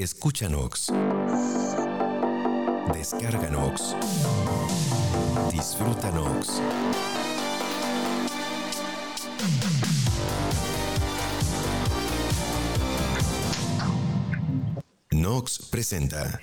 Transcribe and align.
Escúchanos. 0.00 0.90
Descárganos. 2.94 3.94
Disfrútanos. 5.52 6.62
Nox 15.10 15.68
presenta. 15.70 16.40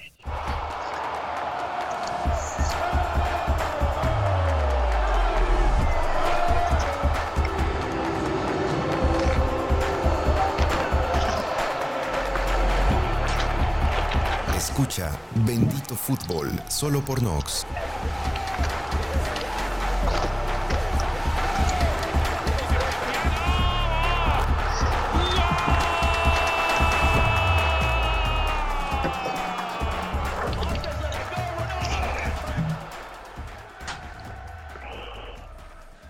Escucha 14.77 15.09
Bendito 15.37 15.95
Fútbol 15.95 16.51
solo 16.67 17.01
por 17.01 17.23
Nox. 17.23 17.65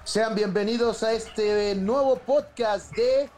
Sean 0.03 0.35
bienvenidos 0.35 1.03
a 1.03 1.13
este 1.13 1.73
nuevo 1.75 2.17
podcast 2.17 2.91
de 2.97 3.29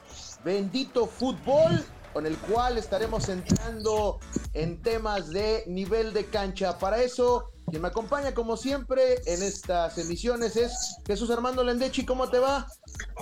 Bendito 0.43 1.05
Fútbol, 1.05 1.85
con 2.13 2.25
el 2.25 2.35
cual 2.39 2.79
estaremos 2.79 3.29
entrando 3.29 4.19
en 4.53 4.81
temas 4.81 5.29
de 5.29 5.63
nivel 5.67 6.13
de 6.13 6.25
cancha. 6.25 6.77
Para 6.77 7.01
eso, 7.01 7.51
quien 7.69 7.81
me 7.81 7.89
acompaña 7.89 8.33
como 8.33 8.57
siempre 8.57 9.15
en 9.25 9.43
estas 9.43 9.97
emisiones 9.97 10.55
es 10.55 10.97
Jesús 11.05 11.29
Armando 11.29 11.63
Lendechi. 11.63 12.05
¿Cómo 12.05 12.29
te 12.29 12.39
va? 12.39 12.67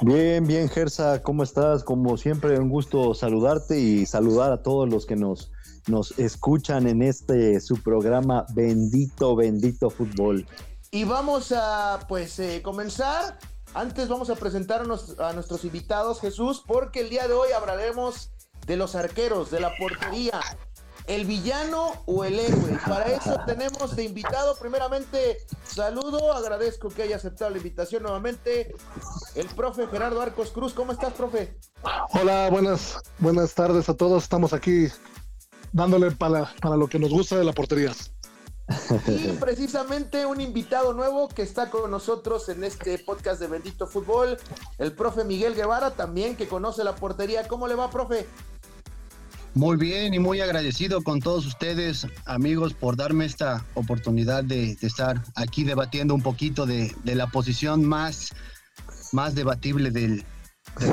Bien, 0.01 0.45
bien, 0.45 0.69
Gersa, 0.69 1.21
¿cómo 1.21 1.43
estás? 1.43 1.83
Como 1.83 2.17
siempre, 2.17 2.59
un 2.59 2.69
gusto 2.69 3.13
saludarte 3.13 3.79
y 3.79 4.05
saludar 4.05 4.51
a 4.51 4.63
todos 4.63 4.89
los 4.89 5.05
que 5.05 5.15
nos, 5.15 5.51
nos 5.87 6.17
escuchan 6.17 6.87
en 6.87 7.01
este 7.01 7.59
su 7.59 7.81
programa 7.81 8.45
Bendito, 8.53 9.35
Bendito 9.35 9.89
Fútbol. 9.89 10.47
Y 10.91 11.03
vamos 11.03 11.51
a 11.51 12.05
pues 12.07 12.39
eh, 12.39 12.61
comenzar. 12.63 13.37
Antes 13.73 14.07
vamos 14.07 14.29
a 14.29 14.35
presentarnos 14.35 15.19
a 15.19 15.33
nuestros 15.33 15.65
invitados, 15.65 16.21
Jesús, 16.21 16.63
porque 16.65 17.01
el 17.01 17.09
día 17.09 17.27
de 17.27 17.33
hoy 17.33 17.51
hablaremos 17.51 18.31
de 18.65 18.77
los 18.77 18.95
arqueros, 18.95 19.51
de 19.51 19.59
la 19.59 19.75
portería, 19.77 20.39
el 21.07 21.25
villano 21.25 21.93
o 22.05 22.23
el 22.23 22.39
héroe. 22.39 22.79
Para 22.85 23.05
eso 23.05 23.39
tenemos 23.45 23.95
de 23.95 24.03
invitado, 24.03 24.55
primeramente, 24.57 25.37
saludo, 25.65 26.33
agradezco 26.33 26.89
que 26.89 27.03
haya 27.03 27.15
aceptado 27.15 27.49
la 27.51 27.57
invitación 27.57 28.03
nuevamente, 28.03 28.75
el 29.35 29.47
profe 29.47 29.87
Gerardo 29.87 30.21
Arcos 30.21 30.51
Cruz. 30.51 30.73
¿Cómo 30.73 30.91
estás, 30.91 31.13
profe? 31.13 31.57
Hola, 32.11 32.49
buenas, 32.49 32.99
buenas 33.19 33.53
tardes 33.53 33.89
a 33.89 33.95
todos. 33.95 34.23
Estamos 34.23 34.53
aquí 34.53 34.87
dándole 35.71 36.11
para, 36.11 36.53
para 36.61 36.75
lo 36.75 36.87
que 36.87 36.99
nos 36.99 37.11
gusta 37.11 37.37
de 37.37 37.45
la 37.45 37.53
portería. 37.53 37.93
Y 39.07 39.29
precisamente 39.39 40.25
un 40.25 40.41
invitado 40.41 40.91
nuevo 40.91 41.29
que 41.29 41.41
está 41.41 41.69
con 41.69 41.89
nosotros 41.89 42.49
en 42.49 42.65
este 42.65 42.99
podcast 42.99 43.39
de 43.39 43.47
Bendito 43.47 43.87
Fútbol, 43.87 44.37
el 44.77 44.91
profe 44.91 45.23
Miguel 45.23 45.55
Guevara, 45.55 45.91
también 45.91 46.35
que 46.35 46.49
conoce 46.49 46.83
la 46.83 46.95
portería. 46.95 47.47
¿Cómo 47.47 47.67
le 47.69 47.75
va, 47.75 47.89
profe? 47.89 48.27
Muy 49.57 49.75
bien 49.75 50.13
y 50.13 50.19
muy 50.19 50.39
agradecido 50.39 51.01
con 51.01 51.19
todos 51.19 51.47
ustedes, 51.47 52.05
amigos, 52.25 52.75
por 52.75 52.95
darme 52.95 53.25
esta 53.25 53.65
oportunidad 53.73 54.43
de, 54.43 54.77
estar 54.83 55.23
aquí 55.33 55.63
debatiendo 55.63 56.13
un 56.13 56.21
poquito 56.21 56.67
de, 56.67 56.93
la 57.05 57.25
posición 57.25 57.83
más, 57.83 58.33
más 59.13 59.33
debatible 59.33 59.89
del, 59.89 60.23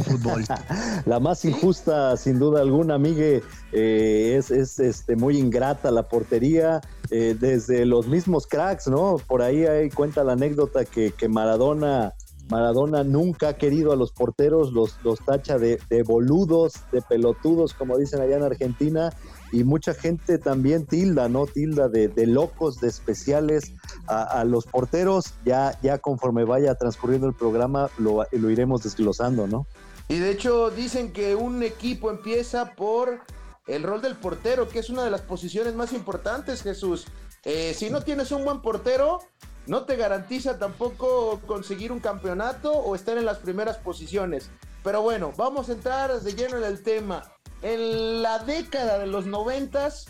fútbol. 0.06 0.46
la 1.04 1.20
más 1.20 1.44
injusta, 1.44 2.16
sin 2.16 2.38
duda 2.38 2.62
alguna, 2.62 2.96
Migue, 2.96 3.42
eh, 3.72 4.36
es, 4.38 4.50
es 4.50 4.78
este, 4.78 5.14
muy 5.14 5.36
ingrata 5.36 5.90
la 5.90 6.08
portería, 6.08 6.80
eh, 7.10 7.36
desde 7.38 7.84
los 7.84 8.06
mismos 8.06 8.46
cracks, 8.46 8.88
¿no? 8.88 9.18
Por 9.28 9.42
ahí 9.42 9.66
hay 9.66 9.90
cuenta 9.90 10.24
la 10.24 10.32
anécdota 10.32 10.86
que, 10.86 11.10
que 11.10 11.28
Maradona, 11.28 12.14
Maradona 12.50 13.04
nunca 13.04 13.48
ha 13.48 13.52
querido 13.54 13.92
a 13.92 13.96
los 13.96 14.12
porteros, 14.12 14.72
los, 14.72 14.98
los 15.02 15.18
tacha 15.20 15.58
de, 15.58 15.80
de 15.88 16.02
boludos, 16.02 16.74
de 16.92 17.00
pelotudos, 17.02 17.72
como 17.74 17.96
dicen 17.96 18.20
allá 18.20 18.36
en 18.36 18.42
Argentina, 18.42 19.12
y 19.52 19.64
mucha 19.64 19.94
gente 19.94 20.38
también 20.38 20.86
tilda, 20.86 21.28
¿no? 21.28 21.46
Tilda 21.46 21.88
de, 21.88 22.08
de 22.08 22.26
locos, 22.26 22.80
de 22.80 22.88
especiales 22.88 23.72
a, 24.06 24.40
a, 24.40 24.44
los 24.44 24.66
porteros. 24.66 25.34
Ya, 25.44 25.78
ya 25.82 25.98
conforme 25.98 26.44
vaya 26.44 26.74
transcurriendo 26.74 27.26
el 27.26 27.34
programa, 27.34 27.88
lo, 27.98 28.26
lo 28.32 28.50
iremos 28.50 28.82
desglosando, 28.82 29.46
¿no? 29.46 29.66
Y 30.08 30.18
de 30.18 30.30
hecho 30.30 30.70
dicen 30.70 31.12
que 31.12 31.34
un 31.34 31.62
equipo 31.62 32.10
empieza 32.10 32.74
por 32.74 33.20
el 33.66 33.82
rol 33.82 34.02
del 34.02 34.16
portero, 34.16 34.68
que 34.68 34.80
es 34.80 34.90
una 34.90 35.04
de 35.04 35.10
las 35.10 35.22
posiciones 35.22 35.74
más 35.74 35.92
importantes, 35.92 36.62
Jesús. 36.62 37.06
Eh, 37.44 37.74
si 37.74 37.90
no 37.90 38.02
tienes 38.02 38.30
un 38.32 38.44
buen 38.44 38.60
portero, 38.60 39.20
no 39.66 39.84
te 39.84 39.96
garantiza 39.96 40.58
tampoco 40.58 41.40
conseguir 41.46 41.92
un 41.92 42.00
campeonato 42.00 42.72
o 42.72 42.94
estar 42.94 43.16
en 43.16 43.24
las 43.24 43.38
primeras 43.38 43.78
posiciones. 43.78 44.50
Pero 44.82 45.02
bueno, 45.02 45.32
vamos 45.36 45.68
a 45.68 45.72
entrar 45.72 46.20
de 46.20 46.34
lleno 46.34 46.58
en 46.58 46.64
el 46.64 46.82
tema. 46.82 47.32
En 47.62 48.22
la 48.22 48.40
década 48.40 48.98
de 48.98 49.06
los 49.06 49.24
noventas, 49.24 50.06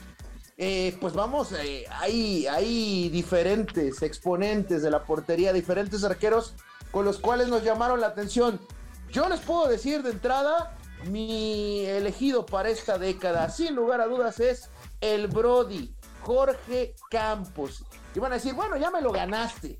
eh, 0.56 0.96
pues 1.00 1.14
vamos, 1.14 1.52
eh, 1.52 1.84
hay, 1.90 2.46
hay 2.46 3.08
diferentes 3.08 4.02
exponentes 4.02 4.82
de 4.82 4.90
la 4.90 5.04
portería, 5.04 5.52
diferentes 5.52 6.02
arqueros 6.02 6.54
con 6.90 7.04
los 7.04 7.18
cuales 7.18 7.48
nos 7.48 7.62
llamaron 7.62 8.00
la 8.00 8.08
atención. 8.08 8.60
Yo 9.10 9.28
les 9.28 9.40
puedo 9.40 9.68
decir 9.68 10.02
de 10.02 10.10
entrada, 10.10 10.76
mi 11.08 11.84
elegido 11.86 12.46
para 12.46 12.68
esta 12.68 12.98
década, 12.98 13.50
sin 13.50 13.74
lugar 13.76 14.00
a 14.00 14.06
dudas, 14.06 14.40
es 14.40 14.70
el 15.00 15.28
Brody, 15.28 15.94
Jorge 16.22 16.94
Campos. 17.10 17.84
Y 18.14 18.20
van 18.20 18.32
a 18.32 18.36
decir, 18.36 18.54
bueno, 18.54 18.76
ya 18.76 18.90
me 18.90 19.00
lo 19.00 19.12
ganaste. 19.12 19.78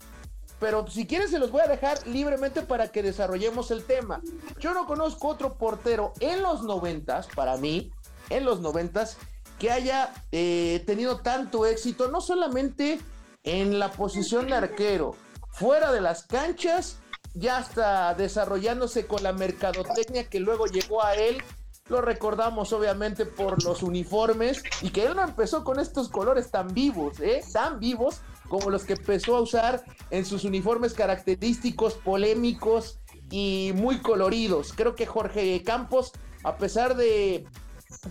Pero 0.61 0.87
si 0.87 1.07
quieren 1.07 1.29
se 1.29 1.39
los 1.39 1.51
voy 1.51 1.63
a 1.63 1.67
dejar 1.67 2.07
libremente 2.07 2.63
para 2.63 2.89
que 2.89 3.03
desarrollemos 3.03 3.71
el 3.71 3.85
tema. 3.85 4.23
Yo 4.59 4.73
no 4.73 4.87
conozco 4.87 5.29
otro 5.29 5.55
portero 5.59 6.13
en 6.21 6.43
los 6.43 6.63
noventas, 6.63 7.29
para 7.35 7.57
mí, 7.57 7.93
en 8.31 8.45
los 8.45 8.61
noventas, 8.61 9.19
que 9.59 9.71
haya 9.71 10.13
eh, 10.33 10.83
tenido 10.87 11.19
tanto 11.19 11.67
éxito, 11.67 12.09
no 12.09 12.21
solamente 12.21 13.01
en 13.43 13.79
la 13.79 13.93
posición 13.93 14.47
de 14.47 14.55
arquero, 14.55 15.15
fuera 15.51 15.93
de 15.93 16.01
las 16.01 16.25
canchas, 16.25 16.99
ya 17.35 17.61
está 17.61 18.15
desarrollándose 18.15 19.07
con 19.07 19.23
la 19.23 19.33
mercadotecnia 19.33 20.29
que 20.29 20.41
luego 20.41 20.67
llegó 20.67 21.05
a 21.05 21.15
él. 21.15 21.43
Lo 21.91 22.01
recordamos 22.01 22.73
obviamente 22.73 23.27
por 23.27 23.63
los 23.63 23.83
uniformes 23.83 24.63
y 24.81 24.89
que 24.89 25.05
él 25.05 25.15
no 25.15 25.23
empezó 25.23 25.65
con 25.65 25.79
estos 25.79 26.09
colores 26.09 26.51
tan 26.51 26.69
vivos, 26.73 27.21
¿eh? 27.21 27.43
tan 27.53 27.79
vivos 27.79 28.23
como 28.49 28.71
los 28.71 28.85
que 28.85 28.95
empezó 28.95 29.37
a 29.37 29.43
usar 29.43 29.85
en 30.09 30.25
sus 30.25 30.45
uniformes 30.45 30.95
característicos, 30.95 31.93
polémicos 31.93 33.01
y 33.31 33.73
muy 33.75 34.01
coloridos. 34.01 34.73
Creo 34.75 34.95
que 34.95 35.05
Jorge 35.05 35.63
Campos, 35.63 36.13
a 36.43 36.57
pesar 36.57 36.97
de 36.97 37.45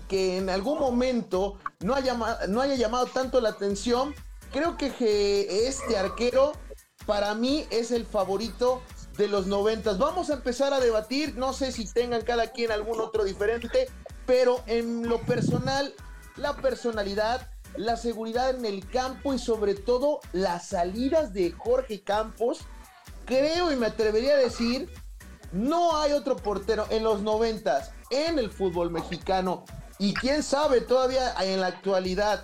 que 0.08 0.38
en 0.38 0.52
algún 0.52 0.78
momento 0.78 1.58
no 1.80 1.96
haya, 1.96 2.16
no 2.48 2.62
haya 2.62 2.76
llamado 2.76 3.08
tanto 3.08 3.42
la 3.42 3.50
atención, 3.50 4.14
creo 4.52 4.78
que 4.78 5.68
este 5.68 5.98
arquero 5.98 6.52
para 7.08 7.34
mí 7.34 7.66
es 7.72 7.90
el 7.90 8.06
favorito 8.06 8.84
de 9.18 9.28
los 9.28 9.48
noventas. 9.48 9.98
Vamos 9.98 10.30
a 10.30 10.34
empezar 10.34 10.74
a 10.74 10.80
debatir, 10.80 11.36
no 11.36 11.54
sé 11.54 11.72
si 11.72 11.86
tengan 11.86 12.24
cada 12.24 12.52
quien 12.52 12.72
algún 12.72 13.00
otro 13.00 13.24
diferente, 13.24 13.90
pero 14.26 14.64
en 14.68 15.08
lo 15.08 15.22
personal, 15.22 15.94
la 16.36 16.56
personalidad, 16.56 17.50
la 17.76 17.98
seguridad 17.98 18.52
en 18.52 18.66
el 18.66 18.88
campo 18.88 19.34
y 19.34 19.40
sobre 19.40 19.76
todo 19.76 20.20
las 20.32 20.68
salidas 20.68 21.34
de 21.34 21.52
Jorge 21.52 22.04
Campos, 22.04 22.60
creo 23.26 23.72
y 23.72 23.76
me 23.76 23.88
atrevería 23.88 24.34
a 24.34 24.38
decir, 24.38 24.90
no 25.52 25.98
hay 25.98 26.14
otro 26.14 26.36
portero 26.36 26.88
en 26.90 27.04
los 27.04 27.22
noventas 27.22 27.92
en 28.10 28.40
el 28.40 28.52
fútbol 28.52 28.90
mexicano 28.90 29.66
y 30.00 30.14
quién 30.14 30.44
sabe 30.44 30.82
todavía 30.82 31.34
en 31.42 31.62
la 31.62 31.68
actualidad 31.68 32.44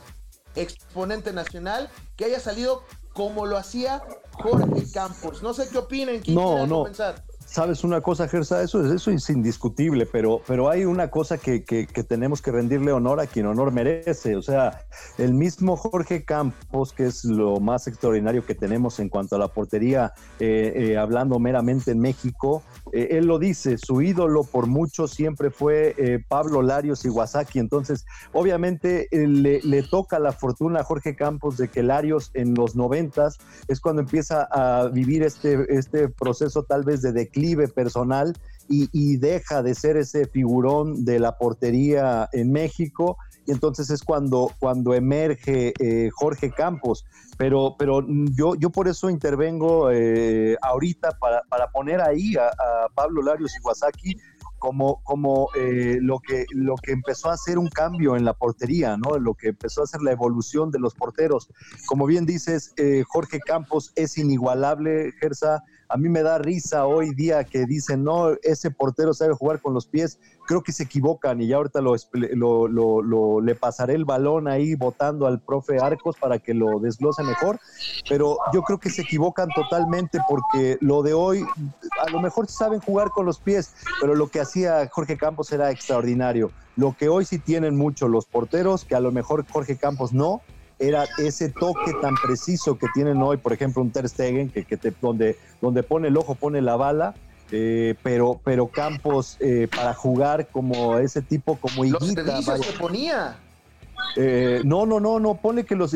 exponente 0.55 1.33
nacional 1.33 1.89
que 2.15 2.25
haya 2.25 2.39
salido 2.39 2.83
como 3.13 3.45
lo 3.45 3.57
hacía 3.57 4.03
Jorge 4.41 4.91
Campos. 4.91 5.43
No 5.43 5.53
sé 5.53 5.69
qué 5.69 5.77
opinen. 5.77 6.21
¿Quién 6.21 6.35
no, 6.35 6.65
no. 6.65 6.79
Comenzar? 6.79 7.23
Sabes 7.51 7.83
una 7.83 7.99
cosa, 8.01 8.27
Gersa, 8.27 8.61
eso, 8.61 8.93
eso 8.93 9.09
es 9.09 9.27
indiscutible, 9.31 10.05
pero, 10.05 10.39
pero 10.45 10.69
hay 10.69 10.85
una 10.85 11.09
cosa 11.09 11.39
que, 11.39 11.63
que, 11.63 11.87
tenemos 12.03 12.43
que 12.43 12.51
rendirle 12.51 12.91
honor 12.91 13.19
a 13.19 13.25
quien 13.25 13.47
honor 13.47 13.71
merece. 13.71 14.35
O 14.35 14.43
sea, 14.43 14.85
el 15.17 15.33
mismo 15.33 15.75
Jorge 15.75 16.23
Campos, 16.23 16.93
que 16.93 17.07
es 17.07 17.25
lo 17.25 17.59
más 17.59 17.87
extraordinario 17.87 18.45
que 18.45 18.53
tenemos 18.53 18.99
en 18.99 19.09
cuanto 19.09 19.35
a 19.35 19.39
la 19.39 19.47
portería, 19.47 20.13
eh, 20.39 20.73
eh, 20.75 20.97
hablando 20.97 21.39
meramente 21.39 21.89
en 21.89 21.99
México, 21.99 22.61
eh, 22.93 23.07
él 23.17 23.25
lo 23.25 23.39
dice, 23.39 23.79
su 23.79 24.03
ídolo 24.03 24.43
por 24.43 24.67
mucho 24.67 25.07
siempre 25.07 25.49
fue 25.49 25.95
Pablo 26.27 26.61
Larios 26.61 27.03
Iwasaki. 27.03 27.57
Entonces, 27.57 28.05
obviamente 28.31 29.07
le, 29.11 29.59
le, 29.63 29.81
toca 29.81 30.19
la 30.19 30.33
fortuna 30.33 30.81
a 30.81 30.83
Jorge 30.83 31.15
Campos 31.15 31.57
de 31.57 31.67
que 31.67 31.81
Larios 31.81 32.29
en 32.35 32.53
los 32.53 32.75
noventas 32.75 33.39
es 33.67 33.79
cuando 33.79 34.03
empieza 34.03 34.47
a 34.51 34.87
vivir 34.89 35.23
este, 35.23 35.65
este 35.75 36.09
proceso 36.09 36.61
tal 36.61 36.83
vez 36.83 37.01
de 37.01 37.11
declive 37.11 37.38
personal 37.73 38.33
y, 38.69 39.17
deja 39.17 39.63
de 39.63 39.73
ser 39.73 39.97
ese 39.97 40.27
figurón 40.27 41.03
de 41.03 41.19
la 41.19 41.37
portería 41.37 42.29
en 42.31 42.51
México. 42.51 43.17
Y 43.47 43.51
entonces 43.51 43.89
es 43.89 44.03
cuando, 44.03 44.51
cuando 44.59 44.93
emerge 44.93 45.73
eh, 45.79 46.09
Jorge 46.13 46.51
Campos. 46.51 47.05
Pero, 47.37 47.75
pero 47.79 48.05
yo, 48.07 48.53
yo 48.55 48.69
por 48.69 48.87
eso 48.87 49.09
intervengo 49.09 49.89
eh, 49.91 50.55
ahorita 50.61 51.11
para, 51.19 51.41
para, 51.49 51.71
poner 51.71 52.01
ahí 52.01 52.35
a, 52.35 52.51
Pablo 52.93 53.21
Larios 53.21 53.53
Iwasaki 53.63 54.17
como, 54.59 55.01
como 55.03 55.47
eh, 55.55 55.97
lo, 56.01 56.19
que, 56.19 56.45
lo 56.51 56.75
que 56.75 56.91
empezó 56.91 57.29
a 57.29 57.33
hacer 57.33 57.57
un 57.57 57.69
cambio 57.69 58.17
en 58.17 58.25
la 58.25 58.33
portería, 58.33 58.97
¿no? 58.97 59.17
Lo 59.17 59.33
que 59.33 59.49
empezó 59.49 59.81
a 59.81 59.85
hacer 59.85 60.01
la 60.01 60.11
evolución 60.11 60.69
de 60.69 60.79
los 60.79 60.93
porteros. 60.93 61.49
Como 61.87 62.05
bien 62.05 62.25
dices, 62.25 62.75
Jorge 63.07 63.39
Campos 63.39 63.93
es 63.95 64.17
inigualable, 64.17 65.13
Gersa, 65.19 65.63
a 65.89 65.97
mí 65.97 66.07
me 66.07 66.21
da 66.21 66.37
risa 66.37 66.85
hoy 66.85 67.15
día 67.15 67.43
que 67.43 67.65
dicen, 67.65 68.03
no, 68.03 68.29
ese 68.43 68.69
portero 68.69 69.11
sabe 69.15 69.33
jugar 69.33 69.59
con 69.59 69.73
los 69.73 69.87
pies. 69.87 70.19
Creo 70.45 70.61
que 70.61 70.71
se 70.71 70.83
equivocan 70.83 71.41
y 71.41 71.47
ya 71.47 71.57
ahorita 71.57 71.81
lo, 71.81 72.67
lo, 72.67 73.41
le 73.41 73.55
pasaré 73.55 73.95
el 73.95 74.05
balón 74.05 74.47
ahí 74.47 74.75
votando 74.75 75.25
al 75.25 75.39
profe 75.41 75.79
Arcos 75.81 76.15
para 76.17 76.37
que 76.37 76.53
lo 76.53 76.79
desglose 76.79 77.23
mejor. 77.23 77.59
Pero 78.07 78.37
yo 78.53 78.61
creo 78.61 78.79
que 78.79 78.91
se 78.91 79.01
equivocan 79.01 79.49
totalmente 79.49 80.19
porque 80.29 80.77
lo 80.79 81.01
de 81.01 81.13
hoy, 81.15 81.43
a 82.05 82.09
lo 82.11 82.21
mejor 82.21 82.47
saben 82.47 82.79
jugar 82.79 83.09
con 83.09 83.25
los 83.25 83.39
pies, 83.39 83.73
pero 83.99 84.13
lo 84.13 84.27
que 84.27 84.41
hacía 84.41 84.87
Jorge 84.91 85.17
Campos 85.17 85.51
era 85.51 85.71
extraordinario. 85.71 86.51
Lo 86.75 86.95
que 86.95 87.09
hoy 87.09 87.25
sí 87.25 87.39
tienen 87.39 87.75
mucho 87.75 88.07
los 88.07 88.27
porteros, 88.27 88.85
que 88.85 88.93
a 88.95 88.99
lo 88.99 89.11
mejor 89.11 89.43
Jorge 89.51 89.75
Campos 89.75 90.13
no, 90.13 90.41
era 90.79 91.05
ese 91.17 91.49
toque 91.49 91.93
tan 92.01 92.15
preciso 92.15 92.77
que 92.77 92.87
tienen 92.93 93.21
hoy, 93.21 93.37
por 93.37 93.53
ejemplo, 93.53 93.81
un 93.81 93.91
Ter 93.91 94.07
Stegen, 94.07 94.49
que, 94.49 94.63
que 94.63 94.77
te, 94.77 94.93
donde, 95.01 95.37
donde 95.61 95.83
pone 95.83 96.07
el 96.07 96.17
ojo, 96.17 96.35
pone 96.35 96.61
la 96.61 96.77
bala, 96.77 97.15
eh, 97.51 97.95
pero, 98.01 98.39
pero 98.43 98.67
Campos 98.67 99.37
eh, 99.39 99.67
para 99.75 99.93
jugar 99.93 100.47
como 100.47 100.97
ese 100.97 101.21
tipo, 101.21 101.57
como 101.57 101.83
Higuita. 101.83 102.23
Los 102.23 102.65
se 102.65 102.73
ponía. 102.73 103.37
Eh, 104.15 104.61
no, 104.63 104.85
no, 104.85 104.99
no, 104.99 105.19
no, 105.19 105.35
pone 105.35 105.65
que 105.65 105.75
los... 105.75 105.91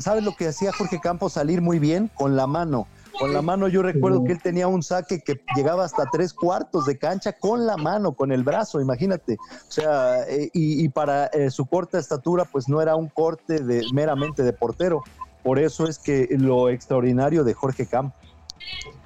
¿Sabes 0.00 0.22
lo 0.22 0.36
que 0.36 0.48
hacía 0.48 0.72
Jorge 0.72 1.00
Campos? 1.00 1.32
Salir 1.32 1.62
muy 1.62 1.78
bien 1.78 2.10
con 2.14 2.36
la 2.36 2.46
mano. 2.46 2.86
Con 3.18 3.32
la 3.32 3.40
mano 3.40 3.68
yo 3.68 3.82
recuerdo 3.82 4.24
que 4.24 4.32
él 4.32 4.42
tenía 4.42 4.68
un 4.68 4.82
saque 4.82 5.20
que 5.20 5.40
llegaba 5.56 5.84
hasta 5.84 6.04
tres 6.10 6.34
cuartos 6.34 6.84
de 6.84 6.98
cancha 6.98 7.32
con 7.32 7.66
la 7.66 7.76
mano, 7.76 8.12
con 8.12 8.30
el 8.30 8.44
brazo, 8.44 8.80
imagínate. 8.80 9.38
O 9.40 9.70
sea, 9.70 10.28
eh, 10.28 10.50
y, 10.52 10.88
para 10.90 11.26
eh, 11.26 11.50
su 11.50 11.66
corta 11.66 11.98
estatura, 11.98 12.44
pues 12.44 12.68
no 12.68 12.82
era 12.82 12.94
un 12.94 13.08
corte 13.08 13.62
de, 13.62 13.82
meramente 13.92 14.42
de 14.42 14.52
portero. 14.52 15.02
Por 15.42 15.58
eso 15.58 15.86
es 15.86 15.98
que 15.98 16.28
lo 16.38 16.68
extraordinario 16.68 17.42
de 17.44 17.54
Jorge 17.54 17.86
Campos. 17.86 18.20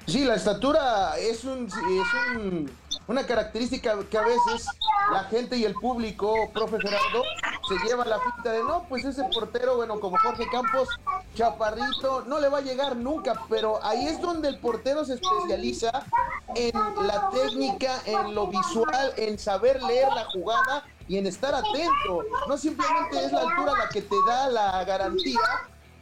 Sí, 0.07 0.25
la 0.25 0.35
estatura 0.35 1.17
es, 1.17 1.43
un, 1.43 1.67
es 1.67 2.71
una 3.07 3.25
característica 3.25 3.97
que 4.09 4.17
a 4.17 4.23
veces 4.23 4.67
la 5.11 5.23
gente 5.25 5.57
y 5.57 5.65
el 5.65 5.73
público, 5.73 6.33
profe 6.53 6.77
Gerardo, 6.79 7.23
se 7.67 7.87
lleva 7.87 8.03
la 8.05 8.19
finta 8.19 8.51
de 8.51 8.63
no, 8.63 8.85
pues 8.89 9.05
ese 9.05 9.23
portero, 9.25 9.75
bueno, 9.75 9.99
como 9.99 10.17
Jorge 10.17 10.45
Campos, 10.51 10.89
chaparrito, 11.35 12.23
no 12.27 12.39
le 12.39 12.49
va 12.49 12.57
a 12.57 12.61
llegar 12.61 12.95
nunca, 12.95 13.41
pero 13.47 13.79
ahí 13.83 14.07
es 14.07 14.19
donde 14.21 14.49
el 14.49 14.59
portero 14.59 15.05
se 15.05 15.13
especializa 15.15 16.03
en 16.55 16.73
la 17.05 17.29
técnica, 17.29 18.01
en 18.05 18.33
lo 18.33 18.47
visual, 18.47 19.13
en 19.17 19.37
saber 19.37 19.81
leer 19.83 20.09
la 20.13 20.25
jugada 20.25 20.83
y 21.07 21.17
en 21.17 21.27
estar 21.27 21.53
atento. 21.53 22.23
No 22.47 22.57
simplemente 22.57 23.25
es 23.25 23.31
la 23.31 23.41
altura 23.41 23.73
la 23.77 23.89
que 23.89 24.01
te 24.01 24.15
da 24.27 24.49
la 24.49 24.83
garantía 24.83 25.39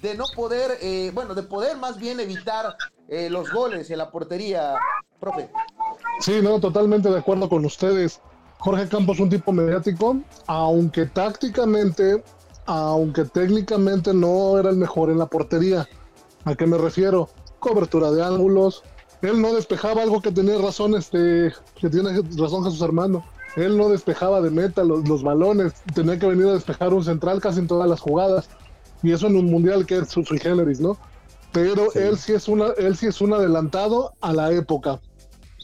de 0.02 0.16
no 0.16 0.26
poder, 0.28 0.78
eh, 0.82 1.12
bueno, 1.14 1.36
de 1.36 1.44
poder 1.44 1.78
más 1.78 1.98
bien 1.98 2.20
evitar 2.20 2.80
eh, 3.08 3.30
los 3.30 3.52
goles 3.52 3.90
en 3.90 3.98
la 3.98 4.12
portería, 4.12 4.76
profe. 5.20 5.50
Sí, 6.22 6.40
no, 6.42 6.60
totalmente 6.60 7.10
de 7.10 7.20
acuerdo 7.20 7.50
con 7.50 7.66
ustedes. 7.66 8.22
Jorge 8.60 8.88
Campos 8.88 9.20
un 9.20 9.30
tipo 9.30 9.52
mediático, 9.52 10.18
aunque 10.48 11.06
tácticamente, 11.06 12.24
aunque 12.66 13.26
técnicamente 13.26 14.14
no 14.14 14.58
era 14.60 14.70
el 14.70 14.76
mejor 14.76 15.10
en 15.10 15.20
la 15.20 15.26
portería. 15.26 15.88
¿A 16.46 16.56
qué 16.56 16.68
me 16.68 16.78
refiero? 16.78 17.30
Cobertura 17.60 18.12
de 18.12 18.24
ángulos. 18.24 18.84
Él 19.22 19.42
no 19.42 19.54
despejaba 19.54 20.02
algo 20.02 20.22
que 20.22 20.32
tenía 20.32 20.58
razón, 20.58 20.94
este, 20.96 21.54
que 21.80 21.90
tiene 21.90 22.22
razón 22.38 22.64
Jesús 22.64 22.82
Armando. 22.82 23.24
Él 23.56 23.78
no 23.78 23.90
despejaba 23.90 24.40
de 24.42 24.52
meta 24.52 24.84
los, 24.84 25.08
los 25.08 25.24
balones, 25.24 25.74
tenía 25.94 26.20
que 26.20 26.28
venir 26.28 26.46
a 26.48 26.54
despejar 26.54 26.94
un 26.94 27.04
central 27.04 27.42
casi 27.42 27.60
en 27.60 27.68
todas 27.68 27.90
las 27.90 28.00
jugadas 28.00 28.50
y 29.04 29.12
eso 29.12 29.28
en 29.28 29.36
un 29.36 29.46
mundial 29.46 29.86
que 29.86 29.98
es 29.98 30.10
su 30.10 30.24
generis, 30.24 30.80
¿no? 30.80 30.98
Pero 31.52 31.92
él 31.94 32.18
sí 32.18 32.34
es 32.34 32.48
una, 32.48 32.68
él 32.78 32.96
sí 32.96 33.08
es 33.08 33.22
un 33.22 33.34
adelantado 33.34 34.14
a 34.22 34.34
la 34.34 34.52
época. 34.52 35.00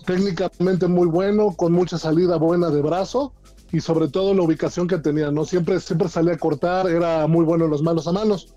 Técnicamente 0.05 0.87
muy 0.87 1.07
bueno, 1.07 1.53
con 1.55 1.73
mucha 1.73 1.97
salida 1.97 2.37
buena 2.37 2.69
de 2.69 2.81
brazo 2.81 3.33
y 3.71 3.81
sobre 3.81 4.07
todo 4.07 4.33
la 4.33 4.43
ubicación 4.43 4.87
que 4.87 4.97
tenía, 4.97 5.31
¿no? 5.31 5.45
Siempre, 5.45 5.79
siempre 5.79 6.09
salía 6.09 6.33
a 6.33 6.37
cortar, 6.37 6.87
era 6.89 7.27
muy 7.27 7.45
bueno 7.45 7.65
en 7.65 7.71
los 7.71 7.81
malos 7.81 8.07
a 8.07 8.11
manos. 8.11 8.53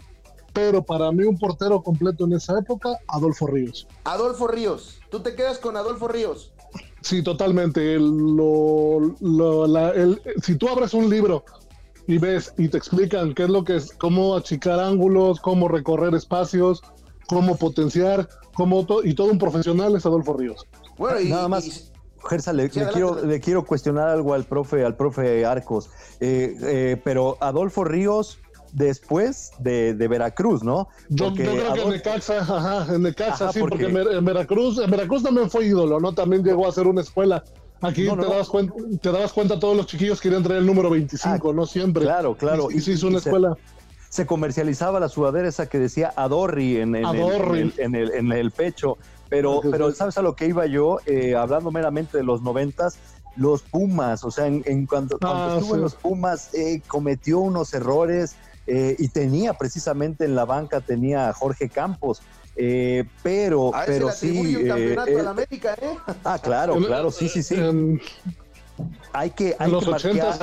Pero 0.53 0.83
para 0.83 1.13
mí 1.13 1.25
un 1.25 1.39
portero 1.39 1.83
completo 1.83 2.25
en 2.25 2.33
esa 2.33 2.59
época, 2.59 2.99
Adolfo 3.09 3.47
Ríos. 3.47 3.87
Adolfo 4.05 4.47
Ríos, 4.47 4.99
¿tú 5.11 5.21
te 5.21 5.35
quedas 5.35 5.59
con 5.59 5.77
Adolfo 5.77 6.09
Ríos? 6.09 6.53
Sí, 7.03 7.23
totalmente. 7.23 7.99
Lo, 7.99 9.15
lo, 9.21 9.67
si 10.43 10.57
tú 10.57 10.69
abres 10.69 10.95
un 10.95 11.09
libro 11.11 11.45
y 12.08 12.16
ves 12.16 12.55
y 12.56 12.69
te 12.69 12.78
explican 12.78 13.34
qué 13.34 13.44
es 13.44 13.50
lo 13.50 13.62
que 13.62 13.76
es, 13.76 13.93
cómo 13.93 14.34
achicar 14.34 14.81
ángulos, 14.81 15.40
cómo 15.40 15.69
recorrer 15.69 16.14
espacios, 16.14 16.82
cómo 17.28 17.56
potenciar, 17.56 18.28
cómo 18.55 18.84
y 19.05 19.14
todo 19.14 19.31
un 19.31 19.38
profesional 19.38 19.94
es 19.94 20.06
Adolfo 20.06 20.32
Ríos. 20.32 20.66
Bueno, 20.96 21.20
y, 21.20 21.28
nada 21.28 21.46
más. 21.49 21.93
Gersa, 22.28 22.52
le, 22.52 22.69
quiero, 22.69 23.25
le 23.25 23.40
quiero 23.40 23.64
cuestionar 23.64 24.08
algo 24.08 24.34
al 24.34 24.44
profe, 24.44 24.84
al 24.84 24.96
profe 24.96 25.44
Arcos, 25.46 25.90
eh, 26.19 26.56
eh, 26.62 27.00
pero 27.05 27.37
Adolfo 27.40 27.84
Ríos 27.84 28.38
después 28.72 29.52
de, 29.58 29.94
Veracruz, 29.94 30.62
¿no? 30.62 30.88
Yo, 31.10 31.32
creo 31.34 31.75
que 31.75 31.82
en 31.82 31.90
Necaxa, 31.90 32.38
ajá, 32.38 32.94
en 32.94 33.02
Necaxa, 33.02 33.52
sí, 33.52 33.60
porque, 33.60 33.84
en 33.84 34.25
Veracruz, 34.25 34.78
en 34.78 34.90
Veracruz 34.90 35.22
también 35.22 35.49
fue 35.50 35.66
ídolo, 35.66 36.00
¿no? 36.00 36.12
También 36.12 36.43
llegó 36.43 36.66
a 36.66 36.72
ser 36.72 36.87
una 36.87 37.02
escuela 37.02 37.44
Aquí 37.81 38.09
te, 38.09 38.17
Dabas 38.17 38.49
cuenta, 38.49 38.75
te 39.01 39.13
dabas 39.13 39.33
cuenta, 39.33 39.59
todos 39.59 39.77
los 39.77 39.87
chiquillos 39.87 40.21
querían 40.21 40.43
traer 40.43 40.61
el 40.61 40.67
número 40.67 40.91
25, 40.91 41.51
ah, 41.51 41.53
¿no? 41.55 41.67
Siempre. 41.67 42.05
Claro, 42.05 42.37
claro. 42.37 42.71
Y, 42.71 42.81
se 42.81 42.93
hizo 42.93 43.07
una 43.07 43.19
escuela. 43.19 43.57
Se, 44.09 44.27
comercializaba 44.27 44.99
la 44.99 45.09
sudadera 45.09 45.49
esa 45.49 45.69
que 45.69 45.79
decía 45.79 46.13
Adorri 46.17 46.79
en, 46.79 46.97
en, 46.97 47.05
El, 47.05 47.73
en, 47.79 48.32
el, 48.32 48.51
pecho. 48.51 48.97
Pero, 49.29 49.61
pero 49.70 49.93
¿sabes 49.93 50.17
a 50.17 50.23
lo 50.23 50.35
que 50.35 50.47
iba 50.47 50.67
yo? 50.67 50.99
Eh, 51.05 51.37
hablando 51.37 51.70
meramente 51.70 52.17
de 52.17 52.25
los 52.25 52.43
noventas, 52.43 52.99
los 53.37 53.63
Pumas, 53.63 54.25
o 54.25 54.31
sea, 54.31 54.47
en, 54.47 54.87
cuanto, 54.87 55.19
cuando 55.19 55.43
ah, 55.43 55.56
estuvo 55.58 55.77
en 55.77 55.82
los 55.82 55.94
Pumas, 55.94 56.53
eh, 56.55 56.82
cometió 56.89 57.39
unos 57.39 57.73
errores 57.73 58.35
eh, 58.67 58.97
y 58.99 59.08
tenía 59.08 59.55
precisamente 59.55 60.25
en 60.25 60.35
la 60.35 60.44
banca, 60.44 60.81
tenía 60.81 61.29
a 61.29 61.32
Jorge 61.32 61.69
Campos. 61.69 62.20
Eh, 62.60 63.05
pero, 63.22 63.70
pero 63.86 64.10
sí. 64.10 64.56
Eh, 64.56 64.96
eh, 65.06 65.20
América, 65.24 65.77
¿eh? 65.81 65.96
Ah, 66.24 66.41
claro, 66.43 66.74
claro, 66.77 67.12
sí, 67.12 67.29
sí, 67.29 67.41
sí. 67.41 67.55
hay 69.12 69.31
que, 69.31 69.55
hay 69.56 69.70
que 69.70 69.86
marcar, 69.86 70.36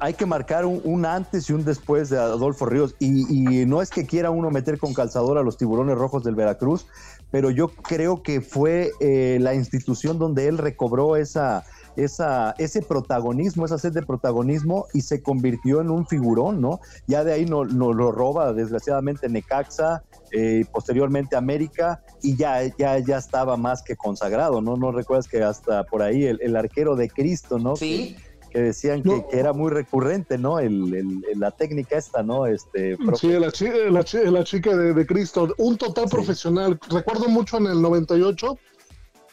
hay 0.00 0.14
que 0.14 0.26
marcar 0.26 0.64
un, 0.66 1.06
antes 1.06 1.48
y 1.48 1.52
un 1.52 1.64
después 1.64 2.10
de 2.10 2.18
Adolfo 2.18 2.66
Ríos. 2.66 2.94
Y, 2.98 3.60
y, 3.60 3.66
no 3.66 3.82
es 3.82 3.90
que 3.90 4.06
quiera 4.06 4.30
uno 4.30 4.50
meter 4.50 4.78
con 4.78 4.94
calzador 4.94 5.38
a 5.38 5.42
los 5.42 5.56
tiburones 5.56 5.96
rojos 5.96 6.24
del 6.24 6.34
Veracruz, 6.34 6.86
pero 7.30 7.50
yo 7.50 7.68
creo 7.68 8.22
que 8.22 8.40
fue 8.40 8.92
la 9.40 9.54
institución 9.54 10.18
donde 10.18 10.46
él 10.48 10.58
recobró 10.58 11.16
esa, 11.16 11.64
esa, 11.96 12.54
ese 12.58 12.82
protagonismo, 12.82 13.64
esa 13.64 13.78
sed 13.78 13.92
de 13.92 14.02
protagonismo 14.02 14.86
y 14.92 15.02
se 15.02 15.22
convirtió 15.22 15.80
en 15.80 15.90
un 15.90 16.06
figurón, 16.06 16.60
¿no? 16.60 16.80
Ya 17.06 17.24
de 17.24 17.32
ahí 17.32 17.44
nos 17.44 17.72
no, 17.72 17.92
lo 17.92 18.12
roba 18.12 18.52
desgraciadamente 18.52 19.28
Necaxa, 19.28 20.02
eh, 20.32 20.64
posteriormente 20.72 21.36
América 21.36 22.02
y 22.22 22.36
ya, 22.36 22.62
ya, 22.78 22.98
ya 22.98 23.18
estaba 23.18 23.56
más 23.56 23.82
que 23.82 23.96
consagrado, 23.96 24.60
¿no? 24.60 24.76
No 24.76 24.92
recuerdas 24.92 25.28
que 25.28 25.42
hasta 25.42 25.84
por 25.84 26.02
ahí 26.02 26.24
el, 26.24 26.56
arquero 26.56 26.96
de 26.96 27.08
Cristo, 27.08 27.58
¿no? 27.58 27.76
Sí. 27.76 28.16
Que, 28.16 28.33
decían 28.60 29.02
que, 29.02 29.24
era 29.32 29.52
muy 29.52 29.70
recurrente, 29.70 30.38
¿no? 30.38 30.58
El, 30.58 31.22
la 31.36 31.50
técnica 31.50 31.96
esta, 31.96 32.22
¿no? 32.22 32.46
Este, 32.46 32.96
sí, 33.14 33.28
la, 33.28 33.50
la, 33.90 34.44
chica 34.44 34.76
de, 34.76 35.06
Cristo, 35.06 35.54
un 35.58 35.76
total 35.76 36.08
profesional. 36.08 36.78
Recuerdo 36.88 37.28
mucho 37.28 37.58
en 37.58 37.66
el 37.66 37.82
98 37.82 38.58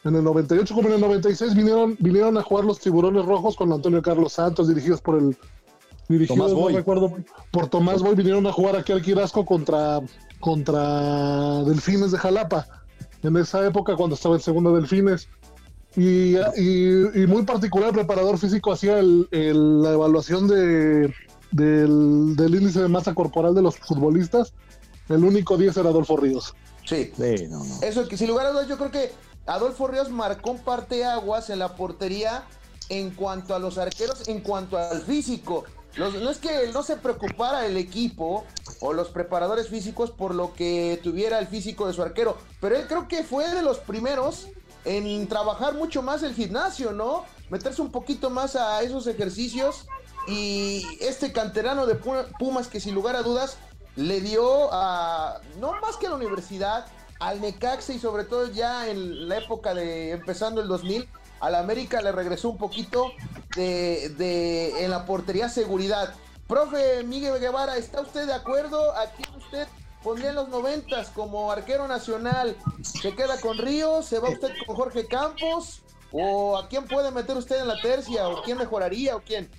En 0.05 0.15
el 0.15 0.23
98 0.23 0.73
como 0.73 0.87
en 0.87 0.95
el 0.95 1.01
96 1.01 1.55
vinieron, 1.55 1.95
vinieron 1.99 2.37
a 2.37 2.41
jugar 2.43 2.65
los 2.65 2.79
Tiburones 2.79 3.25
Rojos 3.25 3.55
con 3.55 3.71
Antonio 3.71 4.01
Carlos 4.01 4.33
Santos, 4.33 4.67
dirigidos 4.67 5.01
por 5.01 5.17
el 5.17 5.37
dirigidos, 6.07 6.53
no 6.53 6.69
recuerdo, 6.69 7.15
por 7.51 7.67
Tomás 7.67 8.01
Boy, 8.01 8.15
vinieron 8.15 8.45
a 8.47 8.51
jugar 8.51 8.75
aquí 8.75 8.91
al 8.91 9.01
Quirasco 9.01 9.45
contra, 9.45 10.01
contra 10.39 11.63
Delfines 11.63 12.11
de 12.11 12.17
Jalapa, 12.17 12.67
en 13.23 13.37
esa 13.37 13.65
época 13.65 13.95
cuando 13.95 14.15
estaba 14.15 14.35
en 14.35 14.41
segunda 14.41 14.71
Delfines. 14.71 15.29
Y, 15.95 16.37
y, 16.37 17.27
muy 17.27 17.43
particular, 17.43 17.89
el 17.89 17.95
preparador 17.95 18.37
físico 18.37 18.71
hacía 18.71 18.99
el, 18.99 19.27
la 19.31 19.91
evaluación 19.91 20.47
de, 20.47 21.13
del, 21.51 22.35
del, 22.35 22.55
índice 22.55 22.81
de 22.81 22.87
masa 22.87 23.13
corporal 23.13 23.53
de 23.53 23.61
los 23.61 23.77
futbolistas. 23.77 24.53
El 25.09 25.25
único 25.25 25.57
10 25.57 25.75
era 25.77 25.89
Adolfo 25.89 26.15
Ríos. 26.15 26.55
Sí, 26.85 27.11
eso 27.81 28.07
que 28.07 28.17
sin 28.17 28.27
lugar 28.27 28.47
a 28.47 28.51
dudas 28.51 28.67
yo 28.67 28.77
creo 28.77 28.91
que 28.91 29.11
Adolfo 29.45 29.87
Ríos 29.87 30.09
marcó 30.09 30.51
un 30.51 30.59
parteaguas 30.59 31.49
en 31.49 31.59
la 31.59 31.75
portería 31.75 32.43
en 32.89 33.11
cuanto 33.11 33.53
a 33.53 33.59
los 33.59 33.77
arqueros, 33.77 34.27
en 34.27 34.41
cuanto 34.41 34.77
al 34.77 35.01
físico. 35.01 35.65
no 35.97 36.29
es 36.29 36.37
que 36.37 36.69
no 36.73 36.83
se 36.83 36.95
preocupara 36.95 37.65
el 37.65 37.77
equipo 37.77 38.45
o 38.79 38.93
los 38.93 39.09
preparadores 39.09 39.67
físicos 39.67 40.11
por 40.11 40.33
lo 40.33 40.53
que 40.53 40.99
tuviera 41.03 41.37
el 41.39 41.47
físico 41.47 41.87
de 41.87 41.93
su 41.93 42.01
arquero, 42.01 42.37
pero 42.59 42.75
él 42.75 42.85
creo 42.87 43.07
que 43.07 43.23
fue 43.23 43.53
de 43.53 43.61
los 43.61 43.77
primeros 43.79 44.47
en 44.85 45.27
trabajar 45.27 45.73
mucho 45.75 46.01
más 46.01 46.23
el 46.23 46.33
gimnasio, 46.33 46.91
¿no? 46.91 47.25
Meterse 47.49 47.81
un 47.81 47.91
poquito 47.91 48.29
más 48.29 48.55
a 48.55 48.81
esos 48.81 49.07
ejercicios 49.07 49.85
y 50.27 50.85
este 50.99 51.31
canterano 51.31 51.85
de 51.85 51.95
Pumas 51.95 52.67
que 52.67 52.79
sin 52.79 52.95
lugar 52.95 53.15
a 53.15 53.23
dudas 53.23 53.57
le 53.95 54.21
dio 54.21 54.69
a, 54.71 55.41
no 55.59 55.73
más 55.81 55.97
que 55.97 56.07
a 56.07 56.09
la 56.09 56.15
universidad, 56.15 56.85
al 57.19 57.41
Necaxa 57.41 57.93
y 57.93 57.99
sobre 57.99 58.23
todo 58.23 58.51
ya 58.51 58.87
en 58.87 59.27
la 59.27 59.37
época 59.37 59.73
de 59.73 60.11
empezando 60.11 60.61
el 60.61 60.67
2000, 60.67 61.07
al 61.39 61.55
América 61.55 62.01
le 62.01 62.11
regresó 62.11 62.49
un 62.49 62.57
poquito 62.57 63.11
de, 63.55 64.09
de 64.17 64.85
en 64.85 64.91
la 64.91 65.05
portería 65.05 65.49
seguridad. 65.49 66.13
Profe 66.47 67.03
Miguel 67.03 67.39
Guevara, 67.39 67.77
¿está 67.77 68.01
usted 68.01 68.25
de 68.25 68.33
acuerdo? 68.33 68.91
¿A 68.95 69.05
quién 69.11 69.35
usted 69.35 69.67
pondría 70.03 70.29
en 70.29 70.35
los 70.35 70.49
noventas 70.49 71.09
como 71.09 71.51
arquero 71.51 71.87
nacional? 71.87 72.55
¿Se 72.81 73.13
queda 73.15 73.39
con 73.39 73.57
Ríos? 73.57 74.05
¿Se 74.05 74.19
va 74.19 74.29
usted 74.29 74.49
con 74.65 74.75
Jorge 74.75 75.07
Campos? 75.07 75.81
¿O 76.11 76.57
a 76.57 76.67
quién 76.67 76.85
puede 76.85 77.11
meter 77.11 77.37
usted 77.37 77.61
en 77.61 77.67
la 77.67 77.79
tercia? 77.81 78.27
¿O 78.27 78.41
quién 78.43 78.57
mejoraría? 78.57 79.15
¿O 79.15 79.21
quién? 79.21 79.49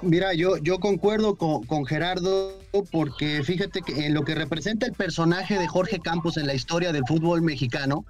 Mira, 0.00 0.32
yo, 0.32 0.56
yo 0.58 0.78
concuerdo 0.78 1.36
con, 1.36 1.84
Gerardo 1.84 2.56
porque 2.92 3.42
fíjate 3.42 3.82
que 3.82 4.06
en 4.06 4.14
lo 4.14 4.24
que 4.24 4.34
representa 4.34 4.86
el 4.86 4.92
personaje 4.92 5.58
de 5.58 5.66
Jorge 5.66 5.98
Campos 5.98 6.36
en 6.36 6.46
la 6.46 6.54
historia 6.54 6.92
del 6.92 7.04
fútbol 7.06 7.42
mexicano, 7.42 8.04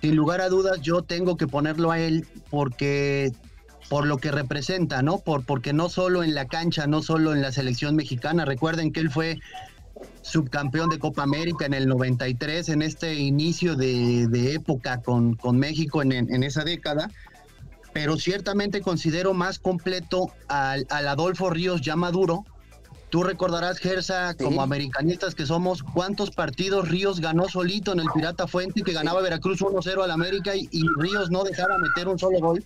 sin 0.00 0.16
lugar 0.16 0.40
a 0.40 0.48
dudas 0.48 0.80
yo 0.80 1.02
tengo 1.02 1.36
que 1.36 1.46
ponerlo 1.46 1.92
a 1.92 2.00
él 2.00 2.26
porque 2.50 3.32
por 3.88 4.04
lo 4.04 4.18
que 4.18 4.32
representa, 4.32 5.00
¿no? 5.02 5.18
Por, 5.18 5.44
porque 5.44 5.72
no 5.72 5.88
solo 5.88 6.24
en 6.24 6.34
la 6.34 6.46
cancha, 6.46 6.88
no 6.88 7.02
solo 7.02 7.32
en 7.32 7.40
la 7.40 7.52
selección 7.52 7.94
mexicana, 7.94 8.44
recuerden 8.44 8.92
que 8.92 8.98
él 8.98 9.10
fue 9.10 9.38
subcampeón 10.22 10.90
de 10.90 10.98
Copa 10.98 11.22
América 11.22 11.66
en 11.66 11.74
el 11.74 11.88
93, 11.88 12.68
en 12.68 12.82
este 12.82 13.14
inicio 13.14 13.76
de, 13.76 14.54
época 14.54 15.00
con, 15.02 15.34
con 15.34 15.58
México 15.58 16.02
en, 16.02 16.12
en 16.12 16.42
esa 16.42 16.64
década 16.64 17.10
pero 17.96 18.18
ciertamente 18.18 18.82
considero 18.82 19.32
más 19.32 19.58
completo 19.58 20.30
al, 20.48 20.86
Adolfo 20.90 21.48
Ríos 21.48 21.80
ya 21.80 21.96
maduro. 21.96 22.44
Tú 23.08 23.22
recordarás, 23.22 23.78
Gersa, 23.78 24.34
como 24.34 24.60
americanistas 24.60 25.34
que 25.34 25.46
somos, 25.46 25.82
cuántos 25.82 26.30
partidos 26.30 26.90
Ríos 26.90 27.20
ganó 27.20 27.48
solito 27.48 27.94
en 27.94 28.00
el 28.00 28.08
Pirata 28.14 28.46
Fuente, 28.46 28.82
que 28.82 28.92
ganaba 28.92 29.22
Veracruz 29.22 29.62
1-0 29.62 30.04
al 30.04 30.10
América 30.10 30.54
y, 30.54 30.68
Ríos 30.98 31.30
no 31.30 31.42
dejaba 31.42 31.78
meter 31.78 32.06
un 32.08 32.18
solo 32.18 32.38
gol. 32.38 32.62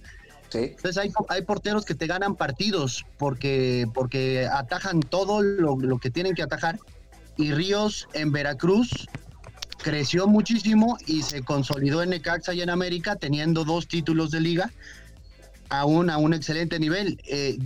Entonces 0.53 0.99
hay, 0.99 1.13
hay, 1.29 1.43
porteros 1.43 1.85
que 1.85 1.95
te 1.95 2.09
ganan 2.09 2.35
partidos 2.35 3.07
porque, 3.17 3.87
porque 3.95 4.49
atajan 4.53 4.99
todo 4.99 5.43
lo, 5.43 5.77
lo, 5.77 5.99
que 5.99 6.11
tienen 6.11 6.35
que 6.35 6.43
atajar. 6.43 6.81
Y 7.41 7.53
Ríos 7.53 8.09
en 8.13 8.33
Veracruz 8.33 9.09
creció 9.83 10.27
muchísimo 10.27 10.99
y 11.07 11.23
se 11.23 11.43
consolidó 11.43 12.03
en 12.03 12.11
Necaxa 12.11 12.53
y 12.55 12.61
en 12.61 12.71
América 12.71 13.17
teniendo 13.17 13.65
dos 13.65 13.89
títulos 13.89 14.31
de 14.31 14.41
liga 14.41 14.71
aún 15.71 16.11
a 16.11 16.19
un 16.19 16.35
excelente 16.35 16.79
nivel. 16.79 17.21
Eh, 17.27 17.59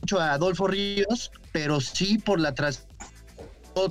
mucho 0.00 0.20
a 0.20 0.32
Adolfo 0.32 0.66
Ríos, 0.66 1.30
pero 1.52 1.80
sí 1.80 2.18
por 2.18 2.40
la 2.40 2.54
tras 2.54 2.86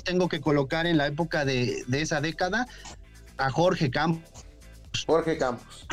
tengo 0.04 0.28
que 0.28 0.42
colocar 0.42 0.86
en 0.86 0.98
la 0.98 1.08
época 1.08 1.46
de, 1.46 1.86
esa 1.94 2.20
década 2.20 2.68
a 3.38 3.50
Jorge 3.52 3.90
Campos. 3.90 4.46
Jorge 5.06 5.38
Campos. 5.38 5.88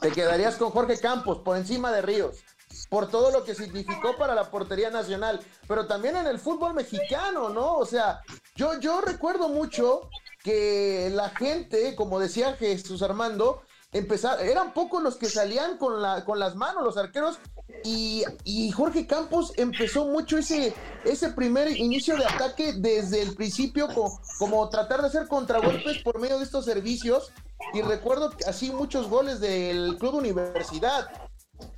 Te 0.00 0.12
quedarías 0.12 0.56
con 0.56 0.70
Jorge 0.70 0.98
Campos 1.00 1.38
por 1.38 1.56
encima 1.56 1.90
de 1.90 2.02
Ríos, 2.02 2.44
por 2.88 3.10
todo 3.10 3.32
lo 3.32 3.42
que 3.42 3.54
significó 3.54 4.16
para 4.16 4.34
la 4.34 4.50
portería 4.50 4.90
nacional, 4.90 5.40
pero 5.66 5.86
también 5.86 6.16
en 6.16 6.26
el 6.26 6.38
fútbol 6.38 6.74
mexicano, 6.74 7.48
¿no? 7.48 7.74
O 7.76 7.86
sea, 7.86 8.20
yo, 8.54 8.78
yo 8.80 9.00
recuerdo 9.00 9.48
mucho 9.48 10.08
que 10.42 11.10
la 11.12 11.30
gente, 11.30 11.94
como 11.96 12.20
decía 12.20 12.54
Jesús 12.54 13.02
Armando, 13.02 13.62
empezar, 13.92 14.40
eran 14.42 14.74
pocos 14.74 15.02
los 15.02 15.16
que 15.16 15.28
salían 15.28 15.78
con, 15.78 16.02
la, 16.02 16.24
con 16.24 16.38
las 16.38 16.54
manos, 16.54 16.84
los 16.84 16.96
arqueros, 16.96 17.38
y, 17.82 18.24
Jorge 18.72 19.06
Campos 19.06 19.52
empezó 19.56 20.06
mucho 20.06 20.38
ese, 20.38 20.74
ese 21.04 21.30
primer 21.30 21.68
inicio 21.76 22.16
de 22.16 22.24
ataque 22.24 22.74
desde 22.74 23.22
el 23.22 23.34
principio, 23.34 23.88
como, 23.88 24.20
como 24.38 24.68
tratar 24.68 25.00
de 25.00 25.08
hacer 25.08 25.28
contragolpes 25.28 25.98
por 26.02 26.18
medio 26.18 26.38
de 26.38 26.44
estos 26.44 26.64
servicios, 26.64 27.32
y 27.72 27.82
recuerdo 27.82 28.32
así 28.46 28.70
muchos 28.70 29.08
goles 29.08 29.40
del 29.40 29.96
Club 29.98 30.14
Universidad 30.14 31.08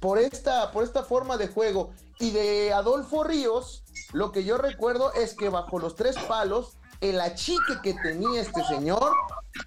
por 0.01 0.19
esta, 0.19 0.73
por 0.73 0.85
esta 0.85 1.03
forma 1.03 1.37
de 1.37 1.49
juego. 1.49 1.91
Y 2.19 2.31
de 2.31 2.73
Adolfo 2.73 3.25
Ríos, 3.25 3.83
lo 4.13 4.33
que 4.33 4.45
yo 4.45 4.57
recuerdo 4.57 5.13
es 5.13 5.35
que 5.35 5.49
bajo 5.49 5.79
los 5.79 5.97
tres 5.97 6.17
palos, 6.29 6.77
el 7.01 7.21
achique 7.21 7.81
que 7.83 7.95
tenía 7.95 8.41
este 8.41 8.65
señor, 8.65 9.13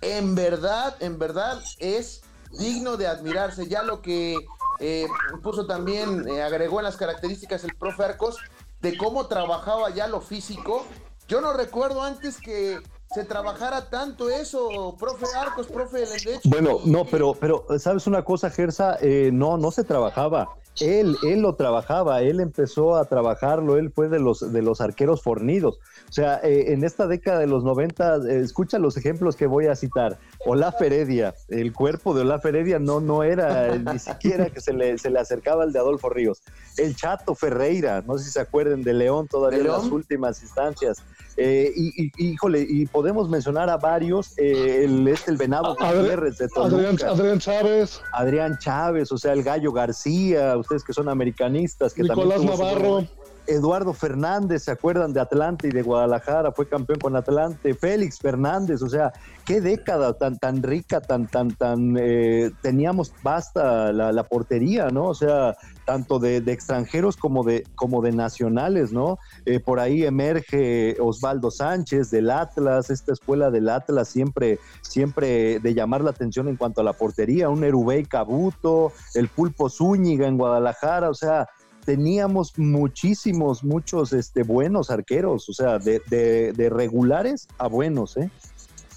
en 0.02 0.36
verdad, 0.36 0.96
en 1.00 1.20
verdad 1.20 1.62
es 1.80 2.22
digno 2.52 2.98
de 2.98 3.08
admirarse. 3.08 3.68
Ya 3.68 3.84
lo 3.84 4.02
que 4.02 4.36
eh, 4.80 5.08
puso 5.44 5.66
también, 5.68 6.28
eh, 6.28 6.42
agregó 6.42 6.80
en 6.80 6.86
las 6.86 6.98
características 6.98 7.64
el 7.64 7.76
profe 7.76 8.04
Arcos, 8.04 8.38
de 8.82 8.98
cómo 8.98 9.28
trabajaba 9.28 9.90
ya 9.90 10.08
lo 10.08 10.22
físico. 10.22 10.86
Yo 11.28 11.42
no 11.42 11.54
recuerdo 11.54 12.02
antes 12.02 12.40
que 12.40 12.82
se 13.14 13.24
trabajara 13.24 13.90
tanto 13.90 14.30
eso, 14.30 14.96
profe 15.00 15.26
Arcos, 15.36 15.68
profe 15.68 16.06
Lendecho. 16.06 16.42
Bueno, 16.44 16.80
no, 16.86 17.06
pero, 17.06 17.34
pero, 17.34 17.66
¿sabes 17.80 18.06
una 18.06 18.24
cosa, 18.24 18.52
Gersa? 18.52 18.98
Eh, 19.02 19.32
no, 19.34 19.58
no 19.58 19.72
se 19.72 19.84
trabajaba. 19.84 20.50
Él, 20.80 21.18
él 21.24 21.42
lo 21.42 21.56
trabajaba, 21.56 22.22
él 22.22 22.40
empezó 22.40 22.96
a 22.96 23.06
trabajarlo, 23.06 23.78
él 23.78 23.92
fue 23.92 24.08
de 24.10 24.20
los, 24.20 24.54
de 24.54 24.62
los 24.62 24.80
arqueros 24.80 25.24
fornidos. 25.24 25.80
O 26.10 26.12
sea, 26.12 26.40
eh, 26.44 26.74
en 26.74 26.84
esta 26.84 27.06
década 27.06 27.40
de 27.40 27.48
los 27.48 27.64
90, 27.64 28.18
eh, 28.28 28.40
escucha 28.40 28.80
los 28.80 28.98
ejemplos 28.98 29.36
que 29.36 29.46
voy 29.46 29.68
a 29.68 29.76
citar. 29.76 30.18
Olaf 30.46 30.82
Heredia, 30.82 31.36
el 31.50 31.72
cuerpo 31.72 32.16
de 32.16 32.22
Olaf 32.22 32.44
Heredia 32.46 32.80
no, 32.80 33.00
no 33.00 33.22
era 33.24 33.78
ni 33.78 34.00
siquiera 34.00 34.50
que 34.50 34.60
se 34.60 34.74
le, 34.74 34.98
se 34.98 35.12
le 35.12 35.20
acercaba 35.20 35.64
al 35.64 35.72
de 35.72 35.80
Adolfo 35.80 36.10
Ríos. 36.10 36.42
El 36.78 36.96
Chato 36.96 37.36
Ferreira, 37.36 38.04
no 38.08 38.18
sé 38.18 38.26
si 38.26 38.32
se 38.32 38.40
acuerden 38.40 38.82
de 38.82 38.94
León 38.94 39.28
todavía 39.28 39.60
en 39.60 39.68
las 39.68 39.86
últimas 39.86 40.42
instancias. 40.42 41.04
Eh, 41.38 41.72
y, 41.76 42.12
híjole, 42.18 42.66
y 42.68 42.86
podemos 42.88 43.30
mencionar 43.30 43.70
a 43.70 43.78
varios, 43.78 44.38
el, 44.38 45.08
este, 45.08 45.32
el 45.32 45.38
Venado 45.38 45.76
Gutiérrez 45.76 46.38
de 46.38 46.50
Adrián, 46.56 46.98
Adrián, 47.08 47.40
Chávez. 47.40 48.02
Adrián 48.12 48.58
Chávez, 48.58 49.12
o 49.12 49.18
sea, 49.18 49.34
el 49.34 49.44
Gallo 49.44 49.72
García, 49.72 50.58
ustedes 50.58 50.84
que 50.84 50.92
son 50.92 51.08
americanistas. 51.08 51.94
Que 51.94 52.04
Nicolás 52.04 52.44
Navarro. 52.44 53.08
Eduardo 53.50 53.94
Fernández, 53.94 54.64
¿se 54.64 54.72
acuerdan 54.72 55.12
de 55.12 55.20
Atlante 55.20 55.68
y 55.68 55.72
de 55.72 55.82
Guadalajara? 55.82 56.52
Fue 56.52 56.68
campeón 56.68 57.00
con 57.00 57.16
Atlante. 57.16 57.74
Félix 57.74 58.20
Fernández, 58.20 58.82
o 58.84 58.90
sea, 58.90 59.12
qué 59.46 59.60
década 59.60 60.14
tan, 60.14 60.38
tan 60.38 60.62
rica, 60.62 61.02
tan, 61.02 61.28
tan, 61.28 61.50
tan, 61.56 61.98
eh, 62.00 62.52
teníamos 62.62 63.12
basta 63.24 63.92
la, 63.92 64.24
portería, 64.24 64.90
¿no? 64.90 65.06
O 65.06 65.16
sea, 65.16 65.56
tanto 65.86 66.20
de, 66.20 66.38
extranjeros 66.38 67.18
como 67.18 67.44
de, 67.44 67.66
como 67.74 68.04
de 68.04 68.12
nacionales, 68.12 68.92
¿no? 68.92 69.18
Eh, 69.46 69.60
por 69.60 69.80
ahí 69.80 70.04
emerge 70.04 70.96
Osvaldo 71.00 71.50
Sánchez 71.50 72.12
del 72.12 72.30
Atlas, 72.30 72.92
esta 72.92 73.14
escuela 73.14 73.50
del 73.50 73.70
Atlas 73.70 74.10
siempre, 74.10 74.60
siempre 74.82 75.60
de 75.60 75.74
llamar 75.74 76.04
la 76.04 76.12
atención 76.12 76.48
en 76.48 76.56
cuanto 76.56 76.82
a 76.82 76.84
la 76.84 76.94
portería, 76.94 77.50
un 77.50 77.64
Erubey 77.64 78.06
Cabuto, 78.06 78.94
el 79.16 79.28
Pulpo 79.28 79.70
Zúñiga 79.70 80.28
en 80.28 80.38
Guadalajara, 80.38 81.10
o 81.10 81.16
sea, 81.16 81.48
teníamos 81.90 82.54
muchísimos, 82.56 83.64
muchos 83.64 84.14
este, 84.14 84.44
buenos 84.44 84.92
arqueros, 84.92 85.50
o 85.50 85.54
sea, 85.54 85.80
de, 85.80 86.00
de, 86.08 86.70
regulares 86.70 87.48
a 87.58 87.68
buenos, 87.68 88.16
¿eh? 88.16 88.30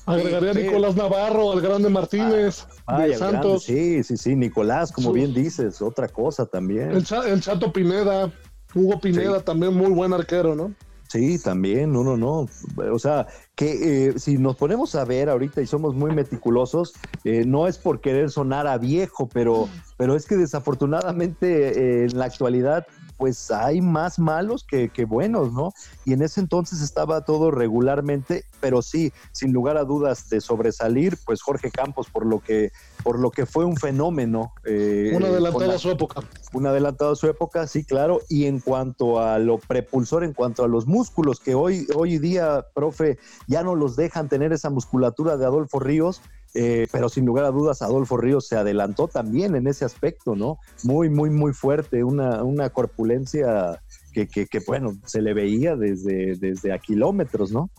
Agregaría 0.05 0.51
a 0.51 0.55
Nicolás 0.55 0.95
Navarro, 0.95 1.53
al 1.53 1.63
grande 1.63 1.89
Martínez, 1.89 2.67
ah, 2.85 3.01
de 3.01 3.17
Santos. 3.17 3.63
sí, 3.63 4.03
sí, 4.03 4.19
sí, 4.19 4.37
Nicolás, 4.37 4.93
como 4.93 5.11
bien 5.11 5.33
dices, 5.33 5.81
otra 5.81 6.07
cosa 6.07 6.45
también. 6.45 6.91
El, 6.91 7.41
Chato 7.41 7.73
Pineda, 7.73 8.31
Hugo 8.75 9.01
Pineda, 9.01 9.41
también 9.41 9.73
muy 9.73 9.91
buen 9.91 10.13
arquero, 10.13 10.55
¿no? 10.55 10.75
Sí, 11.13 11.39
también, 11.39 11.93
no, 11.93 12.03
no, 12.03 12.17
no. 12.17 12.47
O 12.91 12.99
sea, 12.99 13.27
que 13.55 14.07
eh, 14.07 14.19
si 14.19 14.39
nos 14.39 14.57
ponemos 14.57 14.95
a 14.95 15.05
ver 15.05 15.29
ahorita 15.29 15.61
y 15.61 15.67
somos 15.67 15.95
muy 15.95 16.11
meticulosos, 16.15 16.95
eh, 17.25 17.45
no 17.47 17.67
es 17.67 17.77
por 17.77 18.01
querer 18.01 18.31
sonar 18.31 18.67
a 18.67 18.79
viejo, 18.79 19.29
pero, 19.31 19.69
pero 19.99 20.17
es 20.17 20.25
que 20.25 20.39
desafortunadamente 20.39 21.69
eh, 21.69 22.05
en 22.07 22.19
la 22.19 22.25
actualidad 22.25 22.87
pues 23.23 23.53
hay 23.53 23.81
más 23.81 24.19
malos 24.19 24.65
que, 24.65 24.91
buenos, 25.05 25.53
¿no? 25.53 25.73
Y 26.05 26.13
en 26.13 26.23
ese 26.23 26.41
entonces 26.41 26.83
estaba 26.83 27.25
todo 27.25 27.53
regularmente, 27.53 28.45
pero 28.59 28.83
sí, 28.83 29.13
sin 29.31 29.53
lugar 29.53 29.77
a 29.77 29.85
dudas 29.85 30.29
de 30.29 30.41
sobresalir, 30.41 31.17
pues 31.25 31.41
Jorge 31.41 31.71
Campos 31.71 32.09
por 32.13 32.27
lo 32.27 32.41
que, 32.41 32.73
por 33.05 33.21
lo 33.21 33.31
que 33.31 33.47
fue 33.47 33.65
un 33.65 33.77
fenómeno. 33.77 34.55
Eh, 34.65 35.13
un 35.15 35.23
adelantado 35.23 35.71
a 35.71 35.79
su 35.79 35.93
época. 35.93 36.23
Un 36.53 36.67
adelantado 36.67 37.13
a 37.13 37.15
su 37.15 37.29
época, 37.29 37.69
sí, 37.69 37.85
claro. 37.85 38.23
Y 38.29 38.47
en 38.47 38.59
cuanto 38.59 39.21
a 39.21 39.39
lo 39.39 39.59
prepulsor, 39.59 40.25
en 40.25 40.33
cuanto 40.33 40.65
a 40.65 40.67
los 40.67 40.89
músculos 40.89 41.39
que 41.39 41.55
hoy, 41.55 41.87
hoy 41.95 42.19
día, 42.19 42.67
profe, 42.75 43.21
ya 43.47 43.63
no 43.63 43.77
los 43.77 43.95
dejan 43.95 44.29
tener 44.29 44.53
esa 44.53 44.69
musculatura 44.69 45.37
de 45.37 45.45
Adolfo 45.45 45.79
Ríos, 45.79 46.23
eh, 46.55 46.87
pero 46.93 47.09
sin 47.09 47.25
lugar 47.25 47.45
a 47.45 47.51
dudas 47.51 47.83
Adolfo 47.83 48.17
Ríos 48.17 48.47
se 48.47 48.57
adelantó 48.57 49.09
también 49.09 49.55
en 49.55 49.67
ese 49.67 49.85
aspecto, 49.85 50.37
¿no? 50.37 50.59
Muy, 50.85 51.09
muy, 51.09 51.31
muy 51.31 51.53
fuerte, 51.53 52.05
una, 52.05 52.43
una 52.43 52.71
corpulencia 52.71 53.81
que, 54.13 54.27
que, 54.27 54.61
bueno, 54.67 54.95
se 55.07 55.23
le 55.23 55.33
veía 55.33 55.75
desde, 55.75 56.37
desde 56.37 56.73
a 56.73 56.79
kilómetros, 56.79 57.51
¿no? 57.51 57.71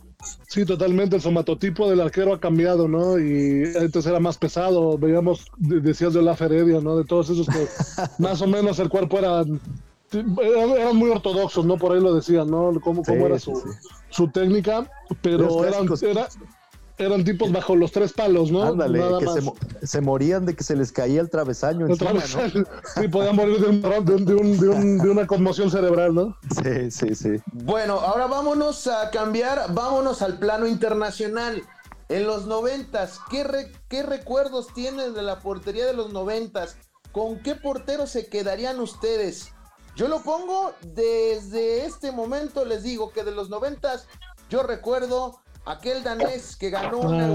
Sí, 0.47 0.65
totalmente. 0.65 1.17
El 1.17 1.21
somatotipo 1.21 1.89
del 1.89 2.01
arquero 2.01 2.33
ha 2.33 2.39
cambiado, 2.39 2.87
¿no? 2.87 3.19
Y 3.19 3.63
entonces 3.75 4.07
era 4.07 4.19
más 4.19 4.37
pesado. 4.37 4.97
Veíamos, 4.97 5.45
decías 5.57 6.13
de 6.13 6.21
la 6.21 6.35
Feredia, 6.35 6.79
¿no? 6.79 6.97
De 6.97 7.03
todos 7.03 7.29
esos 7.29 7.45
que 7.47 7.67
más 8.17 8.41
o 8.41 8.47
menos 8.47 8.79
el 8.79 8.89
cuerpo 8.89 9.19
era 9.19 9.43
eran 10.13 10.95
muy 10.95 11.09
ortodoxos, 11.09 11.65
¿no? 11.65 11.77
Por 11.77 11.93
ahí 11.93 12.01
lo 12.01 12.13
decían, 12.13 12.49
¿no? 12.49 12.71
Cómo, 12.81 13.03
cómo 13.03 13.25
era 13.25 13.39
su, 13.39 13.61
su 14.09 14.27
técnica, 14.29 14.89
pero 15.21 15.65
eran, 15.65 15.87
era, 16.01 16.27
eran 17.05 17.23
tipos 17.23 17.51
bajo 17.51 17.75
los 17.75 17.91
tres 17.91 18.13
palos, 18.13 18.51
¿no? 18.51 18.63
Ándale, 18.63 19.01
que 19.19 19.87
se, 19.87 20.01
morían 20.01 20.45
de 20.45 20.55
que 20.55 20.63
se 20.63 20.75
les 20.75 20.91
caía 20.91 21.21
el 21.21 21.29
travesaño 21.29 21.87
encima, 21.87 22.13
¿no? 22.13 22.21
Sí, 22.21 23.07
podían 23.07 23.35
morir 23.35 23.59
de, 23.59 25.09
una 25.09 25.27
conmoción 25.27 25.69
cerebral, 25.69 26.15
¿no? 26.15 26.37
Sí, 26.63 26.91
sí, 26.91 27.15
sí. 27.15 27.29
Bueno, 27.51 27.99
ahora 27.99 28.27
vámonos 28.27 28.87
a 28.87 29.09
cambiar, 29.11 29.73
vámonos 29.73 30.21
al 30.21 30.39
plano 30.39 30.67
internacional. 30.67 31.63
En 32.09 32.27
los 32.27 32.45
noventas, 32.45 33.19
¿qué, 33.29 33.71
¿qué 33.87 34.03
recuerdos 34.03 34.67
tienen 34.73 35.13
de 35.13 35.21
la 35.21 35.39
portería 35.39 35.85
de 35.85 35.93
los 35.93 36.11
noventas? 36.11 36.77
¿Con 37.11 37.39
qué 37.39 37.55
portero 37.55 38.07
se 38.07 38.27
quedarían 38.27 38.79
ustedes? 38.79 39.53
Yo 39.95 40.07
lo 40.07 40.21
pongo 40.21 40.73
desde 40.81 41.85
este 41.85 42.11
momento, 42.11 42.65
les 42.65 42.83
digo 42.83 43.11
que 43.11 43.23
de 43.23 43.31
los 43.31 43.49
noventas, 43.49 44.07
yo 44.49 44.63
recuerdo 44.63 45.39
aquel 45.65 46.03
danés 46.03 46.55
que 46.55 46.69
ganó 46.69 46.99
una 46.99 47.27
ah, 47.27 47.29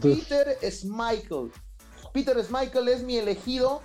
Peter 0.00 0.58
Schmeichel. 0.62 1.52
Peter 2.12 2.42
Schmeichel 2.44 2.88
es 2.88 3.02
mi 3.02 3.16
elegido 3.16 3.82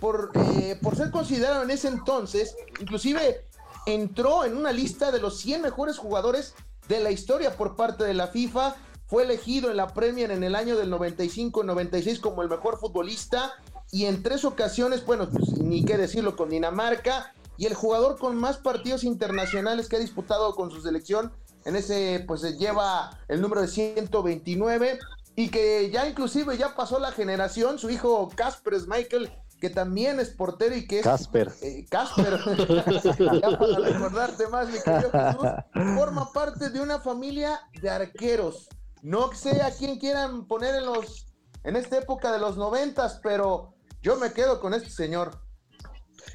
por, 0.00 0.30
eh, 0.34 0.78
por 0.82 0.96
ser 0.96 1.10
considerado 1.10 1.62
en 1.62 1.70
ese 1.70 1.88
entonces, 1.88 2.54
inclusive 2.80 3.46
entró 3.86 4.44
en 4.44 4.56
una 4.56 4.72
lista 4.72 5.10
de 5.10 5.20
los 5.20 5.38
100 5.40 5.62
mejores 5.62 5.98
jugadores 5.98 6.54
de 6.88 7.00
la 7.00 7.10
historia 7.10 7.56
por 7.56 7.76
parte 7.76 8.04
de 8.04 8.14
la 8.14 8.28
FIFA. 8.28 8.76
Fue 9.06 9.22
elegido 9.22 9.70
en 9.70 9.76
la 9.76 9.88
Premier 9.88 10.32
en 10.32 10.42
el 10.42 10.56
año 10.56 10.76
del 10.76 10.92
95-96 10.92 12.20
como 12.20 12.42
el 12.42 12.48
mejor 12.48 12.78
futbolista 12.78 13.52
y 13.92 14.06
en 14.06 14.22
tres 14.22 14.44
ocasiones, 14.44 15.06
bueno, 15.06 15.30
pues, 15.30 15.52
ni 15.58 15.84
qué 15.84 15.96
decirlo, 15.96 16.34
con 16.34 16.50
Dinamarca 16.50 17.32
y 17.56 17.66
el 17.66 17.74
jugador 17.74 18.18
con 18.18 18.36
más 18.36 18.58
partidos 18.58 19.04
internacionales 19.04 19.88
que 19.88 19.96
ha 19.96 20.00
disputado 20.00 20.54
con 20.56 20.70
su 20.70 20.80
selección 20.82 21.32
en 21.66 21.76
ese 21.76 22.24
pues 22.26 22.42
lleva 22.58 23.18
el 23.28 23.42
número 23.42 23.60
de 23.60 23.68
129 23.68 24.98
y 25.34 25.50
que 25.50 25.90
ya 25.90 26.08
inclusive 26.08 26.56
ya 26.56 26.74
pasó 26.74 26.98
la 26.98 27.12
generación, 27.12 27.78
su 27.78 27.90
hijo 27.90 28.30
Casper 28.34 28.74
Michael 28.86 29.30
que 29.60 29.70
también 29.70 30.20
es 30.20 30.30
portero 30.30 30.76
y 30.76 30.86
que 30.86 30.98
es 30.98 31.04
Casper. 31.04 31.50
Eh, 31.62 31.86
Casper, 31.88 32.38
ya 33.40 33.58
para 33.58 33.78
recordarte 33.78 34.48
más, 34.48 34.68
mi 34.68 34.78
querido 34.78 35.10
Jesús, 35.10 35.94
forma 35.94 36.30
parte 36.32 36.70
de 36.70 36.80
una 36.80 37.00
familia 37.00 37.60
de 37.80 37.88
arqueros. 37.88 38.68
No 39.02 39.32
sé 39.32 39.62
a 39.62 39.70
quién 39.70 39.98
quieran 39.98 40.46
poner 40.46 40.74
en 40.74 40.86
los 40.86 41.26
en 41.64 41.74
esta 41.74 41.98
época 41.98 42.32
de 42.32 42.38
los 42.38 42.56
noventas, 42.56 43.18
pero 43.22 43.74
yo 44.02 44.16
me 44.16 44.32
quedo 44.32 44.60
con 44.60 44.72
este 44.72 44.90
señor. 44.90 45.40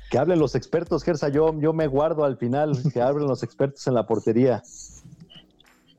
Que 0.09 0.17
hablen 0.17 0.39
los 0.39 0.55
expertos, 0.55 1.03
Gersa, 1.03 1.29
yo, 1.29 1.57
yo 1.59 1.71
me 1.71 1.88
guardo 1.88 2.25
al 2.25 2.38
final, 2.38 2.77
que 2.93 3.01
hablen 3.01 3.27
los 3.27 3.43
expertos 3.43 3.88
en 3.88 3.93
la 3.93 4.05
portería. 4.05 4.61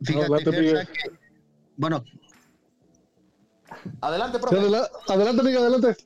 Fíjate, 0.04 0.44
que, 0.44 0.86
bueno. 1.76 2.04
Adelante, 4.00 4.38
profe. 4.38 4.56
adelante, 5.08 5.40
amiga, 5.40 5.60
adelante. 5.60 5.96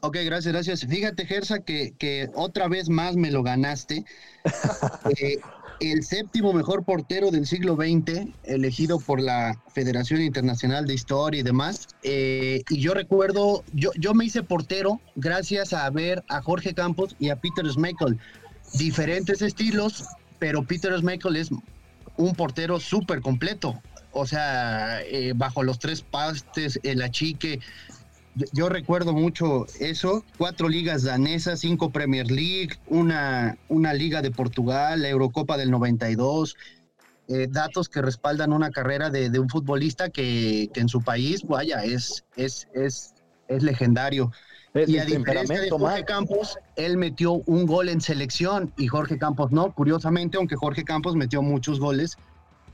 Ok, 0.00 0.18
gracias, 0.24 0.52
gracias. 0.52 0.86
Fíjate, 0.86 1.26
Gersa, 1.26 1.60
que, 1.60 1.94
que 1.98 2.28
otra 2.34 2.68
vez 2.68 2.88
más 2.88 3.16
me 3.16 3.30
lo 3.30 3.42
ganaste. 3.42 4.04
Eh, 5.20 5.38
el 5.80 6.04
séptimo 6.04 6.52
mejor 6.52 6.84
portero 6.84 7.30
del 7.30 7.46
siglo 7.46 7.76
XX, 7.76 8.28
elegido 8.44 8.98
por 8.98 9.20
la 9.20 9.60
Federación 9.72 10.22
Internacional 10.22 10.86
de 10.86 10.94
Historia 10.94 11.40
y 11.40 11.42
demás. 11.42 11.88
Eh, 12.02 12.62
y 12.70 12.80
yo 12.80 12.94
recuerdo, 12.94 13.62
yo, 13.72 13.90
yo 13.98 14.14
me 14.14 14.24
hice 14.24 14.42
portero 14.42 15.00
gracias 15.16 15.72
a 15.72 15.88
ver 15.90 16.24
a 16.28 16.40
Jorge 16.42 16.74
Campos 16.74 17.14
y 17.18 17.28
a 17.28 17.36
Peter 17.36 17.66
Schmeichel. 17.66 18.18
Diferentes 18.74 19.42
estilos, 19.42 20.04
pero 20.38 20.64
Peter 20.64 20.96
Schmeichel 20.98 21.36
es 21.36 21.50
un 22.16 22.34
portero 22.34 22.80
súper 22.80 23.20
completo. 23.20 23.80
O 24.12 24.26
sea, 24.26 25.02
eh, 25.02 25.32
bajo 25.36 25.62
los 25.62 25.78
tres 25.78 26.02
pastes, 26.02 26.80
el 26.82 27.02
achique. 27.02 27.60
Yo 28.52 28.68
recuerdo 28.68 29.12
mucho 29.12 29.66
eso, 29.80 30.24
cuatro 30.38 30.68
ligas 30.68 31.02
danesas, 31.02 31.60
cinco 31.60 31.90
Premier 31.90 32.30
League, 32.30 32.78
una, 32.86 33.56
una 33.68 33.94
liga 33.94 34.22
de 34.22 34.30
Portugal, 34.30 35.02
la 35.02 35.08
Eurocopa 35.08 35.56
del 35.56 35.70
92, 35.70 36.56
eh, 37.28 37.48
datos 37.50 37.88
que 37.88 38.02
respaldan 38.02 38.52
una 38.52 38.70
carrera 38.70 39.10
de, 39.10 39.38
un 39.38 39.48
futbolista 39.48 40.10
que, 40.10 40.70
en 40.74 40.88
su 40.88 41.02
país, 41.02 41.42
vaya, 41.44 41.82
es, 41.82 42.24
es, 42.36 42.68
es, 42.74 43.14
es 43.48 43.62
legendario 43.62 44.30
y 44.86 44.98
a 44.98 45.04
diferencia 45.04 45.60
de 45.60 45.70
Jorge 45.70 46.04
Campos, 46.04 46.58
él 46.76 46.96
metió 46.96 47.32
un 47.46 47.66
gol 47.66 47.88
en 47.88 48.00
selección 48.00 48.72
y 48.76 48.88
Jorge 48.88 49.18
Campos 49.18 49.52
no, 49.52 49.72
curiosamente, 49.72 50.36
aunque 50.36 50.56
Jorge 50.56 50.84
Campos 50.84 51.16
metió 51.16 51.42
muchos 51.42 51.80
goles 51.80 52.18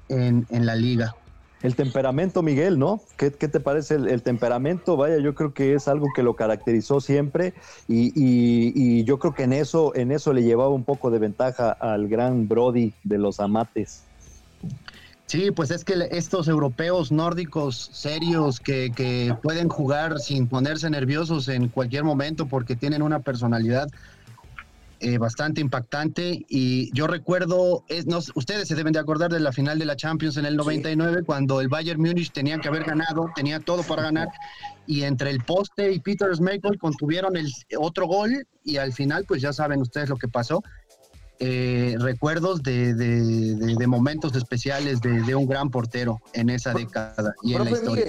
en, 0.09 0.47
la 0.51 0.75
liga. 0.75 1.15
El 1.63 1.77
temperamento, 1.77 2.43
Miguel, 2.43 2.79
¿no? 2.79 3.01
¿Qué, 3.17 3.31
te 3.31 3.61
parece 3.61 3.95
el, 3.95 4.23
temperamento? 4.23 4.97
Vaya, 4.97 5.19
yo 5.19 5.35
creo 5.35 5.55
que 5.55 5.75
es 5.75 5.87
algo 5.87 6.09
que 6.15 6.23
lo 6.23 6.35
caracterizó 6.35 7.01
siempre 7.01 7.55
y, 7.87 9.05
yo 9.05 9.19
creo 9.19 9.35
que 9.35 9.45
en 9.45 9.53
eso, 9.53 9.95
en 9.95 10.11
eso 10.11 10.33
le 10.33 10.43
llevaba 10.43 10.71
un 10.71 10.85
poco 10.85 11.11
de 11.11 11.19
ventaja 11.19 11.71
al 11.71 12.09
gran 12.09 12.49
Brody 12.49 12.93
de 13.05 13.19
los 13.19 13.39
amates. 13.39 14.03
Sí, 15.33 15.51
pues 15.51 15.71
es 15.71 15.83
que 15.83 15.95
estos 16.11 16.47
europeos 16.47 17.11
nórdicos 17.11 17.89
serios 17.91 18.61
que, 18.61 19.35
pueden 19.43 19.71
jugar 19.71 20.19
sin 20.19 20.47
ponerse 20.47 20.91
nerviosos 20.91 21.49
en 21.49 21.69
cualquier 21.69 22.05
momento 22.05 22.45
porque 22.49 22.77
tienen 22.77 23.01
una 23.01 23.21
personalidad 23.21 23.89
eh, 25.01 25.17
bastante 25.17 25.63
impactante. 25.63 26.45
Y 26.51 26.93
yo 26.93 27.07
recuerdo, 27.07 27.83
ustedes 28.35 28.69
se 28.69 28.75
deben 28.75 28.93
de 28.93 28.99
acordar 28.99 29.33
de 29.33 29.41
la 29.41 29.53
final 29.53 29.79
de 29.79 29.87
la 29.87 29.97
Champions 29.97 30.37
en 30.37 30.45
el 30.45 30.55
99 30.55 31.23
cuando 31.25 31.63
el 31.63 31.69
Bayern 31.69 32.03
Múnich 32.03 32.31
tenía 32.31 32.59
que 32.59 32.69
haber 32.69 32.85
ganado, 32.85 33.31
tenía 33.35 33.59
todo 33.59 33.83
para 33.85 34.03
ganar. 34.03 34.29
Y 34.87 35.05
entre 35.05 35.31
el 35.31 35.43
poste 35.43 35.93
y 35.93 36.01
Peter 36.01 36.29
Schmeichel 36.37 36.79
contuvieron 36.79 37.39
el 37.39 37.51
otro 37.79 38.07
gol 38.07 38.47
y 38.65 38.77
al 38.77 38.93
final 38.93 39.25
pues 39.27 39.41
ya 39.41 39.55
saben 39.55 39.81
ustedes 39.81 40.11
lo 40.11 40.17
que 40.17 40.29
pasó 40.29 40.63
eh, 41.45 41.97
recuerdos 41.99 42.63
de, 42.63 43.85
momentos 43.89 44.37
especiales 44.37 45.01
de, 45.01 45.35
un 45.35 45.47
gran 45.47 45.71
portero 45.71 46.21
en 46.35 46.51
esa 46.51 46.73
década 46.73 47.35
y 47.43 47.55
en 47.55 47.65
la 47.65 47.71
historia. 47.71 48.05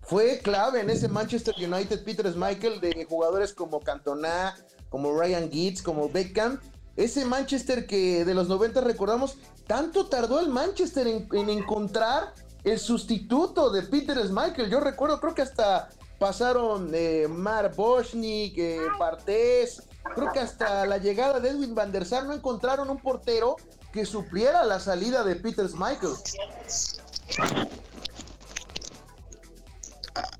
fue 0.00 0.40
clave 0.42 0.80
en 0.80 0.88
ese 0.88 1.08
Manchester 1.08 1.54
United 1.58 2.02
Peter 2.02 2.34
Michael 2.34 2.80
de 2.80 3.06
jugadores 3.08 3.52
como 3.52 3.80
Cantona, 3.80 4.56
como 4.88 5.18
Ryan 5.18 5.50
Giggs, 5.50 5.82
como 5.82 6.08
Beckham. 6.08 6.58
Ese 6.96 7.24
Manchester 7.26 7.86
que 7.86 8.24
de 8.24 8.34
los 8.34 8.48
90 8.48 8.80
recordamos, 8.80 9.36
tanto 9.66 10.06
tardó 10.06 10.40
el 10.40 10.48
Manchester 10.48 11.06
en, 11.06 11.50
encontrar 11.50 12.32
el 12.64 12.78
sustituto 12.78 13.70
de 13.70 13.82
Peter 13.82 14.18
Michael. 14.30 14.70
Yo 14.70 14.80
recuerdo, 14.80 15.20
creo 15.20 15.34
que 15.34 15.42
hasta 15.42 15.90
pasaron 16.18 16.90
eh, 16.94 17.26
Mar 17.28 17.72
Boschnik, 17.76 18.56
eh, 18.56 18.80
Bartés, 18.98 19.82
Creo 20.14 20.32
que 20.32 20.40
hasta 20.40 20.86
la 20.86 20.98
llegada 20.98 21.40
de 21.40 21.50
Edwin 21.50 21.74
van 21.74 21.92
der 21.92 22.04
Sar 22.04 22.24
no 22.24 22.32
encontraron 22.32 22.90
un 22.90 22.98
portero 22.98 23.56
que 23.92 24.04
supliera 24.04 24.64
la 24.64 24.80
salida 24.80 25.24
de 25.24 25.36
Peter 25.36 25.66
Michael. 25.74 26.14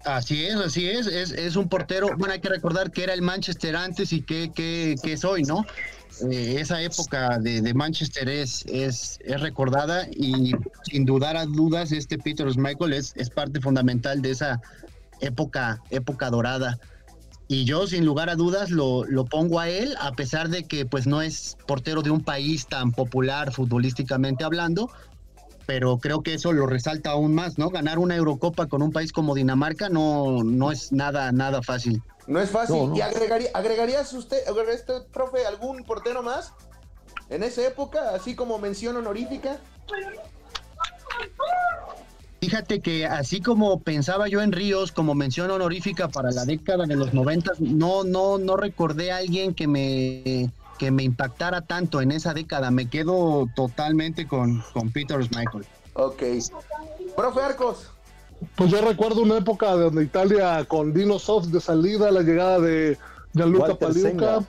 Así 0.04 0.46
es, 0.46 0.56
así 0.56 0.88
es. 0.88 1.06
es, 1.06 1.32
es 1.32 1.56
un 1.56 1.68
portero, 1.68 2.08
bueno, 2.16 2.34
hay 2.34 2.40
que 2.40 2.48
recordar 2.48 2.90
que 2.90 3.04
era 3.04 3.12
el 3.12 3.22
Manchester 3.22 3.76
antes 3.76 4.12
y 4.12 4.22
que, 4.22 4.50
que, 4.52 4.96
que 5.02 5.12
es 5.12 5.24
hoy, 5.24 5.42
¿no? 5.42 5.64
eh, 6.30 6.56
esa 6.58 6.80
época 6.82 7.38
de, 7.38 7.74
Manchester 7.74 8.28
es, 8.28 8.64
es, 8.66 9.18
es, 9.24 9.40
recordada 9.40 10.06
y 10.10 10.52
sin 10.84 11.04
dudar 11.04 11.36
a 11.36 11.46
dudas 11.46 11.92
este 11.92 12.18
Peter 12.18 12.46
Michael 12.56 12.92
es, 12.92 13.12
es 13.16 13.30
parte 13.30 13.60
fundamental 13.60 14.20
de 14.22 14.30
esa 14.30 14.60
época, 15.20 15.82
época 15.90 16.30
dorada. 16.30 16.78
Y 17.50 17.64
yo 17.64 17.86
sin 17.86 18.04
lugar 18.04 18.28
a 18.28 18.36
dudas 18.36 18.70
lo, 18.70 19.04
lo, 19.04 19.24
pongo 19.24 19.58
a 19.58 19.70
él, 19.70 19.96
a 20.00 20.12
pesar 20.12 20.50
de 20.50 20.64
que 20.64 20.84
pues 20.84 21.06
no 21.06 21.22
es 21.22 21.56
portero 21.66 22.02
de 22.02 22.10
un 22.10 22.22
país 22.22 22.66
tan 22.66 22.92
popular 22.92 23.52
futbolísticamente 23.52 24.44
hablando, 24.44 24.90
pero 25.64 25.98
creo 25.98 26.22
que 26.22 26.34
eso 26.34 26.52
lo 26.52 26.66
resalta 26.66 27.10
aún 27.10 27.34
más, 27.34 27.56
¿no? 27.56 27.70
Ganar 27.70 27.98
una 27.98 28.16
Eurocopa 28.16 28.66
con 28.66 28.82
un 28.82 28.92
país 28.92 29.12
como 29.12 29.34
Dinamarca 29.34 29.88
no, 29.88 30.42
no 30.44 30.70
es 30.72 30.92
nada, 30.92 31.32
nada 31.32 31.62
fácil. 31.62 32.02
No 32.26 32.38
es 32.38 32.50
fácil. 32.50 32.92
¿Y 32.94 33.00
agregaría, 33.00 33.50
agregarías 33.54 34.12
usted, 34.12 34.38
este 34.70 35.00
profe, 35.10 35.46
algún 35.46 35.84
portero 35.84 36.22
más 36.22 36.52
en 37.30 37.42
esa 37.42 37.66
época, 37.66 38.14
así 38.14 38.34
como 38.34 38.58
mención 38.58 38.96
honorífica? 38.96 39.58
Fíjate 42.40 42.80
que 42.80 43.04
así 43.04 43.40
como 43.40 43.80
pensaba 43.80 44.28
yo 44.28 44.40
en 44.40 44.52
Ríos 44.52 44.92
como 44.92 45.14
mención 45.14 45.50
honorífica 45.50 46.08
para 46.08 46.30
la 46.30 46.44
década 46.44 46.86
de 46.86 46.94
los 46.94 47.12
noventas, 47.12 47.60
no, 47.60 48.04
no, 48.04 48.38
no 48.38 48.56
recordé 48.56 49.10
a 49.10 49.16
alguien 49.16 49.54
que 49.54 49.66
me 49.66 50.50
que 50.78 50.92
me 50.92 51.02
impactara 51.02 51.60
tanto 51.62 52.00
en 52.00 52.12
esa 52.12 52.32
década. 52.32 52.70
Me 52.70 52.88
quedo 52.88 53.48
totalmente 53.56 54.28
con, 54.28 54.62
con 54.72 54.90
Peter 54.90 55.18
Michael. 55.18 55.66
Ok. 55.94 56.22
Profe 57.16 57.40
Arcos. 57.40 57.90
Pues 58.54 58.70
yo 58.70 58.80
recuerdo 58.80 59.22
una 59.22 59.38
época 59.38 59.72
donde 59.72 60.04
Italia 60.04 60.64
con 60.66 60.94
Dino 60.94 61.18
Soft 61.18 61.48
de 61.48 61.60
salida, 61.60 62.12
la 62.12 62.22
llegada 62.22 62.60
de 62.60 62.96
Gianluca 63.34 63.74
Paliuca, 63.74 64.44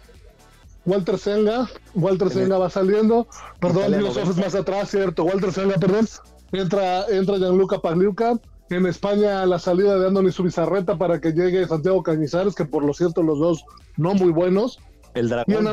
Walter 0.85 1.17
Senga, 1.17 1.67
Walter 1.95 2.29
Senga 2.29 2.59
va 2.59 2.69
saliendo, 2.69 3.27
perdón, 3.59 3.93
Dino 3.93 4.13
Soft 4.13 4.29
es 4.29 4.37
más 4.37 4.53
atrás, 4.53 4.91
cierto, 4.91 5.23
Walter 5.23 5.51
Senga, 5.51 5.75
perdón, 5.77 6.07
entra, 6.51 7.05
entra 7.09 7.37
Gianluca 7.37 7.79
Pagliuca, 7.79 8.39
en 8.69 8.85
España 8.85 9.45
la 9.45 9.59
salida 9.59 9.97
de 9.97 10.07
Andoni 10.07 10.31
Subizarreta 10.31 10.97
para 10.97 11.19
que 11.19 11.31
llegue 11.31 11.67
Santiago 11.67 12.03
Cañizares, 12.03 12.55
que 12.55 12.65
por 12.65 12.83
lo 12.83 12.93
cierto 12.93 13.23
los 13.23 13.39
dos 13.39 13.65
no 13.97 14.13
muy 14.13 14.31
buenos. 14.31 14.79
El 15.15 15.29
dragón 15.29 15.67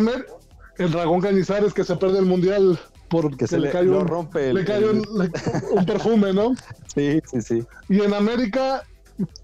el 0.79 0.91
dragón 0.91 1.21
Cañizares 1.21 1.73
que 1.73 1.85
se 1.85 1.97
pierde 1.97 2.19
el 2.19 2.27
mundial 2.27 2.79
porque 3.09 3.47
se 3.47 3.59
le, 3.59 3.71
cae, 3.71 3.89
un, 3.89 4.07
rompe 4.07 4.53
le 4.53 4.65
cae 4.65 4.85
un, 4.89 5.87
perfume, 5.87 6.33
¿no? 6.33 6.55
Sí, 6.95 7.21
sí, 7.31 7.43
sí. 7.43 7.67
Y 7.91 8.01
en 8.01 8.15
América, 8.15 8.83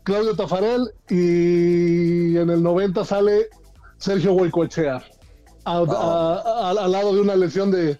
Claudio 0.05 0.35
Tafarel 0.35 0.90
y 1.11 2.37
en 2.38 2.49
el 2.49 2.62
90 2.62 3.05
sale 3.05 3.49
Sergio 3.99 4.33
Huaycoechea 4.33 5.03
al 5.64 6.92
lado 6.92 7.14
de 7.14 7.21
una 7.21 7.37
lesión 7.37 7.71
de, 7.71 7.99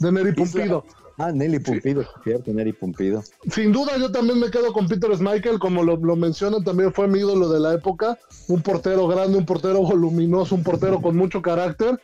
de 0.00 0.12
Neri 0.12 0.32
Pumpido. 0.32 0.84
Ah, 1.22 1.32
Nelly 1.32 1.58
Pumpido, 1.58 2.02
cierto, 2.24 2.50
Neri 2.50 2.72
Pumpido. 2.72 3.22
Sin 3.50 3.72
duda, 3.72 3.98
yo 3.98 4.10
también 4.10 4.40
me 4.40 4.50
quedo 4.50 4.72
con 4.72 4.88
Peter 4.88 5.14
Schmeichel, 5.14 5.58
como 5.58 5.82
lo, 5.82 6.16
mencionan, 6.16 6.64
también 6.64 6.94
fue 6.94 7.08
mi 7.08 7.18
ídolo 7.18 7.50
de 7.50 7.60
la 7.60 7.74
época. 7.74 8.18
Un 8.48 8.62
portero 8.62 9.06
grande, 9.06 9.36
un 9.36 9.44
portero 9.44 9.82
voluminoso, 9.82 10.54
un 10.54 10.62
portero 10.62 11.02
con 11.02 11.18
mucho 11.18 11.42
carácter 11.42 12.00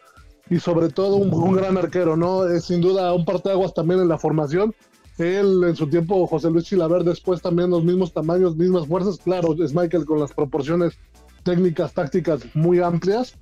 y 0.51 0.59
sobre 0.61 0.91
todo 0.91 1.17
un, 1.17 1.55
gran 1.55 1.79
arquero, 1.79 2.15
¿no? 2.15 2.47
Es 2.47 2.65
sin 2.65 2.83
duda 2.83 3.15
un 3.15 3.25
parteaguas 3.25 3.73
también 3.73 4.01
en 4.01 4.09
la 4.09 4.19
formación. 4.19 4.75
Él 5.17 5.65
en 5.67 5.77
su 5.77 5.89
tiempo, 5.89 6.27
José 6.27 6.51
Luis 6.51 6.67
Chilaver, 6.67 7.03
después 7.03 7.41
también 7.41 7.71
los 7.71 7.85
mismos 7.85 8.13
tamaños, 8.13 8.55
mismas 8.55 8.87
fuerzas. 8.87 9.17
Claro, 9.25 9.57
es 9.65 9.75
Michael 9.75 10.05
con 10.05 10.21
las 10.21 10.35
proporciones 10.35 10.93
técnicas, 11.43 11.95
tácticas 11.95 12.43
muy 12.53 12.81
amplias, 12.81 13.35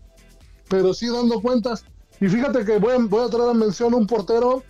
pero 0.68 0.94
sí 0.94 1.08
dando 1.08 1.40
cuentas. 1.40 1.84
Y 2.20 2.28
fíjate 2.28 2.64
que 2.64 2.78
voy 2.78 2.92
a, 2.92 2.98
voy 2.98 3.26
a 3.26 3.28
traer 3.28 3.50
a 3.50 3.54
mención 3.54 3.92
un 3.92 4.06
portero, 4.06 4.62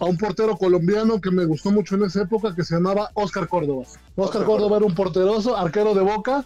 a 0.00 0.04
un 0.04 0.16
portero 0.16 0.56
colombiano 0.56 1.20
que 1.20 1.30
me 1.30 1.44
gustó 1.44 1.70
mucho 1.70 1.94
en 1.94 2.04
esa 2.04 2.22
época, 2.22 2.54
que 2.54 2.64
se 2.64 2.74
llamaba 2.74 3.10
Oscar 3.14 3.48
Córdoba. 3.48 3.84
Oscar 4.16 4.44
Córdoba 4.44 4.78
era 4.78 4.86
un 4.86 4.94
porteroso, 4.94 5.56
arquero 5.56 5.94
de 5.94 6.02
boca, 6.02 6.44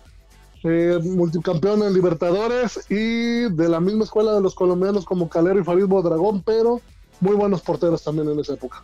eh, 0.64 0.98
multicampeón 1.03 1.83
en 1.83 1.94
Libertadores 1.94 2.81
y 2.90 3.48
de 3.51 3.68
la 3.68 3.81
misma 3.81 4.05
escuela 4.05 4.33
de 4.33 4.40
los 4.40 4.55
colombianos 4.55 5.05
como 5.05 5.29
Calero 5.29 5.61
y 5.61 5.64
Farid 5.64 5.85
Dragón, 5.85 6.42
pero 6.42 6.81
muy 7.20 7.35
buenos 7.37 7.62
porteros 7.62 8.03
también 8.03 8.29
en 8.29 8.40
esa 8.40 8.55
época. 8.55 8.83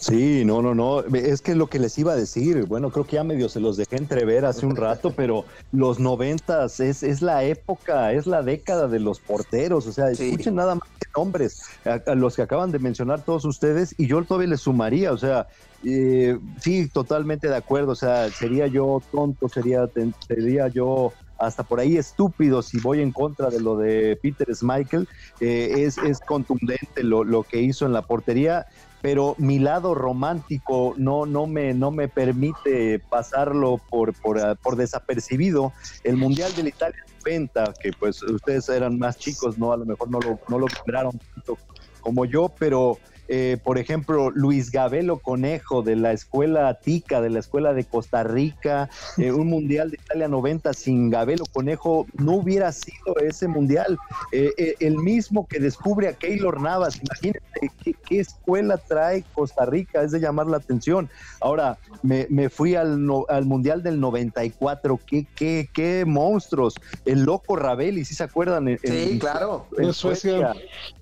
Sí, 0.00 0.46
no, 0.46 0.62
no, 0.62 0.74
no. 0.74 1.00
Es 1.14 1.42
que 1.42 1.54
lo 1.54 1.66
que 1.66 1.78
les 1.78 1.98
iba 1.98 2.12
a 2.12 2.16
decir, 2.16 2.64
bueno, 2.64 2.90
creo 2.90 3.04
que 3.04 3.16
ya 3.16 3.24
medio 3.24 3.50
se 3.50 3.60
los 3.60 3.76
dejé 3.76 3.96
entrever 3.96 4.46
hace 4.46 4.64
un 4.64 4.74
rato, 4.74 5.12
pero 5.16 5.44
los 5.72 6.00
noventas 6.00 6.80
es, 6.80 7.02
es 7.02 7.20
la 7.20 7.44
época, 7.44 8.12
es 8.14 8.26
la 8.26 8.42
década 8.42 8.88
de 8.88 8.98
los 8.98 9.20
porteros. 9.20 9.86
O 9.86 9.92
sea, 9.92 10.10
escuchen 10.10 10.54
nada 10.54 10.74
más 10.74 10.88
que 10.98 11.06
nombres, 11.14 11.62
a, 11.84 12.14
los 12.14 12.34
que 12.34 12.42
acaban 12.42 12.72
de 12.72 12.78
mencionar 12.78 13.22
todos 13.22 13.44
ustedes, 13.44 13.94
y 13.98 14.06
yo 14.06 14.24
todavía 14.24 14.48
les 14.48 14.62
sumaría, 14.62 15.12
o 15.12 15.18
sea, 15.18 15.48
eh, 15.84 16.38
sí, 16.62 16.88
totalmente 16.88 17.48
de 17.48 17.56
acuerdo. 17.56 17.92
O 17.92 17.96
sea, 17.96 18.30
sería 18.30 18.68
yo 18.68 19.02
tonto, 19.12 19.50
sería, 19.50 19.86
sería 20.26 20.68
yo 20.68 21.12
hasta 21.36 21.62
por 21.62 21.80
ahí 21.80 21.96
estúpido 21.96 22.62
si 22.62 22.78
voy 22.80 23.00
en 23.00 23.12
contra 23.12 23.48
de 23.48 23.60
lo 23.60 23.76
de 23.76 24.18
Peter 24.22 24.54
Schmeichel. 24.54 25.06
Eh, 25.40 25.74
es, 25.78 25.98
es 25.98 26.20
contundente 26.20 27.02
lo, 27.02 27.22
lo 27.24 27.42
que 27.42 27.60
hizo 27.60 27.84
en 27.84 27.92
la 27.92 28.02
portería 28.02 28.66
pero 29.02 29.34
mi 29.38 29.58
lado 29.58 29.94
romántico 29.94 30.94
no, 30.96 31.26
no, 31.26 31.46
me, 31.46 31.74
no 31.74 31.90
me 31.90 32.08
permite 32.08 32.98
pasarlo 32.98 33.78
por, 33.90 34.12
por, 34.14 34.56
por 34.58 34.76
desapercibido. 34.76 35.72
El 36.04 36.16
Mundial 36.16 36.54
de 36.54 36.64
la 36.64 36.68
Italia 36.68 37.04
90, 37.24 37.74
que 37.80 37.92
pues 37.92 38.22
ustedes 38.22 38.68
eran 38.68 38.98
más 38.98 39.18
chicos, 39.18 39.58
¿no? 39.58 39.72
A 39.72 39.76
lo 39.76 39.84
mejor 39.86 40.10
no 40.10 40.20
lo, 40.20 40.38
no 40.48 40.58
lo 40.58 40.66
tanto 40.66 41.58
como 42.00 42.24
yo, 42.24 42.52
pero 42.58 42.98
eh, 43.32 43.58
por 43.62 43.78
ejemplo, 43.78 44.32
Luis 44.32 44.72
Gabelo 44.72 45.20
Conejo 45.20 45.82
de 45.82 45.94
la 45.94 46.10
Escuela 46.10 46.74
Tica, 46.74 47.20
de 47.20 47.30
la 47.30 47.38
Escuela 47.38 47.72
de 47.72 47.84
Costa 47.84 48.24
Rica, 48.24 48.90
eh, 49.18 49.30
un 49.30 49.46
Mundial 49.60 49.90
de 49.90 49.98
Italia 50.02 50.26
90 50.26 50.72
sin 50.74 51.10
Gabelo 51.10 51.44
Conejo, 51.52 52.08
no 52.14 52.32
hubiera 52.32 52.72
sido 52.72 53.16
ese 53.22 53.46
Mundial. 53.46 53.96
Eh, 54.32 54.74
el 54.80 54.96
mismo 54.98 55.46
que 55.46 55.60
descubre 55.60 56.08
a 56.08 56.12
Keylor 56.14 56.60
Navas, 56.60 57.00
imagínense 57.00 57.70
qué, 57.84 58.18
escuela 58.18 58.78
trae 58.78 59.22
Costa 59.32 59.64
Rica, 59.64 60.02
es 60.02 60.10
de 60.10 60.18
llamar 60.18 60.48
la 60.48 60.56
atención. 60.56 61.08
Ahora, 61.40 61.78
me, 62.02 62.48
fui 62.48 62.74
al, 62.74 63.08
al, 63.28 63.44
Mundial 63.44 63.84
del 63.84 64.00
94, 64.00 64.98
qué, 65.06 65.24
qué, 65.36 65.68
qué 65.72 66.04
monstruos. 66.04 66.74
El 67.04 67.22
loco 67.22 67.54
Ravelli, 67.54 68.04
si 68.04 68.16
se 68.16 68.24
acuerdan? 68.24 68.76
sí, 68.82 69.18
claro. 69.20 69.68
En 69.78 69.92
Suecia. 69.92 70.52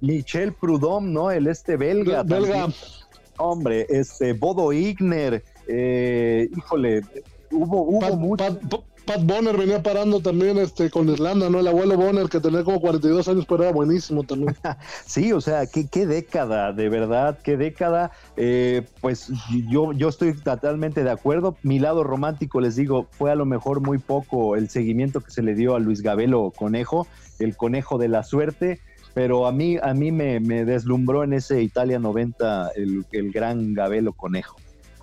Michel 0.03 0.53
Prudhomme, 0.53 1.11
¿no? 1.11 1.31
El 1.31 1.47
este 1.47 1.79
belga 1.79 2.18
belga. 2.23 2.69
Hombre, 3.39 3.87
este, 3.89 4.33
Bodo 4.33 4.73
Igner, 4.73 5.45
eh, 5.69 6.49
híjole, 6.57 7.03
hubo, 7.51 7.83
hubo 7.83 8.17
mucho. 8.17 8.59
Pat, 9.09 9.25
Bonner 9.25 9.57
venía 9.57 9.83
parando 9.83 10.21
también 10.21 10.59
este, 10.59 10.91
con 10.91 11.09
Irlanda, 11.09 11.49
¿no? 11.49 11.61
El 11.61 11.69
abuelo 11.69 11.97
Bonner, 11.97 12.29
que 12.29 12.41
tenía 12.41 12.63
como 12.63 12.79
42 12.79 13.27
años, 13.29 13.47
pero 13.49 13.63
era 13.63 13.73
buenísimo 13.73 14.23
también. 14.23 14.55
sí, 15.07 15.33
o 15.33 15.41
sea, 15.41 15.67
qué, 15.67 15.89
qué 15.89 16.05
década, 16.05 16.75
de 16.75 16.91
verdad, 16.91 17.39
qué 17.43 17.57
década. 17.57 18.11
Eh, 18.37 18.83
pues 19.01 19.31
yo, 19.71 19.95
yo 19.95 20.11
estoy 20.11 20.35
totalmente 20.35 21.05
de 21.05 21.11
acuerdo. 21.11 21.57
Mi 21.63 21.79
lado 21.79 22.05
romántico, 22.05 22.61
les 22.61 22.77
digo, 22.77 23.07
fue 23.13 23.31
a 23.31 23.35
lo 23.35 23.47
mejor 23.47 23.81
muy 23.81 23.97
poco 23.97 24.57
el 24.57 24.69
seguimiento 24.69 25.23
que 25.23 25.31
se 25.31 25.43
le 25.43 25.55
dio 25.55 25.75
a 25.75 25.79
Luis 25.79 26.03
Gabelo 26.03 26.53
Conejo, 26.55 27.07
el 27.39 27.57
conejo 27.57 27.97
de 27.97 28.09
la 28.09 28.25
suerte 28.25 28.81
pero 29.19 29.49
a 29.49 29.53
mí, 29.53 29.77
a 29.83 29.95
mí 29.95 30.13
me, 30.13 30.39
deslumbró 30.65 31.25
en 31.25 31.33
ese 31.33 31.61
Italia 31.61 31.99
90 31.99 32.71
el, 32.77 33.05
gran 33.33 33.75
Gabelo 33.75 34.13
Conejo. 34.13 34.55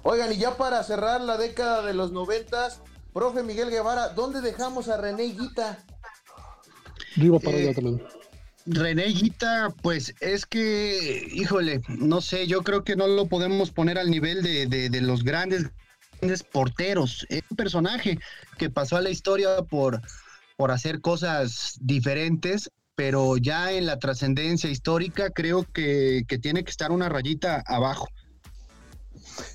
Oigan, 0.04 0.32
y 0.32 0.38
ya 0.38 0.56
para 0.56 0.82
cerrar 0.84 1.20
la 1.20 1.36
década 1.36 1.86
de 1.86 1.94
los 1.94 2.14
90, 2.14 2.70
profe 3.12 3.44
Miguel 3.44 3.70
Guevara, 3.70 4.14
¿dónde 4.14 4.40
dejamos 4.40 4.88
a 4.88 4.96
René 4.96 5.24
Guita? 5.24 5.80
Digo 7.18 7.42
para 7.42 7.58
allá 7.58 7.72
eh, 7.72 7.74
también. 7.74 8.04
René 8.66 9.04
Guita, 9.08 9.74
pues 9.82 10.16
es 10.22 10.46
que, 10.46 11.28
híjole, 11.34 11.82
no 11.90 12.22
sé, 12.22 12.48
yo 12.48 12.62
creo 12.64 12.86
que 12.86 12.96
no 12.96 13.08
lo 13.08 13.26
podemos 13.26 13.72
poner 13.72 14.00
al 14.00 14.10
nivel 14.10 14.42
de, 14.42 14.68
de 14.68 15.02
los 15.02 15.26
grandes, 15.26 15.70
grandes 16.22 16.42
porteros. 16.42 17.28
Es 17.28 17.42
un 17.50 17.58
personaje 17.58 18.18
que 18.58 18.70
pasó 18.70 18.96
a 18.96 19.02
la 19.02 19.10
historia 19.10 19.62
por, 19.64 20.00
por 20.56 20.72
hacer 20.72 21.02
cosas 21.02 21.78
diferentes 21.82 22.72
pero 22.96 23.38
ya 23.38 23.74
en 23.74 23.86
la 23.86 24.00
trascendencia 24.00 24.70
histórica 24.70 25.30
creo 25.30 25.66
que, 25.74 26.26
tiene 26.42 26.64
que 26.64 26.72
estar 26.72 26.92
una 26.92 27.10
rayita 27.10 27.62
abajo. 27.68 28.08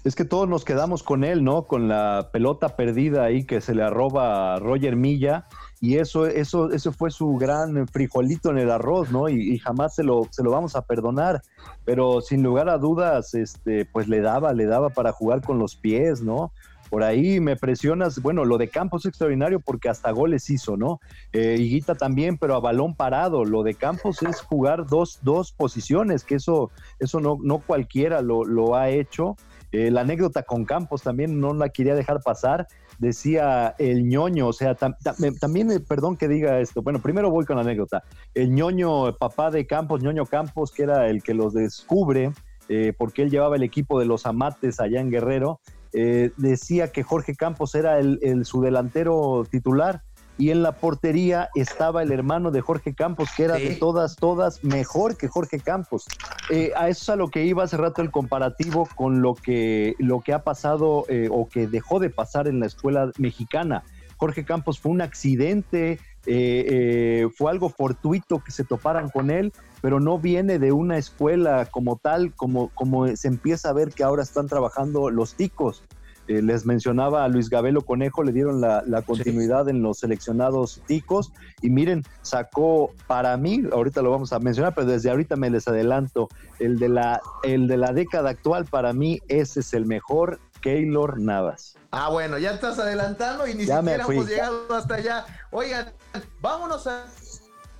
Es 0.04 0.14
que 0.14 0.26
todos 0.26 0.46
nos 0.46 0.64
quedamos 0.64 1.02
con 1.02 1.24
él, 1.24 1.42
¿no? 1.42 1.66
Con 1.66 1.88
la 1.88 2.28
pelota 2.32 2.76
perdida 2.76 3.24
ahí 3.24 3.44
que 3.44 3.62
se 3.62 3.74
le 3.74 3.82
arroba 3.82 4.54
a 4.54 4.58
Roger 4.58 4.94
Milla 4.94 5.46
y 5.80 5.96
eso, 5.96 6.26
eso, 6.26 6.70
eso 6.70 6.92
fue 6.92 7.10
su 7.10 7.36
gran 7.36 7.88
frijolito 7.88 8.50
en 8.50 8.58
el 8.58 8.70
arroz, 8.70 9.10
¿no? 9.10 9.30
Y, 9.30 9.58
jamás 9.58 9.94
se 9.94 10.02
lo, 10.02 10.28
se 10.30 10.42
lo 10.42 10.50
vamos 10.50 10.76
a 10.76 10.82
perdonar. 10.82 11.40
Pero 11.86 12.20
sin 12.20 12.42
lugar 12.42 12.68
a 12.68 12.76
dudas, 12.76 13.32
este, 13.32 13.86
pues 13.86 14.06
le 14.06 14.20
daba, 14.20 14.52
le 14.52 14.66
daba 14.66 14.90
para 14.90 15.12
jugar 15.12 15.40
con 15.40 15.58
los 15.58 15.76
pies, 15.76 16.20
¿no? 16.20 16.52
Por 16.90 17.04
ahí 17.04 17.40
me 17.40 17.56
presionas, 17.56 18.20
bueno, 18.20 18.44
lo 18.44 18.58
de 18.58 18.68
Campos 18.68 19.04
es 19.04 19.10
extraordinario 19.10 19.60
porque 19.60 19.88
hasta 19.88 20.10
goles 20.10 20.50
hizo, 20.50 20.76
¿no? 20.76 21.00
Eh, 21.32 21.56
Higuita 21.58 21.94
también, 21.94 22.36
pero 22.36 22.56
a 22.56 22.60
balón 22.60 22.94
parado. 22.96 23.44
Lo 23.44 23.62
de 23.62 23.74
Campos 23.74 24.22
es 24.22 24.40
jugar 24.40 24.86
dos, 24.86 25.20
dos 25.22 25.52
posiciones, 25.52 26.24
que 26.24 26.34
eso, 26.34 26.70
eso 26.98 27.20
no, 27.20 27.38
no 27.42 27.60
cualquiera 27.60 28.20
lo, 28.20 28.44
lo 28.44 28.74
ha 28.74 28.90
hecho. 28.90 29.36
Eh, 29.72 29.90
la 29.90 30.00
anécdota 30.00 30.42
con 30.42 30.64
Campos 30.64 31.02
también 31.02 31.40
no 31.40 31.54
la 31.54 31.68
quería 31.68 31.94
dejar 31.94 32.20
pasar. 32.22 32.66
Decía 32.98 33.74
el 33.78 34.06
ñoño, 34.06 34.48
o 34.48 34.52
sea, 34.52 34.74
también, 34.74 35.70
eh, 35.70 35.80
perdón 35.80 36.16
que 36.16 36.28
diga 36.28 36.58
esto. 36.60 36.82
Bueno, 36.82 37.00
primero 37.00 37.30
voy 37.30 37.46
con 37.46 37.56
la 37.56 37.62
anécdota. 37.62 38.02
El 38.34 38.52
ñoño, 38.52 39.16
papá 39.16 39.50
de 39.50 39.66
Campos, 39.66 40.02
ñoño 40.02 40.26
Campos, 40.26 40.72
que 40.72 40.82
era 40.82 41.08
el 41.08 41.22
que 41.22 41.34
los 41.34 41.54
descubre, 41.54 42.32
eh, 42.68 42.92
porque 42.96 43.22
él 43.22 43.30
llevaba 43.30 43.56
el 43.56 43.62
equipo 43.62 43.98
de 43.98 44.06
los 44.06 44.26
amates 44.26 44.80
allá 44.80 45.00
en 45.00 45.10
Guerrero, 45.10 45.60
decía 45.92 46.92
que 46.92 47.02
Jorge 47.02 47.34
Campos 47.34 47.74
era 47.74 47.98
el, 47.98 48.44
su 48.44 48.62
delantero 48.62 49.46
titular 49.50 50.02
y 50.40 50.50
en 50.50 50.62
la 50.62 50.72
portería 50.72 51.50
estaba 51.54 52.02
el 52.02 52.10
hermano 52.12 52.50
de 52.50 52.62
Jorge 52.62 52.94
Campos, 52.94 53.28
que 53.36 53.44
era 53.44 53.56
de 53.56 53.74
todas, 53.74 54.16
todas 54.16 54.64
mejor 54.64 55.18
que 55.18 55.28
Jorge 55.28 55.60
Campos. 55.60 56.06
Eh, 56.48 56.72
a 56.76 56.88
eso 56.88 57.02
es 57.02 57.08
a 57.10 57.16
lo 57.16 57.28
que 57.28 57.44
iba 57.44 57.62
hace 57.62 57.76
rato 57.76 58.00
el 58.00 58.10
comparativo 58.10 58.88
con 58.96 59.20
lo 59.20 59.34
que, 59.34 59.96
lo 59.98 60.20
que 60.20 60.32
ha 60.32 60.42
pasado 60.42 61.04
eh, 61.10 61.28
o 61.30 61.46
que 61.46 61.66
dejó 61.66 62.00
de 62.00 62.08
pasar 62.08 62.48
en 62.48 62.58
la 62.58 62.66
escuela 62.66 63.12
mexicana. 63.18 63.84
Jorge 64.16 64.46
Campos 64.46 64.80
fue 64.80 64.92
un 64.92 65.02
accidente, 65.02 66.00
eh, 66.24 67.28
fue 67.36 67.50
algo 67.50 67.68
fortuito 67.68 68.38
que 68.38 68.50
se 68.50 68.64
toparan 68.64 69.10
con 69.10 69.30
él, 69.30 69.52
pero 69.80 70.00
no 70.00 70.18
viene 70.18 70.58
de 70.58 70.72
una 70.72 70.98
escuela 70.98 71.66
como 71.66 71.96
tal, 71.96 72.34
como, 72.34 72.70
como 72.74 73.06
se 73.16 73.28
empieza 73.28 73.70
a 73.70 73.72
ver 73.72 73.92
que 73.92 74.04
ahora 74.04 74.22
están 74.22 74.46
trabajando 74.46 75.10
los 75.10 75.34
ticos. 75.34 75.82
Eh, 76.30 76.42
les 76.42 76.64
mencionaba 76.64 77.24
a 77.24 77.28
Luis 77.28 77.50
Gabelo 77.50 77.82
Conejo, 77.82 78.22
le 78.22 78.30
dieron 78.30 78.60
la, 78.60 79.02
continuidad 79.04 79.68
en 79.68 79.82
los 79.82 79.98
seleccionados 79.98 80.80
ticos 80.86 81.32
y 81.60 81.70
miren, 81.70 82.04
sacó 82.22 82.92
para 83.08 83.36
mí, 83.36 83.62
ahorita 83.72 84.00
lo 84.00 84.12
vamos 84.12 84.32
a 84.32 84.38
mencionar, 84.38 84.72
pero 84.74 84.86
desde 84.86 85.10
ahorita 85.10 85.34
me 85.34 85.50
les 85.50 85.66
adelanto, 85.66 86.28
el 86.60 86.78
de 86.78 86.88
la, 86.88 87.20
el 87.42 87.66
de 87.66 87.76
la 87.78 87.92
década 87.92 88.30
actual 88.30 88.66
para 88.66 88.92
mí 88.92 89.18
ese 89.26 89.58
es 89.58 89.74
el 89.74 89.86
mejor, 89.86 90.38
Keylor 90.60 91.18
Navas. 91.18 91.74
Ah, 91.90 92.10
bueno, 92.10 92.38
ya 92.38 92.52
estás 92.52 92.78
adelantando 92.78 93.48
y 93.48 93.54
ni 93.54 93.64
siquiera 93.64 94.04
hemos 94.06 94.28
llegado 94.28 94.72
hasta 94.72 94.94
allá. 94.94 95.24
Oigan, 95.50 95.92
vámonos 96.40 96.86
a 96.86 97.06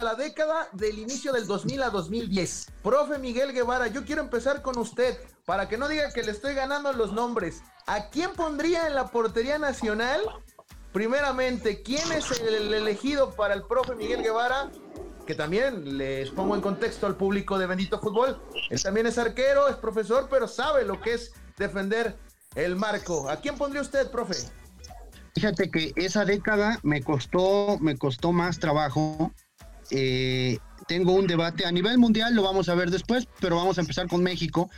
la 0.02 0.14
década 0.14 0.68
del 0.72 0.98
inicio 0.98 1.32
del 1.32 1.46
2000 1.46 1.82
a 1.82 1.90
2010. 1.90 2.66
Profe 2.82 3.18
Miguel 3.18 3.52
Guevara, 3.52 3.88
yo 3.88 4.04
quiero 4.04 4.22
empezar 4.22 4.62
con 4.62 4.78
usted 4.78 5.18
para 5.44 5.68
que 5.68 5.76
no 5.76 5.88
diga 5.88 6.12
que 6.12 6.22
le 6.22 6.32
estoy 6.32 6.54
ganando 6.54 6.92
los 6.92 7.12
nombres. 7.12 7.62
¿A 7.86 8.08
quién 8.08 8.32
pondría 8.32 8.86
en 8.86 8.94
la 8.94 9.08
portería 9.08 9.58
nacional? 9.58 10.20
Primeramente, 10.92 11.82
¿quién 11.82 12.10
es 12.12 12.30
el 12.40 12.72
elegido 12.72 13.32
para 13.32 13.54
el 13.54 13.62
profe 13.62 13.94
Miguel 13.94 14.22
Guevara? 14.22 14.70
Que 15.26 15.34
también 15.34 15.98
les 15.98 16.30
pongo 16.30 16.54
en 16.54 16.60
contexto 16.60 17.06
al 17.06 17.16
público 17.16 17.58
de 17.58 17.66
Bendito 17.66 18.00
Fútbol. 18.00 18.42
Él 18.70 18.82
también 18.82 19.06
es 19.06 19.18
arquero, 19.18 19.68
es 19.68 19.76
profesor, 19.76 20.28
pero 20.30 20.48
sabe 20.48 20.84
lo 20.84 21.00
que 21.00 21.14
es 21.14 21.32
defender 21.56 22.16
el 22.54 22.74
marco. 22.74 23.28
¿A 23.28 23.36
quién 23.36 23.56
pondría 23.56 23.82
usted, 23.82 24.10
profe? 24.10 24.34
Fíjate 25.34 25.70
que 25.70 25.92
esa 25.94 26.24
década 26.24 26.80
me 26.82 27.02
costó, 27.02 27.78
me 27.80 27.96
costó 27.96 28.32
más 28.32 28.58
trabajo 28.58 29.32
eh, 29.90 30.59
tengo 30.87 31.12
un 31.12 31.26
debate 31.26 31.66
a 31.66 31.72
nivel 31.72 31.98
mundial, 31.98 32.35
lo 32.35 32.42
vamos 32.42 32.68
a 32.68 32.74
ver 32.74 32.90
después, 32.90 33.29
pero 33.40 33.57
vamos 33.57 33.79
a 33.79 33.83
empezar 33.83 34.09
con 34.09 34.22
México. 34.22 34.70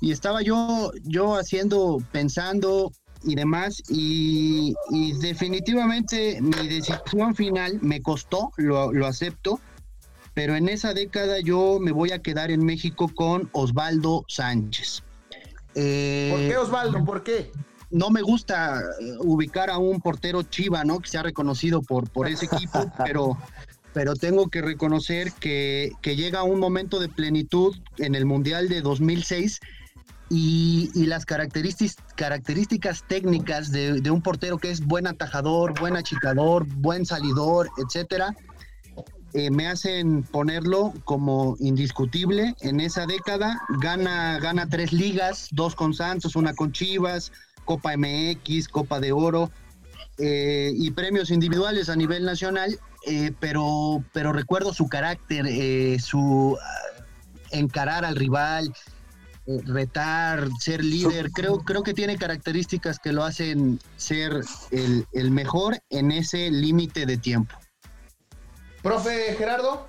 Y 0.00 0.12
estaba 0.12 0.42
yo, 0.42 0.92
yo 1.04 1.36
haciendo, 1.36 1.98
pensando 2.12 2.92
y 3.24 3.34
demás, 3.34 3.82
y, 3.88 4.74
definitivamente 5.20 6.40
mi 6.40 6.68
decisión 6.68 7.34
final 7.34 7.78
me 7.82 8.00
costó, 8.00 8.52
lo, 8.56 9.06
acepto, 9.06 9.58
pero 10.34 10.54
en 10.54 10.68
esa 10.68 10.94
década 10.94 11.40
yo 11.40 11.78
me 11.80 11.90
voy 11.90 12.12
a 12.12 12.20
quedar 12.20 12.50
en 12.50 12.64
México 12.64 13.10
con 13.12 13.48
Osvaldo 13.52 14.24
Sánchez. 14.28 15.02
Eh, 15.74 16.28
¿Por 16.30 16.48
qué 16.48 16.56
Osvaldo? 16.56 17.04
¿Por 17.04 17.24
qué? 17.24 17.50
no 17.90 18.10
me 18.10 18.22
gusta 18.22 18.82
ubicar 19.20 19.70
a 19.70 19.78
un 19.78 20.00
portero 20.00 20.42
chiva, 20.42 20.84
¿no? 20.84 21.00
Que 21.00 21.08
sea 21.08 21.22
reconocido 21.22 21.82
por, 21.82 22.08
por 22.10 22.28
ese 22.28 22.46
equipo, 22.46 22.90
pero 23.04 23.38
pero 23.98 24.14
tengo 24.14 24.46
que 24.46 24.62
reconocer 24.62 25.32
que, 25.32 25.90
llega 26.04 26.44
un 26.44 26.60
momento 26.60 27.00
de 27.00 27.08
plenitud 27.08 27.76
en 27.96 28.14
el 28.14 28.26
Mundial 28.26 28.68
de 28.68 28.80
2006 28.80 29.58
y, 30.30 31.04
las 31.06 31.26
características, 31.26 31.96
características 32.14 33.02
técnicas 33.08 33.72
de, 33.72 34.08
un 34.08 34.22
portero 34.22 34.58
que 34.58 34.70
es 34.70 34.86
buen 34.86 35.08
atajador, 35.08 35.76
buen 35.80 35.96
achicador, 35.96 36.64
buen 36.76 37.06
salidor, 37.06 37.70
etcétera, 37.76 38.36
eh, 39.32 39.50
me 39.50 39.66
hacen 39.66 40.22
ponerlo 40.22 40.94
como 41.02 41.56
indiscutible 41.58 42.54
en 42.60 42.78
esa 42.78 43.04
década. 43.04 43.60
Gana, 43.80 44.38
gana 44.38 44.68
tres 44.68 44.92
ligas, 44.92 45.48
dos 45.50 45.74
con 45.74 45.92
Santos, 45.92 46.36
una 46.36 46.54
con 46.54 46.70
Chivas, 46.70 47.32
Copa 47.64 47.96
MX, 47.96 48.68
Copa 48.68 49.00
de 49.00 49.10
Oro 49.10 49.50
eh, 50.18 50.70
y 50.72 50.92
premios 50.92 51.32
individuales 51.32 51.88
a 51.88 51.96
nivel 51.96 52.24
nacional 52.24 52.78
eh, 53.08 53.32
pero, 53.40 54.04
pero 54.12 54.32
recuerdo 54.32 54.74
su 54.74 54.88
carácter, 54.88 55.46
eh, 55.46 55.98
su 55.98 56.58
ah, 56.60 57.04
encarar 57.50 58.04
al 58.04 58.16
rival, 58.16 58.72
eh, 59.46 59.60
retar, 59.64 60.48
ser 60.60 60.84
líder. 60.84 61.30
Creo, 61.30 61.58
creo 61.60 61.82
que 61.82 61.94
tiene 61.94 62.18
características 62.18 62.98
que 62.98 63.12
lo 63.12 63.24
hacen 63.24 63.80
ser 63.96 64.42
el, 64.70 65.06
el 65.12 65.30
mejor 65.30 65.78
en 65.88 66.12
ese 66.12 66.50
límite 66.50 67.06
de 67.06 67.16
tiempo. 67.16 67.54
Profe 68.82 69.34
Gerardo. 69.36 69.88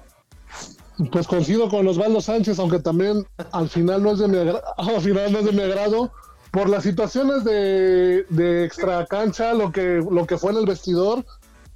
Pues 1.11 1.27
coincido 1.27 1.69
con 1.69 1.87
Osvaldo 1.87 2.21
Sánchez, 2.21 2.59
aunque 2.59 2.79
también 2.79 3.25
al 3.51 3.69
final 3.69 4.03
no 4.03 4.11
es 4.11 4.19
de 4.19 4.27
mi, 4.27 4.37
al 4.77 5.01
final 5.01 5.31
no 5.31 5.39
es 5.39 5.45
de 5.45 5.51
mi 5.51 5.61
agrado 5.61 6.11
por 6.51 6.69
las 6.69 6.83
situaciones 6.83 7.43
de, 7.43 8.25
de 8.29 8.65
extra 8.65 9.05
cancha, 9.05 9.53
lo 9.53 9.71
que, 9.71 10.03
lo 10.09 10.25
que 10.25 10.37
fue 10.37 10.51
en 10.51 10.57
el 10.57 10.65
vestidor, 10.65 11.25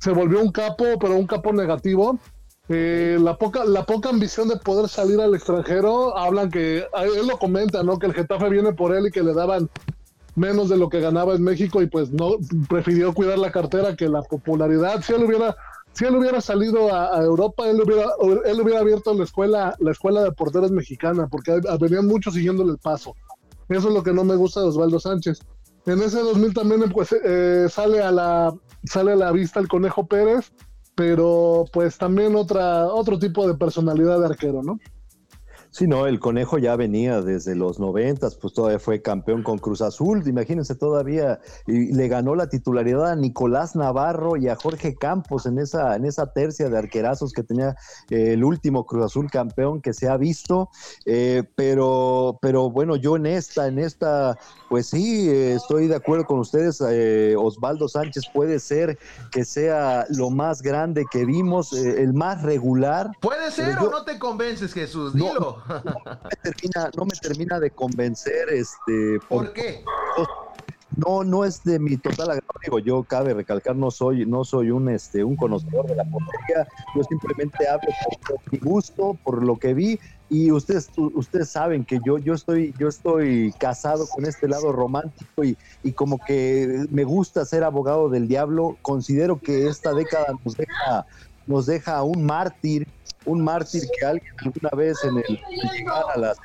se 0.03 0.11
volvió 0.11 0.41
un 0.41 0.51
capo, 0.51 0.83
pero 0.99 1.15
un 1.15 1.25
capo 1.25 1.53
negativo. 1.53 2.19
Eh, 2.67 3.17
la 3.21 3.37
poca 3.37 3.63
la 3.63 3.85
poca 3.85 4.09
ambición 4.09 4.49
de 4.49 4.57
poder 4.57 4.89
salir 4.89 5.19
al 5.21 5.33
extranjero, 5.33 6.17
hablan 6.17 6.51
que, 6.51 6.79
él 6.79 7.27
lo 7.27 7.37
comenta, 7.37 7.83
¿no? 7.83 7.97
Que 7.97 8.07
el 8.07 8.13
Getafe 8.13 8.49
viene 8.49 8.73
por 8.73 8.93
él 8.93 9.07
y 9.07 9.11
que 9.11 9.23
le 9.23 9.33
daban 9.33 9.69
menos 10.35 10.67
de 10.67 10.75
lo 10.75 10.89
que 10.89 10.99
ganaba 10.99 11.35
en 11.35 11.43
México 11.43 11.81
y 11.81 11.87
pues 11.87 12.11
no 12.11 12.31
prefirió 12.67 13.13
cuidar 13.13 13.37
la 13.37 13.51
cartera 13.53 13.95
que 13.95 14.09
la 14.09 14.21
popularidad. 14.23 15.01
Si 15.03 15.13
él 15.13 15.23
hubiera, 15.23 15.55
si 15.93 16.03
él 16.03 16.17
hubiera 16.17 16.41
salido 16.41 16.93
a, 16.93 17.23
Europa, 17.23 17.69
él 17.69 17.81
hubiera, 17.81 18.09
él 18.45 18.59
hubiera 18.59 18.81
abierto 18.81 19.13
la 19.13 19.23
escuela, 19.23 19.73
la 19.79 19.91
escuela 19.91 20.21
de 20.21 20.33
porteros 20.33 20.71
mexicana, 20.71 21.27
porque 21.31 21.61
venían 21.79 22.07
muchos 22.07 22.33
siguiéndole 22.33 22.71
el 22.71 22.77
paso. 22.77 23.15
Eso 23.69 23.87
es 23.87 23.93
lo 23.93 24.03
que 24.03 24.11
no 24.11 24.25
me 24.25 24.35
gusta 24.35 24.59
de 24.59 24.67
Osvaldo 24.67 24.99
Sánchez. 24.99 25.39
En 25.85 26.01
ese 26.01 26.19
2000 26.19 26.53
también 26.53 26.91
pues, 26.91 27.13
eh, 27.13 27.67
sale 27.69 28.01
a 28.01 28.11
la 28.11 28.53
sale 28.83 29.13
a 29.13 29.15
la 29.15 29.31
vista 29.31 29.59
el 29.59 29.67
Conejo 29.67 30.07
Pérez, 30.07 30.51
pero 30.95 31.65
pues 31.71 31.97
también 31.97 32.35
otra, 32.35 32.85
otro 32.85 33.17
tipo 33.17 33.47
de 33.47 33.55
personalidad 33.55 34.19
de 34.19 34.25
arquero, 34.25 34.61
¿no? 34.63 34.79
Sí, 35.73 35.87
no, 35.87 36.05
el 36.05 36.19
conejo 36.19 36.59
ya 36.59 36.75
venía 36.75 37.23
desde 37.23 37.55
los 37.55 37.79
noventas, 37.79 38.35
pues 38.35 38.53
todavía 38.53 38.77
fue 38.77 39.01
campeón 39.01 39.41
con 39.41 39.57
Cruz 39.57 39.81
Azul, 39.81 40.21
imagínense 40.27 40.75
todavía, 40.75 41.39
y 41.65 41.91
le 41.93 42.07
ganó 42.07 42.35
la 42.35 42.47
titularidad 42.47 43.09
a 43.09 43.15
Nicolás 43.15 43.75
Navarro 43.75 44.37
y 44.37 44.49
a 44.49 44.55
Jorge 44.55 44.93
Campos 44.95 45.47
en 45.47 45.57
esa, 45.57 45.95
en 45.95 46.05
esa 46.05 46.31
tercia 46.31 46.69
de 46.69 46.77
arquerazos 46.77 47.33
que 47.33 47.41
tenía 47.41 47.75
eh, 48.11 48.33
el 48.33 48.43
último 48.43 48.85
Cruz 48.85 49.05
Azul 49.05 49.31
campeón 49.31 49.81
que 49.81 49.93
se 49.93 50.07
ha 50.07 50.15
visto, 50.15 50.69
eh, 51.07 51.41
pero, 51.55 52.37
pero 52.39 52.69
bueno, 52.69 52.95
yo 52.95 53.15
en 53.15 53.25
esta, 53.25 53.65
en 53.65 53.79
esta, 53.79 54.37
pues 54.69 54.89
sí, 54.89 55.27
eh, 55.27 55.55
estoy 55.55 55.87
de 55.87 55.95
acuerdo 55.95 56.25
con 56.25 56.37
ustedes, 56.37 56.81
Osvaldo 57.35 57.87
Sánchez 57.87 58.25
puede 58.31 58.59
ser 58.59 58.99
que 59.31 59.43
sea 59.43 60.05
lo 60.09 60.29
más 60.29 60.61
grande 60.61 61.03
que 61.09 61.25
vimos, 61.25 61.73
el 61.73 62.13
más 62.13 62.43
regular. 62.43 63.09
Puede 63.21 63.49
ser 63.49 63.75
o 63.79 63.89
no 63.89 64.03
te 64.03 64.19
convences, 64.19 64.71
Jesús, 64.71 65.15
dilo 65.15 65.33
no, 65.39 65.62
me 65.67 66.51
termina, 66.51 66.91
no 66.97 67.05
me 67.05 67.15
termina 67.21 67.59
de 67.59 67.71
convencer, 67.71 68.49
este. 68.49 69.19
¿Por, 69.27 69.53
qué? 69.53 69.83
No, 70.95 71.23
no 71.23 71.43
es 71.43 71.63
de 71.63 71.79
mi 71.79 71.97
total 71.97 72.31
agrado. 72.31 72.59
Digo, 72.63 72.79
yo 72.79 73.03
cabe 73.03 73.33
recalcar, 73.33 73.75
no 73.75 73.89
soy, 73.89 74.25
no 74.25 74.43
soy 74.43 74.69
un, 74.69 74.89
este, 74.89 75.23
un 75.23 75.35
conocedor 75.35 75.87
de 75.87 75.95
la 75.95 76.03
portería. 76.03 76.67
Yo 76.95 77.03
simplemente 77.03 77.67
hablo 77.67 77.89
por, 78.27 78.39
mi 78.51 78.59
gusto, 78.59 79.17
por 79.23 79.43
lo 79.43 79.57
que 79.57 79.73
vi. 79.73 79.99
Y 80.29 80.51
ustedes, 80.51 80.89
ustedes 80.95 81.49
saben 81.49 81.83
que 81.83 81.99
yo, 82.05 82.17
yo 82.19 82.33
estoy, 82.33 82.73
yo 82.77 82.87
estoy 82.87 83.53
casado 83.59 84.07
con 84.07 84.25
este 84.25 84.47
lado 84.47 84.71
romántico 84.71 85.43
y, 85.43 85.57
y 85.83 85.93
como 85.93 86.19
que 86.19 86.85
me 86.89 87.03
gusta 87.03 87.45
ser 87.45 87.63
abogado 87.63 88.09
del 88.09 88.27
diablo. 88.27 88.77
Considero 88.81 89.39
que 89.39 89.67
esta 89.67 89.93
década 89.93 90.27
nos 90.43 90.55
deja, 90.55 91.05
nos 91.47 91.65
deja 91.65 92.03
un 92.03 92.23
mártir 92.23 92.87
un 93.25 93.43
mártir 93.43 93.83
que 93.97 94.05
alguien 94.05 94.33
alguna 94.39 94.69
vez 94.75 95.03
en 95.03 95.17
el 95.17 95.39
llegar 95.73 96.03
a 96.15 96.19
la 96.19 96.35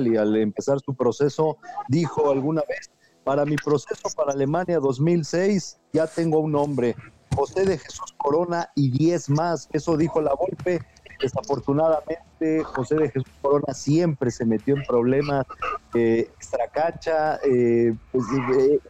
y 0.00 0.16
al 0.16 0.34
empezar 0.36 0.80
su 0.80 0.94
proceso 0.94 1.58
dijo 1.88 2.30
alguna 2.30 2.62
vez 2.66 2.90
para 3.22 3.44
mi 3.44 3.56
proceso 3.56 4.08
para 4.16 4.32
Alemania 4.32 4.78
2006 4.78 5.78
ya 5.92 6.06
tengo 6.06 6.40
un 6.40 6.52
nombre, 6.52 6.96
José 7.34 7.64
de 7.64 7.78
Jesús 7.78 8.14
Corona 8.16 8.68
y 8.74 8.90
10 8.90 9.30
más. 9.30 9.68
Eso 9.72 9.96
dijo 9.96 10.20
la 10.20 10.34
Volpe. 10.34 10.80
Desafortunadamente, 11.20 12.64
José 12.64 12.96
de 12.96 13.10
Jesús 13.10 13.32
Corona 13.40 13.72
siempre 13.72 14.30
se 14.30 14.44
metió 14.44 14.76
en 14.76 14.82
problemas 14.82 15.46
eh, 15.94 16.28
extra 16.34 17.38
eh, 17.44 17.94
pues, 18.10 18.24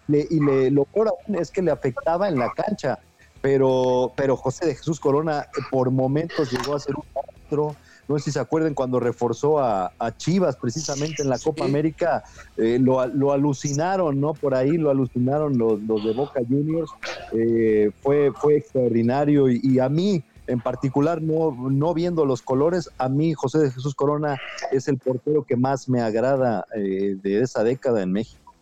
y 0.08 0.40
le, 0.40 0.70
lo 0.70 0.84
peor 0.86 1.08
aún 1.08 1.36
es 1.36 1.50
que 1.50 1.62
le 1.62 1.70
afectaba 1.70 2.28
en 2.28 2.38
la 2.38 2.50
cancha. 2.52 2.98
Pero, 3.44 4.11
pero 4.16 4.38
José 4.38 4.64
de 4.64 4.74
Jesús 4.74 4.98
Corona 4.98 5.40
eh, 5.42 5.61
por 5.70 5.90
momentos 5.90 6.50
llegó 6.50 6.74
a 6.74 6.80
ser 6.80 6.94
un 6.96 7.04
monstruo 7.14 7.76
no 8.09 8.18
sé 8.18 8.24
si 8.24 8.33
se 8.33 8.40
acuerdan 8.40 8.74
cuando 8.74 9.00
reforzó 9.00 9.59
a, 9.59 9.90
Chivas 10.16 10.57
precisamente 10.57 11.22
en 11.22 11.28
la 11.28 11.38
Copa 11.38 11.64
América, 11.64 12.24
eh, 12.57 12.78
lo, 12.80 13.00
alucinaron, 13.33 14.20
¿no? 14.20 14.35
Por 14.35 14.54
ahí 14.54 14.76
lo 14.76 14.90
alucinaron 14.90 15.57
los, 15.59 15.80
de 15.80 16.12
Boca 16.12 16.40
Juniors, 16.46 16.90
eh, 17.33 17.90
fue, 18.02 18.33
fue 18.33 18.57
extraordinario 18.57 19.48
y, 19.48 19.78
a 19.78 19.88
mí 19.88 20.22
en 20.46 20.61
particular, 20.61 21.22
no, 21.22 21.57
no 21.70 21.94
viendo 21.94 22.26
los 22.26 22.42
colores, 22.42 22.90
a 22.98 23.09
mí 23.09 23.33
José 23.33 23.61
de 23.61 23.70
Jesús 23.70 23.94
Corona 23.94 24.38
es 24.70 24.88
el 24.88 24.98
portero 24.98 25.42
que 25.42 25.57
más 25.57 25.88
me 25.88 26.02
agrada 26.02 26.66
eh, 26.76 27.16
de 27.22 27.40
esa 27.40 27.64
década 27.64 28.02
en 28.02 28.12
México. 28.12 28.52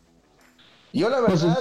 Yo 0.93 1.09
la 1.09 1.21
verdad, 1.21 1.59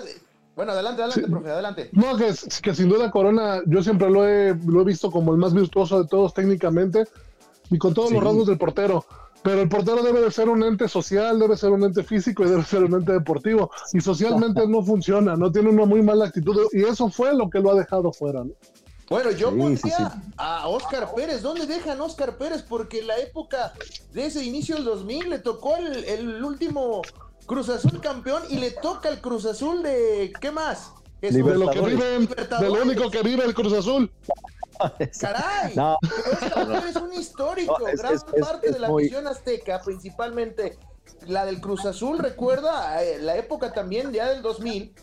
bueno, 0.56 0.72
adelante, 0.74 1.02
adelante, 1.02 1.30
profe, 1.30 1.50
adelante. 1.50 1.90
No, 1.94 2.18
que, 2.18 2.34
que, 2.62 2.76
sin 2.76 2.90
duda 2.90 3.12
Corona, 3.12 3.62
yo 3.66 3.82
siempre 3.82 4.10
lo 4.10 4.28
he, 4.28 4.56
lo 4.66 4.82
he 4.82 4.86
visto 4.86 5.12
como 5.12 5.32
el 5.32 5.38
más 5.38 5.54
virtuoso 5.54 6.02
de 6.02 6.08
todos 6.08 6.34
técnicamente, 6.34 7.06
y 7.72 7.78
con 7.78 7.94
todos 7.94 8.12
los 8.12 8.24
rasgos 8.24 8.48
del 8.48 8.58
portero. 8.58 9.06
Pero 9.44 9.62
el 9.62 9.70
portero 9.70 10.04
debe 10.04 10.22
de 10.22 10.30
ser 10.30 10.50
un 10.50 10.62
ente 10.64 10.88
social, 10.88 11.40
debe 11.40 11.58
ser 11.58 11.72
un 11.72 11.84
ente 11.84 12.04
físico 12.04 12.44
y 12.44 12.50
debe 12.50 12.64
ser 12.64 12.84
un 12.84 12.94
ente 12.94 13.14
deportivo. 13.14 13.72
Y 13.92 14.02
socialmente 14.02 14.68
no 14.68 14.84
funciona, 14.84 15.36
no 15.36 15.52
tiene 15.52 15.70
una 15.70 15.86
muy 15.86 16.04
mala 16.04 16.26
actitud. 16.26 16.68
Y 16.74 16.84
eso 16.84 17.10
fue 17.10 17.34
lo 17.34 17.50
que 17.50 17.60
lo 17.60 17.72
ha 17.72 17.76
dejado 17.76 18.12
fuera. 18.14 18.44
Bueno, 19.10 19.32
yo 19.32 19.50
pondría 19.50 20.22
a 20.38 20.68
Oscar 20.68 21.14
Pérez. 21.16 21.42
¿Dónde 21.42 21.66
dejan 21.66 22.00
Oscar 22.02 22.38
Pérez? 22.38 22.62
Porque 22.62 23.00
en 23.00 23.08
la 23.08 23.18
época 23.18 23.74
de 24.14 24.28
ese 24.28 24.44
inicio 24.44 24.76
del 24.76 24.86
2000 24.86 25.30
le 25.30 25.40
tocó 25.40 25.76
el, 25.76 26.44
último 26.44 27.02
Cruz 27.46 27.70
Azul 27.70 28.00
campeón 28.02 28.44
y 28.50 28.58
le 28.58 28.72
toca 28.72 29.10
el 29.10 29.22
Cruz 29.22 29.46
Azul 29.46 29.84
de. 29.84 30.34
¿Qué 30.40 30.52
más? 30.52 30.94
de 31.22 31.32
lo 31.32 31.70
que 31.70 31.82
vive, 31.82 32.28
de 32.28 32.66
lo 32.68 32.82
único 32.82 33.12
que 33.12 33.22
vive 33.22 33.46
el 33.46 33.54
Cruz 33.54 33.74
Azul. 33.74 34.12
¡Caray! 35.20 35.76
es 36.90 36.96
un 36.96 37.14
histórico. 37.14 37.78
Gran 37.96 38.20
parte 38.40 38.72
de 38.72 38.80
la 38.80 38.92
visión 38.92 39.28
azteca, 39.28 39.82
principalmente 39.82 40.80
la 41.28 41.46
del 41.46 41.62
Cruz 41.62 41.86
Azul, 41.86 42.18
recuerda 42.18 43.04
eh, 43.04 43.20
la 43.20 43.38
época 43.38 43.74
también 43.74 44.12
ya 44.12 44.30
del 44.30 44.42
2000, 44.42 44.96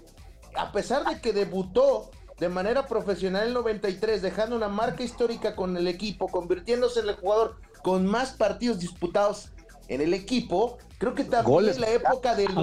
a 0.56 0.72
pesar 0.72 1.04
de 1.04 1.20
que 1.20 1.32
debutó 1.32 2.10
de 2.38 2.48
manera 2.48 2.86
profesional 2.86 3.48
en 3.48 3.54
93, 3.54 4.22
dejando 4.22 4.56
una 4.56 4.68
marca 4.68 5.02
histórica 5.02 5.54
con 5.54 5.76
el 5.76 5.86
equipo, 5.86 6.28
convirtiéndose 6.28 7.00
en 7.00 7.08
el 7.08 7.16
jugador 7.16 7.56
con 7.82 8.06
más 8.06 8.32
partidos 8.32 8.78
disputados 8.80 9.50
en 9.88 10.00
el 10.00 10.14
equipo. 10.14 10.78
Creo 10.98 11.14
que 11.14 11.24
también 11.24 11.80
la 11.80 11.90
época 11.90 12.34
del, 12.34 12.54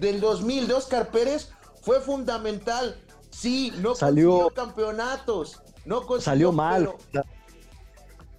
del 0.00 0.20
2000 0.20 0.68
de 0.68 0.74
Oscar 0.74 1.08
Pérez 1.08 1.50
fue 1.82 2.00
fundamental. 2.00 2.96
Sí, 3.30 3.72
no 3.80 3.94
salió 3.94 4.50
campeonatos, 4.50 5.60
no 5.84 6.02
salió 6.20 6.52
mal. 6.52 6.90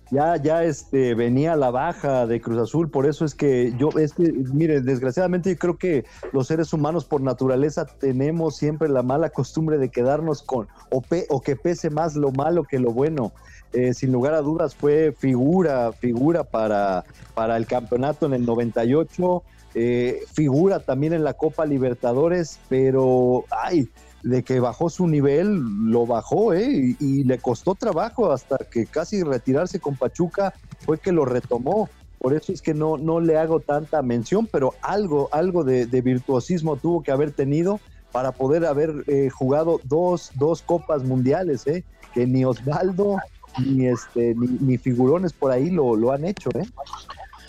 Ya, 0.09 0.37
ya 0.37 0.63
este, 0.63 1.15
venía 1.15 1.57
la 1.57 1.69
baja 1.69 2.25
de 2.27 2.39
Cruz 2.39 2.57
Azul, 2.59 2.89
por 2.89 3.05
eso 3.05 3.25
es 3.25 3.35
que 3.35 3.73
yo, 3.77 3.89
es 3.99 4.13
que, 4.13 4.31
mire, 4.31 4.79
desgraciadamente 4.79 5.49
yo 5.49 5.57
creo 5.57 5.77
que 5.77 6.05
los 6.31 6.47
seres 6.47 6.71
humanos 6.71 7.03
por 7.03 7.21
naturaleza 7.21 7.85
tenemos 7.85 8.55
siempre 8.55 8.87
la 8.87 9.03
mala 9.03 9.29
costumbre 9.29 9.77
de 9.77 9.89
quedarnos 9.89 10.41
con, 10.41 10.69
o, 10.91 11.03
o 11.29 11.41
que 11.41 11.57
pese 11.57 11.89
más 11.89 12.15
lo 12.15 12.31
malo 12.31 12.63
que 12.63 12.79
lo 12.79 12.91
bueno. 12.91 13.33
Eh, 13.73 13.93
sin 13.93 14.11
lugar 14.11 14.33
a 14.33 14.41
dudas 14.41 14.75
fue 14.75 15.11
figura, 15.11 15.91
figura 15.91 16.43
para, 16.43 17.03
para 17.33 17.57
el 17.57 17.67
campeonato 17.67 18.25
en 18.25 18.33
el 18.33 18.45
98, 18.45 19.43
eh, 19.75 20.21
figura 20.33 20.79
también 20.79 21.13
en 21.13 21.23
la 21.23 21.33
Copa 21.33 21.65
Libertadores, 21.65 22.59
pero, 22.69 23.45
ay, 23.51 23.89
de 24.23 24.43
que 24.43 24.59
bajó 24.59 24.89
su 24.89 25.07
nivel, 25.07 25.59
lo 25.91 26.05
bajó, 26.05 26.53
¿eh? 26.53 26.95
Y, 26.99 27.23
le 27.23 27.37
costó 27.37 27.75
trabajo 27.75 28.31
hasta 28.31 28.57
que 28.57 28.85
casi 28.85 29.23
retirarse 29.23 29.79
con 29.79 29.95
Pachuca 29.95 30.53
fue 30.79 30.97
que 30.97 31.11
lo 31.11 31.25
retomó. 31.25 31.89
Por 32.19 32.33
eso 32.33 32.51
es 32.51 32.61
que 32.61 32.73
no, 32.73 32.97
no 32.97 33.19
le 33.19 33.37
hago 33.37 33.59
tanta 33.59 34.01
mención, 34.01 34.47
pero 34.51 34.73
algo, 34.81 35.29
algo 35.31 35.63
de, 35.63 35.85
virtuosismo 36.01 36.77
tuvo 36.77 37.03
que 37.03 37.11
haber 37.11 37.31
tenido 37.31 37.79
para 38.11 38.31
poder 38.31 38.65
haber 38.65 39.03
eh, 39.07 39.29
jugado 39.29 39.79
dos, 39.83 40.31
dos 40.35 40.61
copas 40.63 41.03
mundiales, 41.03 41.67
¿eh? 41.67 41.83
Que 42.13 42.25
ni 42.25 42.43
Osvaldo 42.45 43.17
ni 43.59 43.87
este 43.87 44.35
ni, 44.35 44.77
figurones 44.77 45.33
por 45.33 45.51
ahí 45.51 45.69
lo, 45.69 45.95
lo 45.95 46.11
han 46.11 46.25
hecho, 46.25 46.49
¿eh? 46.55 46.67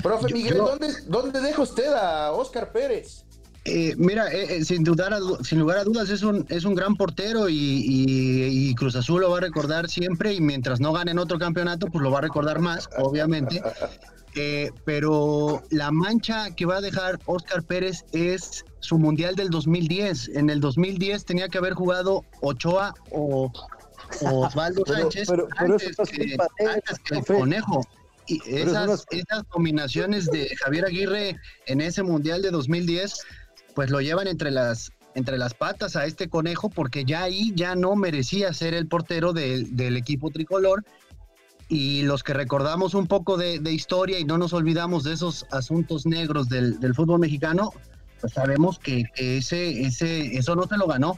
Profe 0.02 0.32
Miguel, 0.32 0.58
¿dónde, 0.58 0.88
¿dónde 1.06 1.40
deja 1.40 1.62
usted 1.62 1.92
a 1.92 2.32
Oscar 2.32 2.70
Pérez? 2.70 3.24
Eh, 3.70 3.94
mira, 3.98 4.32
eh, 4.32 4.56
eh, 4.56 4.64
sin, 4.64 4.82
dudar 4.82 5.12
sin 5.42 5.58
lugar 5.58 5.78
a 5.78 5.84
dudas 5.84 6.08
es 6.08 6.22
un, 6.22 6.46
es 6.48 6.64
un 6.64 6.74
gran 6.74 6.96
portero 6.96 7.48
y, 7.50 8.74
Cruz 8.76 8.96
Azul 8.96 9.20
lo 9.20 9.30
va 9.30 9.38
a 9.38 9.40
recordar 9.40 9.88
siempre 9.90 10.32
y 10.32 10.40
mientras 10.40 10.80
no 10.80 10.92
ganen 10.92 11.18
otro 11.18 11.38
campeonato, 11.38 11.88
pues 11.88 12.02
lo 12.02 12.10
va 12.10 12.18
a 12.18 12.22
recordar 12.22 12.60
más, 12.60 12.88
obviamente. 12.96 13.62
pero 14.84 15.62
la 15.70 15.90
mancha 15.90 16.50
que 16.54 16.64
va 16.64 16.76
a 16.76 16.80
dejar 16.80 17.18
Oscar 17.26 17.62
Pérez 17.62 18.04
es 18.12 18.64
su 18.80 18.98
Mundial 18.98 19.34
del 19.34 19.50
2010. 19.50 20.28
En 20.28 20.48
el 20.48 20.60
2010 20.60 21.24
tenía 21.24 21.48
que 21.48 21.58
haber 21.58 21.74
jugado 21.74 22.24
Ochoa 22.40 22.94
o, 23.10 23.52
Osvaldo 24.22 24.84
Sánchez 24.86 25.28
antes, 25.56 25.96
que, 27.04 27.16
el 27.16 27.24
Conejo. 27.24 27.86
Y 28.26 28.42
esas, 28.46 29.06
esas 29.10 29.44
combinaciones 29.44 30.26
de 30.26 30.54
Javier 30.56 30.84
Aguirre 30.84 31.36
en 31.66 31.80
ese 31.80 32.02
Mundial 32.02 32.42
de 32.42 32.50
2010 32.50 33.24
pues 33.78 33.90
lo 33.90 34.00
llevan 34.00 34.26
entre 34.26 34.50
las, 34.50 34.90
entre 35.14 35.38
las 35.38 35.54
patas 35.54 35.94
a 35.94 36.04
este 36.04 36.28
conejo 36.28 36.68
porque 36.68 37.04
ya 37.04 37.22
ahí 37.22 37.52
ya 37.54 37.76
no 37.76 37.94
merecía 37.94 38.52
ser 38.52 38.74
el 38.74 38.88
portero 38.88 39.32
del 39.32 39.96
equipo 39.96 40.30
tricolor. 40.30 40.84
Y 41.68 42.02
los 42.02 42.24
que 42.24 42.32
recordamos 42.34 42.94
un 42.94 43.06
poco 43.06 43.36
de, 43.36 43.60
historia 43.70 44.18
y 44.18 44.24
no 44.24 44.36
nos 44.36 44.52
olvidamos 44.52 45.04
de 45.04 45.12
esos 45.12 45.46
asuntos 45.52 46.06
negros 46.06 46.48
del, 46.48 46.80
del 46.80 46.92
fútbol 46.92 47.20
mexicano, 47.20 47.72
pues 48.20 48.32
sabemos 48.32 48.80
que, 48.80 49.04
ese, 49.14 49.82
ese, 49.82 50.36
eso 50.36 50.56
no 50.56 50.66
se 50.66 50.76
lo 50.76 50.88
ganó. 50.88 51.14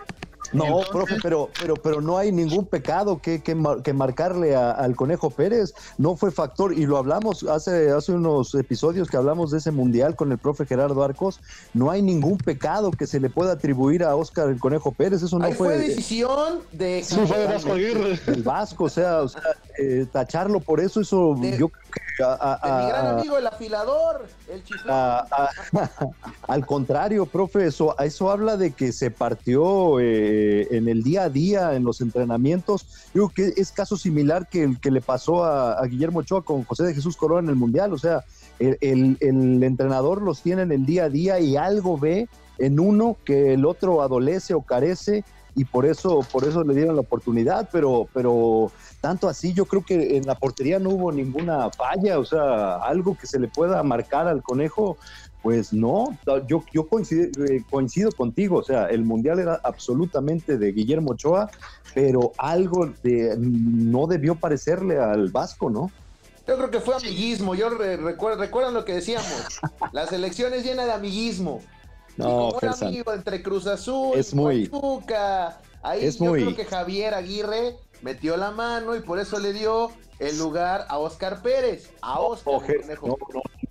No, 0.53 0.81
profe, 0.91 1.17
pero, 1.23 1.49
pero, 1.61 1.75
pero 1.77 2.01
no 2.01 2.19
hay 2.19 2.33
ningún 2.33 2.67
pecado 2.67 3.21
que, 3.21 3.43
que, 3.43 3.55
marcarle 3.55 4.57
al 4.57 4.97
Conejo 4.97 5.31
Pérez. 5.31 5.75
No 5.99 6.17
fue 6.17 6.31
factor, 6.31 6.73
y 6.73 6.87
lo 6.87 6.97
hablamos 6.97 7.45
hace, 7.45 7.91
hace 7.91 8.13
unos 8.13 8.55
episodios 8.55 9.09
que 9.09 9.17
hablamos 9.17 9.51
de 9.51 9.59
ese 9.59 9.71
mundial 9.71 10.17
con 10.17 10.33
el 10.33 10.39
profe 10.39 10.67
Gerardo 10.67 11.03
Arcos. 11.05 11.41
No 11.75 11.91
hay 11.91 12.03
ningún 12.03 12.39
pecado 12.39 12.91
que 12.91 13.07
se 13.07 13.21
le 13.21 13.31
pueda 13.31 13.53
atribuir 13.53 14.03
a 14.03 14.17
Oscar 14.17 14.49
el 14.49 14.59
Conejo 14.59 14.93
Pérez. 14.93 15.23
Eso 15.23 15.39
no 15.39 15.47
fue, 15.53 15.55
fue, 15.55 15.79
decisión 15.79 16.61
de, 16.73 17.05
Vasco 17.49 17.73
Aguirre. 17.73 18.19
El 18.27 18.43
Vasco, 18.43 18.85
o 18.85 18.89
sea, 18.89 19.23
o 19.23 19.29
sea 19.29 19.43
eh, 19.79 20.07
tacharlo 20.11 20.61
por 20.61 20.81
eso, 20.81 21.01
eso 21.01 21.35
yo 21.59 21.69
creo 21.69 21.90
que 21.91 22.01
mi 22.23 22.89
gran 22.89 23.07
amigo 23.07 23.39
el 23.39 23.47
afilador, 23.47 24.27
el 24.49 24.63
al 26.49 26.67
contrario, 26.67 27.27
profe, 27.27 27.67
eso, 27.67 27.99
eso 27.99 28.31
habla 28.31 28.57
de 28.57 28.73
que 28.73 28.93
se 28.93 29.11
partió 29.11 30.01
eh, 30.01 30.69
en 30.71 30.89
el 30.89 31.03
día 31.03 31.25
a 31.25 31.29
día, 31.29 31.75
en 31.75 31.85
los 31.85 32.01
entrenamientos. 32.01 32.87
Yo 33.15 33.29
creo 33.29 33.53
que 33.53 33.61
es 33.61 33.73
caso 33.73 33.97
similar 33.97 34.49
que 34.49 34.65
el 34.65 34.81
que 34.81 34.91
le 34.91 35.01
pasó 35.01 35.45
a, 35.45 35.81
Guillermo 35.87 36.21
Ochoa 36.21 36.43
con 36.43 36.65
José 36.65 36.85
de 36.85 36.95
Jesús 36.95 37.17
Corona 37.17 37.41
en 37.41 37.51
el 37.51 37.57
Mundial. 37.57 37.93
O 37.93 37.99
sea, 37.99 38.25
el, 38.59 39.17
el 39.21 39.63
entrenador 39.63 40.23
los 40.23 40.43
tiene 40.43 40.63
en 40.63 40.73
el 40.73 40.87
día 40.87 41.05
a 41.05 41.09
día 41.09 41.41
y 41.41 41.57
algo 41.57 41.99
ve 41.99 42.29
en 42.59 42.79
uno 42.79 43.17
que 43.25 43.55
el 43.55 43.65
otro 43.65 44.03
adolece 44.03 44.55
o 44.55 44.61
carece 44.61 45.25
y 45.55 45.65
por 45.65 45.87
eso, 45.87 46.21
por 46.31 46.45
eso 46.45 46.63
le 46.63 46.75
dieron 46.75 46.95
la 46.95 47.03
oportunidad, 47.03 47.69
pero, 47.73 48.09
pero 48.13 48.71
tanto 49.01 49.29
así 49.29 49.53
yo 49.53 49.65
creo 49.65 49.85
que 49.85 50.17
en 50.17 50.27
la 50.27 50.35
portería 50.35 50.79
no 50.79 50.91
hubo 50.91 51.13
ninguna 51.13 51.71
falla, 51.71 52.19
o 52.19 52.25
sea, 52.25 52.77
algo 52.77 53.17
que 53.17 53.27
se 53.27 53.39
le 53.39 53.49
pueda 53.49 53.83
marcar 53.83 54.29
al 54.29 54.43
conejo, 54.43 54.99
pues 55.43 55.73
no, 55.73 56.19
yo, 56.47 56.63
yo 56.73 56.87
coincido, 56.87 57.25
eh, 57.47 57.65
coincido 57.71 58.13
contigo, 58.13 58.59
o 58.59 58.63
sea, 58.63 58.87
el 58.87 59.05
mundial 59.05 59.39
era 59.39 59.59
absolutamente 59.65 60.59
de 60.59 60.73
Guillermo 60.73 61.13
Ochoa, 61.13 61.51
pero 61.95 62.33
algo 62.37 62.93
de, 63.03 63.37
no 63.39 64.07
debió 64.07 64.35
parecerle 64.35 64.99
al 64.99 65.31
Vasco, 65.31 65.71
¿no? 65.71 65.91
Yo 66.47 66.57
creo 66.57 66.71
que 66.71 66.81
fue 66.81 66.97
amiguismo, 66.97 67.55
yo 67.55 67.71
recuerdo, 67.71 68.41
recuerdan 68.41 68.75
lo 68.75 68.85
que 68.85 68.95
decíamos, 68.95 69.61
las 69.93 70.13
elecciones 70.13 70.65
llenas 70.65 70.87
de 70.87 70.93
amiguismo. 70.93 71.63
No, 72.17 72.51
amigo 72.83 73.15
entre 73.15 73.43
Cruz 73.43 73.67
Azul, 73.67 74.19
es 74.19 74.35
muy, 74.35 74.67
Pachuca, 74.67 75.59
ahí 75.83 76.11
yo 76.11 76.33
creo 76.33 76.55
que 76.55 76.67
Javier 76.67 77.15
Aguirre 77.15 77.77
metió 78.03 78.37
la 78.37 78.51
mano 78.51 78.97
y 78.97 79.01
por 79.01 79.19
eso 79.19 79.39
le 79.39 79.53
dio 79.53 79.91
el 80.19 80.39
lugar 80.39 80.85
a 80.89 80.99
Oscar 80.99 81.41
Pérez, 81.43 81.91
a 82.03 82.21
Oscar. 82.21 82.61
no, 83.03 83.17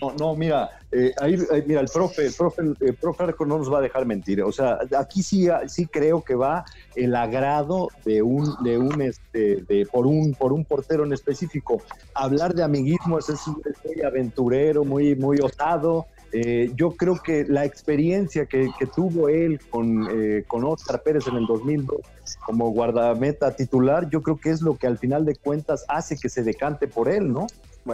no, 0.02 0.14
no, 0.18 0.36
mira, 0.36 0.72
eh, 0.92 1.14
ahí, 1.20 1.38
mira, 1.68 1.82
el 1.82 1.88
profe, 1.88 2.26
el 2.26 2.34
profe, 2.34 2.64
el 2.80 2.96
profe 2.96 3.26
no 3.46 3.60
nos 3.60 3.72
va 3.72 3.78
a 3.78 3.82
dejar 3.82 4.06
mentir. 4.06 4.42
O 4.42 4.52
sea, 4.52 4.80
aquí 4.98 5.22
sí, 5.22 5.48
sí 5.68 5.86
creo 5.86 6.24
que 6.24 6.34
va 6.34 6.66
el 6.96 7.16
agrado 7.16 7.90
de 8.04 8.24
un, 8.24 8.56
de 8.64 8.80
un, 8.80 9.02
este, 9.02 9.58
de, 9.68 9.86
por 9.92 10.08
un, 10.08 10.34
por 10.34 10.52
un 10.52 10.66
portero 10.66 11.06
en 11.06 11.14
específico. 11.14 11.84
Hablar 12.16 12.56
de 12.56 12.64
amiguismo 12.64 13.20
es, 13.20 13.30
es 13.30 13.46
muy 13.48 14.02
aventurero, 14.04 14.84
muy, 14.84 15.16
muy 15.16 15.38
osado. 15.40 16.08
Eh, 16.32 16.72
yo 16.76 16.92
creo 16.92 17.20
que 17.24 17.46
la 17.48 17.66
experiencia 17.66 18.46
que, 18.46 18.70
tuvo 18.96 19.30
él 19.30 19.60
con, 19.70 20.08
eh, 20.12 20.44
con 20.48 20.64
Oscar 20.64 21.02
Pérez 21.02 21.28
en 21.28 21.38
el 21.38 21.46
2002 21.48 22.02
como 22.46 22.70
guardameta 22.72 23.56
titular, 23.56 24.10
yo 24.10 24.22
creo 24.22 24.38
que 24.38 24.52
es 24.52 24.62
lo 24.62 24.78
que 24.78 24.88
al 24.88 24.98
final 24.98 25.26
de 25.26 25.36
cuentas 25.36 25.86
hace 25.88 26.18
que 26.18 26.30
se 26.30 26.44
decante 26.44 26.88
por 26.88 27.10
él, 27.10 27.32
¿no? 27.32 27.48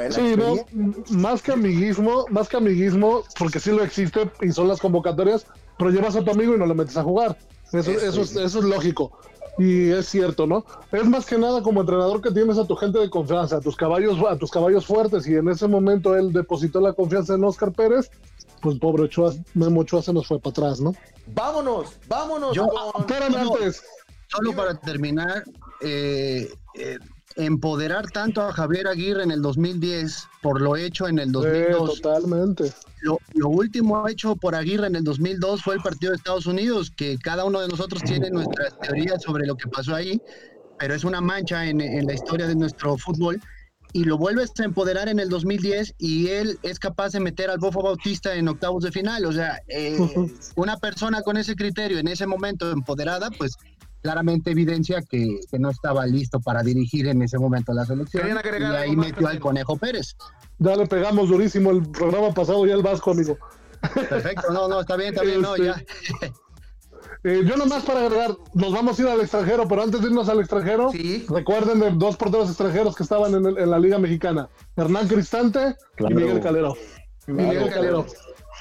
sí, 0.10 0.36
no, 0.36 0.58
más 1.12 1.42
que 1.42 1.54
amiguismo, 1.54 2.26
más 2.30 2.50
que 2.50 2.58
amiguismo, 2.58 3.24
porque 3.40 3.60
sí 3.60 3.72
lo 3.72 3.84
existe 3.84 4.30
y 4.42 4.52
son 4.52 4.68
las 4.68 4.80
convocatorias, 4.80 5.46
pero 5.78 5.90
llevas 5.90 6.16
a 6.16 6.24
tu 6.24 6.32
amigo 6.32 6.56
y 6.56 6.58
no 6.58 6.66
lo 6.66 6.76
metes 6.76 6.98
a 6.98 7.04
jugar. 7.04 7.38
Eso, 7.72 7.92
eso, 7.92 8.22
eso, 8.22 8.60
es, 8.60 8.66
lógico. 8.66 9.18
Y 9.58 9.91
es 9.91 10.08
cierto, 10.08 10.45
¿no? 10.45 10.66
Es 10.91 11.06
más 11.06 11.26
que 11.26 11.38
nada 11.38 11.62
como 11.62 11.82
entrenador 11.82 12.22
que 12.22 12.32
tienes 12.32 12.58
a 12.58 12.66
tu 12.66 12.76
gente 12.76 12.99
de 12.99 13.10
confianza, 13.10 13.58
a 13.58 13.62
tus 13.62 13.76
caballos, 13.76 14.18
a 14.30 14.38
tus 14.38 14.51
caballos 14.51 14.86
fuertes, 14.86 15.28
y 15.28 15.36
en 15.36 15.47
ese 15.47 15.68
momento 15.68 16.16
él 16.16 16.34
depositó 16.34 16.82
la 16.82 16.93
confianza 16.93 17.36
en 17.36 17.43
Oscar 17.43 17.72
Pérez, 17.72 18.12
pues 18.62 18.78
pobre 18.80 19.03
Ochoa, 19.03 19.34
Memo 19.53 19.82
Ochoa 19.82 20.01
se 20.01 20.12
nos 20.12 20.28
fue 20.28 20.39
para 20.39 20.51
atrás, 20.51 20.82
¿no? 20.82 20.93
Vámonos, 21.28 21.93
vámonos. 22.08 22.56
Yo, 22.56 22.68
Solo 24.28 24.53
para 24.53 24.76
terminar, 24.76 25.43
eh, 25.82 26.51
eh, 26.74 26.97
empoderar 27.36 28.10
tanto 28.12 28.42
a 28.42 28.54
Javier 28.54 28.88
Aguirre 28.88 29.24
en 29.24 29.32
el 29.32 29.42
2010 29.42 30.28
por 30.42 30.62
lo 30.62 30.76
hecho 30.76 31.08
en 31.08 31.20
el 31.20 31.32
2002. 31.32 32.02
totalmente. 32.02 32.72
Lo, 33.02 33.50
último 33.50 34.08
hecho 34.08 34.36
por 34.36 34.56
Aguirre 34.56 34.88
en 34.88 34.96
el 34.96 35.04
2002 35.04 35.62
fue 35.62 35.76
el 35.76 35.82
partido 35.82 36.12
de 36.12 36.18
Estados 36.18 36.48
Unidos, 36.48 36.92
que 36.96 37.18
cada 37.18 37.46
uno 37.46 37.62
de 37.62 37.68
nosotros 37.68 38.02
tiene 38.04 38.32
nuestras 38.32 38.80
teorías 38.80 39.22
sobre 39.22 39.46
lo 39.46 39.56
que 39.56 39.68
pasó 39.68 39.94
ahí, 39.94 40.20
pero 40.80 40.96
es 40.96 41.04
una 41.04 41.22
mancha 41.22 41.66
en, 41.68 41.78
la 42.06 42.14
historia 42.14 42.48
de 42.48 42.56
nuestro 42.56 42.98
fútbol. 42.98 43.40
Y 43.94 44.04
lo 44.04 44.18
vuelves 44.18 44.52
a 44.60 44.66
empoderar 44.66 45.08
en 45.08 45.20
el 45.20 45.30
2010 45.30 45.96
y 46.00 46.28
él 46.28 46.60
es 46.64 46.80
capaz 46.80 47.14
de 47.14 47.22
meter 47.22 47.50
al 47.50 47.60
Bofo 47.60 47.82
Bautista 47.82 48.36
en 48.36 48.50
octavos 48.50 48.84
de 48.84 48.92
final. 48.92 49.26
O 49.26 49.32
sea, 49.32 49.62
eh, 49.70 49.98
una 50.58 50.76
persona 50.78 51.22
con 51.22 51.38
ese 51.38 51.56
criterio 51.56 52.00
en 52.00 52.10
ese 52.10 52.28
momento 52.28 52.70
empoderada, 52.72 53.30
pues 53.32 53.56
claramente 54.06 54.51
evidencia 54.51 55.01
que, 55.01 55.39
no 55.58 55.72
estaba 55.72 56.06
listo 56.06 56.39
para 56.39 56.62
dirigir 56.62 57.08
en 57.08 57.24
ese 57.24 57.39
momento 57.39 57.74
la 57.74 57.86
selección. 57.86 58.28
Y 58.28 58.64
ahí 58.64 58.95
metió 58.95 59.28
al 59.28 59.39
Conejo 59.39 59.78
Pérez. 59.78 60.16
Ya 60.60 60.76
le 60.76 60.86
pegamos 60.86 61.30
durísimo 61.30 61.72
el 61.72 61.89
programa 61.89 62.32
pasado 62.32 62.68
ya 62.68 62.76
el 62.76 62.84
Vasco, 62.84 63.12
amigo. 63.12 63.36
Perfecto, 64.10 64.53
no, 64.53 64.68
no, 64.68 64.82
está 64.82 64.95
bien, 64.95 65.10
está 65.10 65.24
bien, 65.24 65.41
no, 65.41 65.58
ya. 65.58 65.72
Este, 65.72 66.34
eh, 67.24 67.41
yo 67.47 67.58
nomás 67.58 67.84
para 67.84 68.01
agregar, 68.01 68.36
nos 68.53 68.72
vamos 68.74 68.99
a 68.99 69.01
ir 69.01 69.08
al 69.08 69.22
extranjero, 69.22 69.68
pero 69.68 69.82
antes 69.82 70.01
de 70.01 70.08
irnos 70.08 70.30
al 70.30 70.39
extranjero, 70.39 70.91
recuerden 71.30 71.80
de 71.80 71.89
dos 71.89 72.16
porteros 72.16 72.47
extranjeros 72.49 72.95
que 72.95 73.01
estaban 73.01 73.34
en, 73.34 73.72
la 73.72 73.80
Liga 73.80 73.97
Mexicana, 73.97 74.49
Hernán 74.76 75.08
Cristante 75.08 75.76
y 75.97 76.14
Miguel 76.14 76.41
Calero. 76.41 76.76
Miguel 77.26 77.72
Calero. 77.72 78.06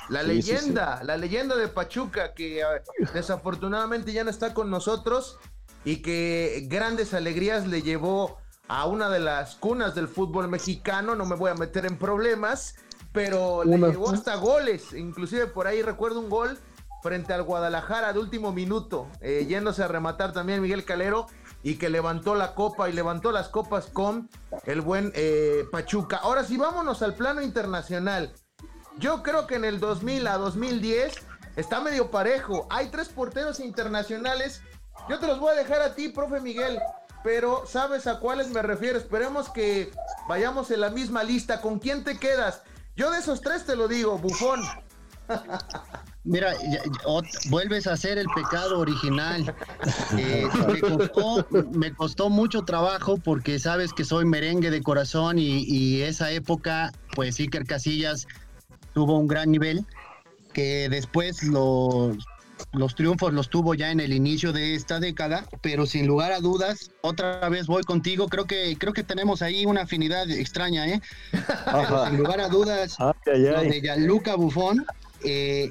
La 0.08 0.22
leyenda, 0.22 1.00
la 1.02 1.16
leyenda 1.16 1.56
de 1.56 1.68
Pachuca 1.68 2.34
que 2.34 2.62
ah, 2.62 2.82
desafortunadamente 3.12 4.12
ya 4.12 4.24
no 4.24 4.30
está 4.30 4.52
con 4.52 4.70
nosotros 4.70 5.38
y 5.84 6.02
que 6.02 6.66
grandes 6.68 7.14
alegrías 7.14 7.66
le 7.66 7.82
llevó 7.82 8.38
a 8.68 8.86
una 8.86 9.08
de 9.10 9.20
las 9.20 9.56
cunas 9.56 9.94
del 9.94 10.08
fútbol 10.08 10.48
mexicano, 10.48 11.14
no 11.14 11.26
me 11.26 11.36
voy 11.36 11.50
a 11.50 11.54
meter 11.54 11.86
en 11.86 11.98
problemas, 11.98 12.76
pero 13.12 13.62
le 13.64 13.76
llevó 13.76 14.10
hasta 14.10 14.36
goles, 14.36 14.92
inclusive 14.94 15.46
por 15.46 15.66
ahí 15.66 15.82
recuerdo 15.82 16.20
un 16.20 16.30
gol 16.30 16.58
frente 17.02 17.34
al 17.34 17.42
Guadalajara 17.42 18.14
de 18.14 18.18
último 18.18 18.52
minuto, 18.52 19.08
eh, 19.20 19.44
yéndose 19.46 19.82
a 19.82 19.88
rematar 19.88 20.32
también 20.32 20.62
Miguel 20.62 20.86
Calero 20.86 21.26
y 21.62 21.76
que 21.76 21.90
levantó 21.90 22.34
la 22.34 22.54
copa 22.54 22.88
y 22.88 22.92
levantó 22.92 23.30
las 23.30 23.48
copas 23.48 23.86
con 23.86 24.30
el 24.64 24.80
buen 24.80 25.12
eh, 25.14 25.64
Pachuca. 25.70 26.16
Ahora 26.16 26.44
sí, 26.44 26.56
vámonos 26.56 27.02
al 27.02 27.14
plano 27.14 27.42
internacional. 27.42 28.32
Yo 28.98 29.22
creo 29.22 29.46
que 29.46 29.56
en 29.56 29.64
el 29.64 29.80
2000 29.80 30.26
a 30.26 30.38
2010 30.38 31.14
está 31.56 31.80
medio 31.80 32.10
parejo. 32.10 32.66
Hay 32.70 32.88
tres 32.88 33.08
porteros 33.08 33.60
internacionales. 33.60 34.62
Yo 35.08 35.18
te 35.18 35.26
los 35.26 35.40
voy 35.40 35.52
a 35.52 35.56
dejar 35.56 35.82
a 35.82 35.94
ti, 35.94 36.08
profe 36.08 36.40
Miguel, 36.40 36.78
pero 37.22 37.64
sabes 37.66 38.06
a 38.06 38.20
cuáles 38.20 38.48
me 38.48 38.62
refiero. 38.62 38.98
Esperemos 38.98 39.48
que 39.48 39.90
vayamos 40.28 40.70
en 40.70 40.80
la 40.80 40.90
misma 40.90 41.24
lista. 41.24 41.60
¿Con 41.60 41.78
quién 41.78 42.04
te 42.04 42.18
quedas? 42.18 42.62
Yo 42.96 43.10
de 43.10 43.18
esos 43.18 43.40
tres 43.40 43.66
te 43.66 43.74
lo 43.74 43.88
digo, 43.88 44.18
bufón. 44.18 44.62
Mira, 46.26 46.54
vuelves 47.50 47.86
a 47.86 47.92
hacer 47.92 48.16
el 48.16 48.26
pecado 48.34 48.78
original. 48.78 49.54
Eh, 50.16 50.48
me, 51.72 51.92
costó, 51.92 52.30
mucho 52.30 52.62
trabajo 52.62 53.18
porque 53.18 53.58
sabes 53.58 53.92
que 53.92 54.04
soy 54.04 54.24
merengue 54.24 54.70
de 54.70 54.82
corazón 54.82 55.38
y, 55.38 55.64
y 55.64 56.02
esa 56.02 56.30
época, 56.30 56.92
pues 57.14 57.38
Iker 57.38 57.66
Casillas 57.66 58.26
tuvo 58.94 59.18
un 59.18 59.26
gran 59.26 59.50
nivel, 59.50 59.84
que 60.52 60.88
después 60.88 61.42
los, 61.42 62.16
los 62.72 62.94
triunfos 62.94 63.32
los 63.32 63.50
tuvo 63.50 63.74
ya 63.74 63.90
en 63.90 64.00
el 64.00 64.12
inicio 64.12 64.52
de 64.52 64.74
esta 64.74 65.00
década, 65.00 65.46
pero 65.60 65.86
sin 65.86 66.06
lugar 66.06 66.32
a 66.32 66.40
dudas, 66.40 66.90
otra 67.02 67.48
vez 67.48 67.66
voy 67.66 67.82
contigo, 67.82 68.28
creo 68.28 68.46
que 68.46 68.76
creo 68.78 68.92
que 68.92 69.02
tenemos 69.02 69.42
ahí 69.42 69.66
una 69.66 69.82
afinidad 69.82 70.30
extraña, 70.30 70.88
¿eh? 70.88 71.00
sin 72.08 72.16
lugar 72.16 72.40
a 72.40 72.48
dudas, 72.48 72.96
lo 72.98 73.60
de 73.62 73.80
Gianluca 73.80 74.36
Buffon, 74.36 74.86
eh, 75.24 75.70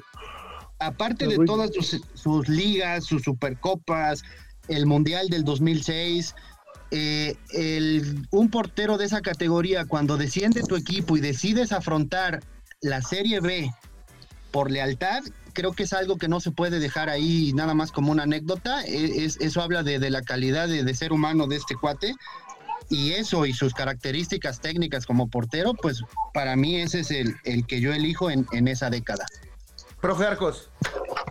aparte 0.78 1.26
de 1.26 1.44
todas 1.44 1.70
sus, 1.72 2.00
sus, 2.14 2.48
ligas, 2.48 3.04
sus 3.04 3.22
supercopas, 3.22 4.22
el 4.68 4.86
Mundial 4.86 5.28
del 5.28 5.44
2006, 5.44 6.34
eh, 6.90 7.36
el, 7.52 8.26
un 8.30 8.50
portero 8.50 8.98
de 8.98 9.06
esa 9.06 9.20
categoría, 9.20 9.84
cuando 9.84 10.16
desciende 10.16 10.62
tu 10.62 10.76
equipo 10.76 11.16
y 11.16 11.20
decides 11.20 11.72
afrontar 11.72 12.40
la 12.84 13.02
Serie 13.02 13.40
B 13.40 13.72
por 14.52 14.70
lealtad, 14.70 15.22
creo 15.52 15.72
que 15.72 15.84
es 15.84 15.92
algo 15.92 16.16
que 16.16 16.28
no 16.28 16.38
se 16.38 16.50
puede 16.50 16.78
dejar 16.78 17.08
ahí 17.08 17.52
nada 17.54 17.74
más 17.74 17.90
como 17.90 18.12
una 18.12 18.24
anécdota. 18.24 18.84
E, 18.84 19.24
es, 19.24 19.38
eso 19.40 19.62
habla 19.62 19.82
de, 19.82 19.98
la 20.10 20.22
calidad 20.22 20.68
de, 20.68 20.94
ser 20.94 21.12
humano 21.12 21.46
de 21.46 21.56
este 21.56 21.74
cuate. 21.74 22.14
Y 22.90 23.12
eso 23.12 23.46
y 23.46 23.54
sus 23.54 23.72
características 23.72 24.60
técnicas 24.60 25.06
como 25.06 25.28
portero, 25.28 25.72
pues 25.72 26.02
para 26.34 26.54
mí 26.54 26.76
ese 26.76 27.00
es 27.00 27.10
el, 27.10 27.34
el 27.44 27.66
que 27.66 27.80
yo 27.80 27.94
elijo 27.94 28.30
en, 28.30 28.46
en 28.52 28.68
esa 28.68 28.90
década. 28.90 29.24
Profe 30.02 30.26
Arcos. 30.26 30.70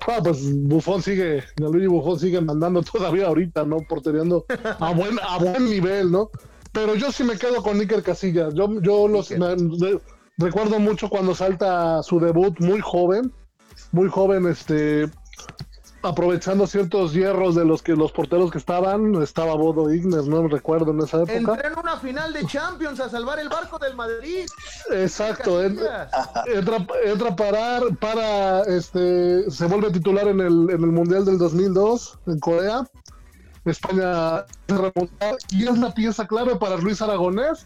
Ah, 0.08 0.20
pues 0.24 0.40
Bufón 0.52 1.04
sigue, 1.04 1.44
Luigi 1.58 1.86
Bufón 1.86 2.20
sigue 2.20 2.42
mandando 2.42 2.82
todavía 2.82 3.28
ahorita, 3.28 3.64
¿no? 3.66 3.78
Portereando 3.88 4.46
a 4.80 4.92
buen, 4.92 5.20
a 5.22 5.38
buen 5.38 5.70
nivel, 5.70 6.12
¿no? 6.12 6.32
Pero 6.72 6.96
yo 6.96 7.12
sí 7.12 7.24
me 7.24 7.38
quedo 7.38 7.62
con 7.62 7.78
Níker 7.78 8.02
Casillas. 8.02 8.56
Yo, 8.56 8.82
yo 8.82 9.08
los, 9.08 9.32
recuerdo 10.38 10.80
mucho 10.80 11.10
cuando 11.10 11.36
salta 11.36 12.02
su 12.04 12.20
debut 12.20 12.60
muy 12.60 12.80
joven, 12.80 13.34
muy 13.92 14.10
joven, 14.10 14.48
este, 14.48 15.10
aprovechando 16.04 16.68
ciertos 16.68 17.14
hierros 17.14 17.56
de 17.56 17.64
los 17.64 17.82
que 17.82 17.96
los 17.96 18.12
porteros 18.12 18.52
que 18.52 18.58
estaban, 18.58 19.22
estaba 19.22 19.56
Bodo 19.56 19.92
Ignes, 19.94 20.28
no 20.28 20.48
recuerdo 20.48 20.92
en 20.92 21.00
esa 21.00 21.18
época. 21.18 21.34
Entró 21.34 21.66
en 21.66 21.80
una 21.80 21.98
final 21.98 22.34
de 22.34 22.46
Champions 22.46 23.00
a 23.00 23.10
salvar 23.10 23.40
el 23.40 23.48
barco 23.48 23.80
del 23.80 23.96
Madrid. 23.96 24.46
Exacto, 24.92 25.64
entra, 25.64 26.10
entra, 26.46 27.30
a 27.30 27.36
parar, 27.36 27.84
para, 28.00 28.64
este, 28.64 29.50
se 29.50 29.66
vuelve 29.66 29.92
titular 29.92 30.28
en 30.28 30.42
el, 30.42 30.70
en 30.70 30.84
el 30.84 30.92
Mundial 30.92 31.24
del 31.26 31.38
2002 31.38 32.20
en 32.28 32.40
Corea. 32.40 32.84
España 33.66 34.44
se 34.68 34.76
remonta 34.76 35.38
y 35.52 35.66
es 35.66 35.78
la 35.78 35.94
pieza 35.94 36.28
clave 36.28 36.58
para 36.58 36.76
Luis 36.76 37.02
Aragonés 37.02 37.66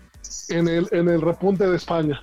en 0.49 0.68
el, 0.68 0.88
en 0.91 1.09
el 1.09 1.22
repunte 1.22 1.68
de 1.68 1.76
España. 1.76 2.20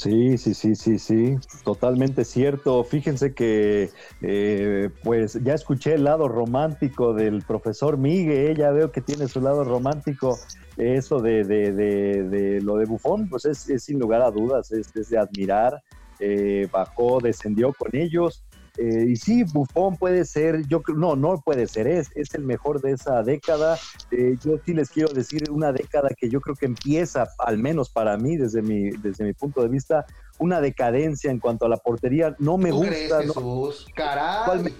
Sí, 0.00 0.38
sí, 0.38 0.54
sí, 0.54 0.76
sí, 0.76 0.98
sí, 0.98 1.36
totalmente 1.62 2.24
cierto. 2.24 2.84
Fíjense 2.84 3.34
que, 3.34 3.90
eh, 4.22 4.88
pues 5.04 5.38
ya 5.44 5.52
escuché 5.52 5.92
el 5.92 6.04
lado 6.04 6.26
romántico 6.26 7.12
del 7.12 7.42
profesor 7.42 7.98
Miguel, 7.98 8.56
ya 8.56 8.70
veo 8.70 8.92
que 8.92 9.02
tiene 9.02 9.28
su 9.28 9.42
lado 9.42 9.62
romántico. 9.62 10.38
Eso 10.78 11.20
de, 11.20 11.44
de, 11.44 11.72
de, 11.74 12.62
lo 12.62 12.76
de 12.76 12.86
Bufón, 12.86 13.28
pues 13.28 13.44
es, 13.44 13.66
sin 13.84 13.98
lugar 13.98 14.22
a 14.22 14.30
dudas, 14.30 14.72
es, 14.72 14.90
de 14.90 15.18
admirar. 15.18 15.82
Eh, 16.18 16.66
bajó, 16.72 17.20
descendió 17.20 17.74
con 17.74 17.90
ellos 17.92 18.42
eh, 18.76 19.06
y 19.08 19.16
sí, 19.16 19.44
Buffon 19.44 19.96
puede 19.96 20.24
ser, 20.24 20.66
yo 20.66 20.82
no, 20.94 21.16
no 21.16 21.40
puede 21.40 21.66
ser, 21.66 21.86
es, 21.86 22.10
es 22.14 22.34
el 22.34 22.44
mejor 22.44 22.80
de 22.80 22.92
esa 22.92 23.22
década. 23.22 23.78
Eh, 24.10 24.36
yo 24.44 24.58
sí 24.64 24.74
les 24.74 24.90
quiero 24.90 25.12
decir 25.12 25.50
una 25.50 25.72
década 25.72 26.10
que 26.16 26.28
yo 26.28 26.40
creo 26.40 26.56
que 26.56 26.66
empieza, 26.66 27.28
al 27.38 27.58
menos 27.58 27.90
para 27.90 28.16
mí, 28.16 28.36
desde 28.36 28.62
mi, 28.62 28.90
desde 28.90 29.24
mi 29.24 29.32
punto 29.32 29.62
de 29.62 29.68
vista, 29.68 30.06
una 30.38 30.60
decadencia 30.60 31.30
en 31.30 31.38
cuanto 31.38 31.66
a 31.66 31.68
la 31.68 31.76
portería. 31.76 32.34
No 32.38 32.58
me 32.58 32.70
gusta. 32.70 33.22
Jesús? 33.22 33.86
Caray. 33.94 34.74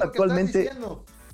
actualmente, 0.00 0.70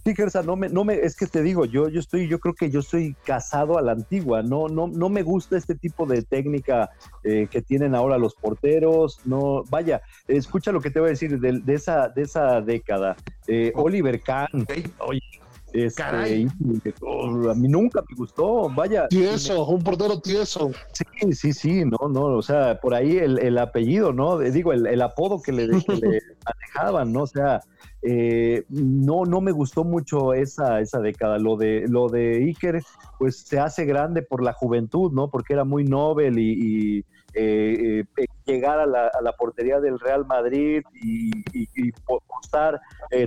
Sí, 0.06 0.14
Gersa, 0.14 0.40
no 0.44 0.54
me, 0.54 0.68
no 0.68 0.84
me, 0.84 0.94
es 0.94 1.16
que 1.16 1.26
te 1.26 1.42
digo, 1.42 1.64
yo, 1.64 1.88
yo 1.88 1.98
estoy, 1.98 2.28
yo 2.28 2.38
creo 2.38 2.54
que 2.54 2.70
yo 2.70 2.78
estoy 2.78 3.16
casado 3.24 3.76
a 3.76 3.82
la 3.82 3.90
antigua, 3.90 4.40
no, 4.40 4.68
no, 4.68 4.86
no 4.86 5.08
me 5.08 5.24
gusta 5.24 5.56
este 5.56 5.74
tipo 5.74 6.06
de 6.06 6.22
técnica 6.22 6.90
eh, 7.24 7.48
que 7.50 7.60
tienen 7.60 7.92
ahora 7.92 8.16
los 8.16 8.36
porteros, 8.36 9.18
no, 9.24 9.64
vaya, 9.68 10.00
escucha 10.28 10.70
lo 10.70 10.80
que 10.80 10.92
te 10.92 11.00
voy 11.00 11.08
a 11.08 11.10
decir 11.10 11.40
de, 11.40 11.58
de 11.58 11.74
esa, 11.74 12.08
de 12.08 12.22
esa 12.22 12.60
década. 12.60 13.16
Eh, 13.48 13.72
Oliver 13.74 14.20
Kahn, 14.20 14.64
oye, 15.00 15.20
este, 15.84 16.02
a 16.02 17.54
mí 17.54 17.68
nunca 17.68 18.02
me 18.08 18.16
gustó, 18.16 18.68
vaya. 18.70 19.08
Tieso, 19.08 19.66
un 19.66 19.82
portero 19.82 20.20
tieso. 20.20 20.70
Sí, 20.92 21.32
sí, 21.32 21.52
sí, 21.52 21.84
no, 21.84 22.08
no, 22.08 22.24
o 22.36 22.42
sea, 22.42 22.80
por 22.80 22.94
ahí 22.94 23.18
el, 23.18 23.38
el 23.38 23.58
apellido, 23.58 24.12
¿no? 24.12 24.38
Digo, 24.38 24.72
el, 24.72 24.86
el 24.86 25.02
apodo 25.02 25.40
que 25.42 25.52
le, 25.52 25.68
que 25.68 25.96
le 25.96 26.20
manejaban, 26.46 27.12
¿no? 27.12 27.22
O 27.22 27.26
sea, 27.26 27.60
eh, 28.08 28.64
no, 28.68 29.24
no 29.24 29.40
me 29.40 29.50
gustó 29.50 29.82
mucho 29.82 30.32
esa, 30.32 30.80
esa 30.80 31.00
década. 31.00 31.38
Lo 31.38 31.56
de, 31.56 31.86
lo 31.88 32.08
de 32.08 32.36
Iker, 32.36 32.80
pues 33.18 33.40
se 33.40 33.58
hace 33.58 33.84
grande 33.84 34.22
por 34.22 34.44
la 34.44 34.52
juventud, 34.52 35.10
¿no? 35.12 35.28
Porque 35.28 35.54
era 35.54 35.64
muy 35.64 35.84
noble 35.84 36.30
y, 36.36 37.04
eh, 37.38 38.04
eh, 38.16 38.26
llegar 38.44 38.80
a 38.80 38.86
la, 38.86 39.32
portería 39.38 39.80
del 39.80 40.00
Real 40.00 40.24
Madrid 40.24 40.82
y, 40.94 41.30
mostrar 42.28 42.80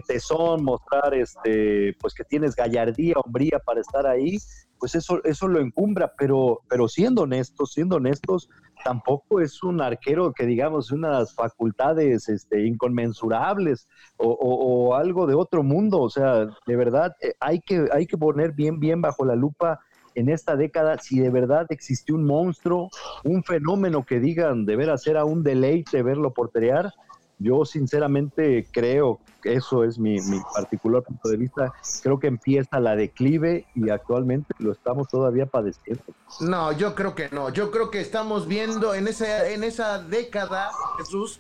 tesón, 0.07 0.63
mostrar 0.63 1.13
este, 1.13 1.95
pues 1.99 2.13
que 2.13 2.23
tienes 2.23 2.55
gallardía, 2.55 3.15
hombría 3.23 3.59
para 3.59 3.81
estar 3.81 4.07
ahí, 4.07 4.37
pues 4.79 4.95
eso, 4.95 5.21
eso 5.25 5.47
lo 5.47 5.59
encumbra, 5.59 6.13
pero, 6.17 6.61
pero 6.69 6.87
siendo 6.87 7.23
honestos, 7.23 7.73
siendo 7.73 7.97
honestos, 7.97 8.49
tampoco 8.83 9.41
es 9.41 9.61
un 9.61 9.81
arquero 9.81 10.33
que 10.33 10.45
digamos 10.45 10.91
unas 10.91 11.35
facultades 11.35 12.29
este, 12.29 12.65
inconmensurables 12.65 13.87
o, 14.17 14.95
algo 14.95 15.27
de 15.27 15.35
otro 15.35 15.63
mundo. 15.63 15.99
O 15.99 16.09
sea, 16.09 16.47
de 16.65 16.75
verdad 16.75 17.13
eh, 17.21 17.33
hay, 17.39 17.59
que, 17.59 17.87
hay 17.91 18.07
que 18.07 18.17
poner 18.17 18.53
bien, 18.53 18.79
bien 18.79 19.01
bajo 19.01 19.25
la 19.25 19.35
lupa 19.35 19.81
en 20.15 20.29
esta 20.29 20.55
década 20.55 20.97
si 20.99 21.19
de 21.19 21.29
verdad 21.29 21.65
existió 21.69 22.15
un 22.15 22.25
monstruo, 22.25 22.89
un 23.23 23.43
fenómeno 23.43 24.05
que 24.05 24.19
digan 24.19 24.65
de 24.65 24.75
veras 24.75 25.05
era 25.07 25.25
un 25.25 25.43
deleite 25.43 26.03
verlo 26.03 26.33
porterear 26.33 26.93
yo 27.39 27.63
sinceramente 27.63 28.67
creo 28.69 29.19
que 29.41 29.53
eso 29.53 29.85
es 29.85 29.97
mi, 29.97 30.19
particular 30.53 31.01
punto 31.01 31.29
de 31.29 31.37
vista. 31.37 31.73
Creo 32.03 32.19
que 32.19 32.27
empieza 32.27 32.81
la 32.81 32.97
declive 32.97 33.65
y 33.73 33.89
actualmente 33.89 34.53
lo 34.59 34.73
estamos 34.73 35.07
todavía 35.07 35.45
padeciendo. 35.45 36.03
No, 36.41 36.73
yo 36.73 36.95
creo 36.95 37.15
que 37.15 37.29
no. 37.29 37.49
Yo 37.49 37.71
creo 37.71 37.89
que 37.89 38.01
estamos 38.01 38.45
viendo 38.45 38.93
en 38.93 39.07
esa, 39.07 39.49
en 39.49 39.63
esa 39.63 40.03
década, 40.03 40.69
Jesús, 40.97 41.39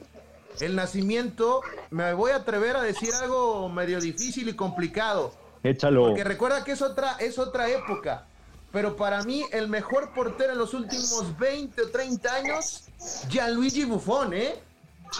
el 0.61 0.77
nacimiento. 0.77 1.61
Me 1.91 2.13
voy 2.13 2.31
a 2.31 2.37
atrever 2.37 2.77
a 2.77 2.81
decir 2.81 3.13
algo 3.13 3.67
medio 3.67 3.99
difícil 3.99 4.47
y 4.47 4.53
complicado. 4.53 5.33
Échalo. 5.63 6.07
Porque 6.07 6.23
recuerda 6.23 6.63
que 6.63 6.71
es 6.71 6.81
otra, 6.81 7.17
es 7.19 7.37
otra 7.37 7.69
época. 7.69 8.25
Pero 8.71 8.95
para 8.95 9.23
mí, 9.23 9.45
el 9.51 9.67
mejor 9.67 10.13
portero 10.13 10.53
en 10.53 10.59
los 10.59 10.73
últimos 10.73 11.37
20 11.37 11.81
o 11.81 11.89
30 11.89 12.33
años, 12.33 12.83
Gianluigi 13.29 13.85
Buffon, 13.85 14.33
¿eh? 14.33 14.55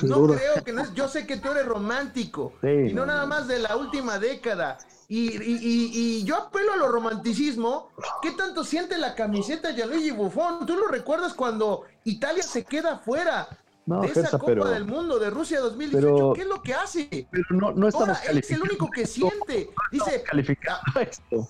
no 0.04 0.28
creo 0.28 0.64
que 0.64 0.72
no 0.72 0.94
yo 0.94 1.08
sé 1.08 1.26
que 1.26 1.38
tú 1.38 1.50
eres 1.50 1.66
romántico 1.66 2.54
y 2.62 2.94
no 2.94 3.08
nada 3.08 3.26
más 3.26 3.48
de 3.48 3.60
la 3.60 3.76
última 3.76 4.20
década. 4.20 4.78
Y, 5.12 6.24
yo 6.24 6.36
apelo 6.36 6.74
a 6.74 6.78
lo 6.78 6.88
romanticismo. 6.88 7.90
¿Qué 8.22 8.32
tanto 8.32 8.64
siente 8.64 8.98
la 9.00 9.16
camiseta 9.16 9.72
Gianluigi 9.72 10.12
Buffon? 10.12 10.68
¿Tú 10.68 10.76
lo 10.76 10.88
recuerdas 10.88 11.34
cuando 11.34 11.86
Italia 12.04 12.44
se 12.44 12.64
queda 12.64 13.00
fuera 13.00 13.48
de 13.86 14.08
esa 14.08 14.38
Copa 14.38 14.70
del 14.70 14.86
Mundo 14.86 15.20
de 15.20 15.30
Rusia 15.30 15.60
2018? 15.60 16.34
¿Qué 16.34 16.42
es 16.42 16.48
lo 16.48 16.62
que 16.62 16.74
hace? 16.74 17.28
Pero 17.32 17.46
no, 17.52 17.72
no 17.72 17.88
estamos 17.88 18.18
Ahora, 18.18 18.40
es 18.40 18.52
el 18.52 18.62
único 18.62 18.90
que 18.90 19.06
siente. 19.06 19.70
Dice, 19.92 20.24
calificando 20.24 21.00
esto. 21.00 21.48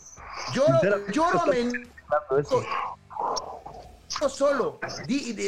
Lloro, 0.53 1.07
lloro, 1.11 1.41
solo. 4.27 4.80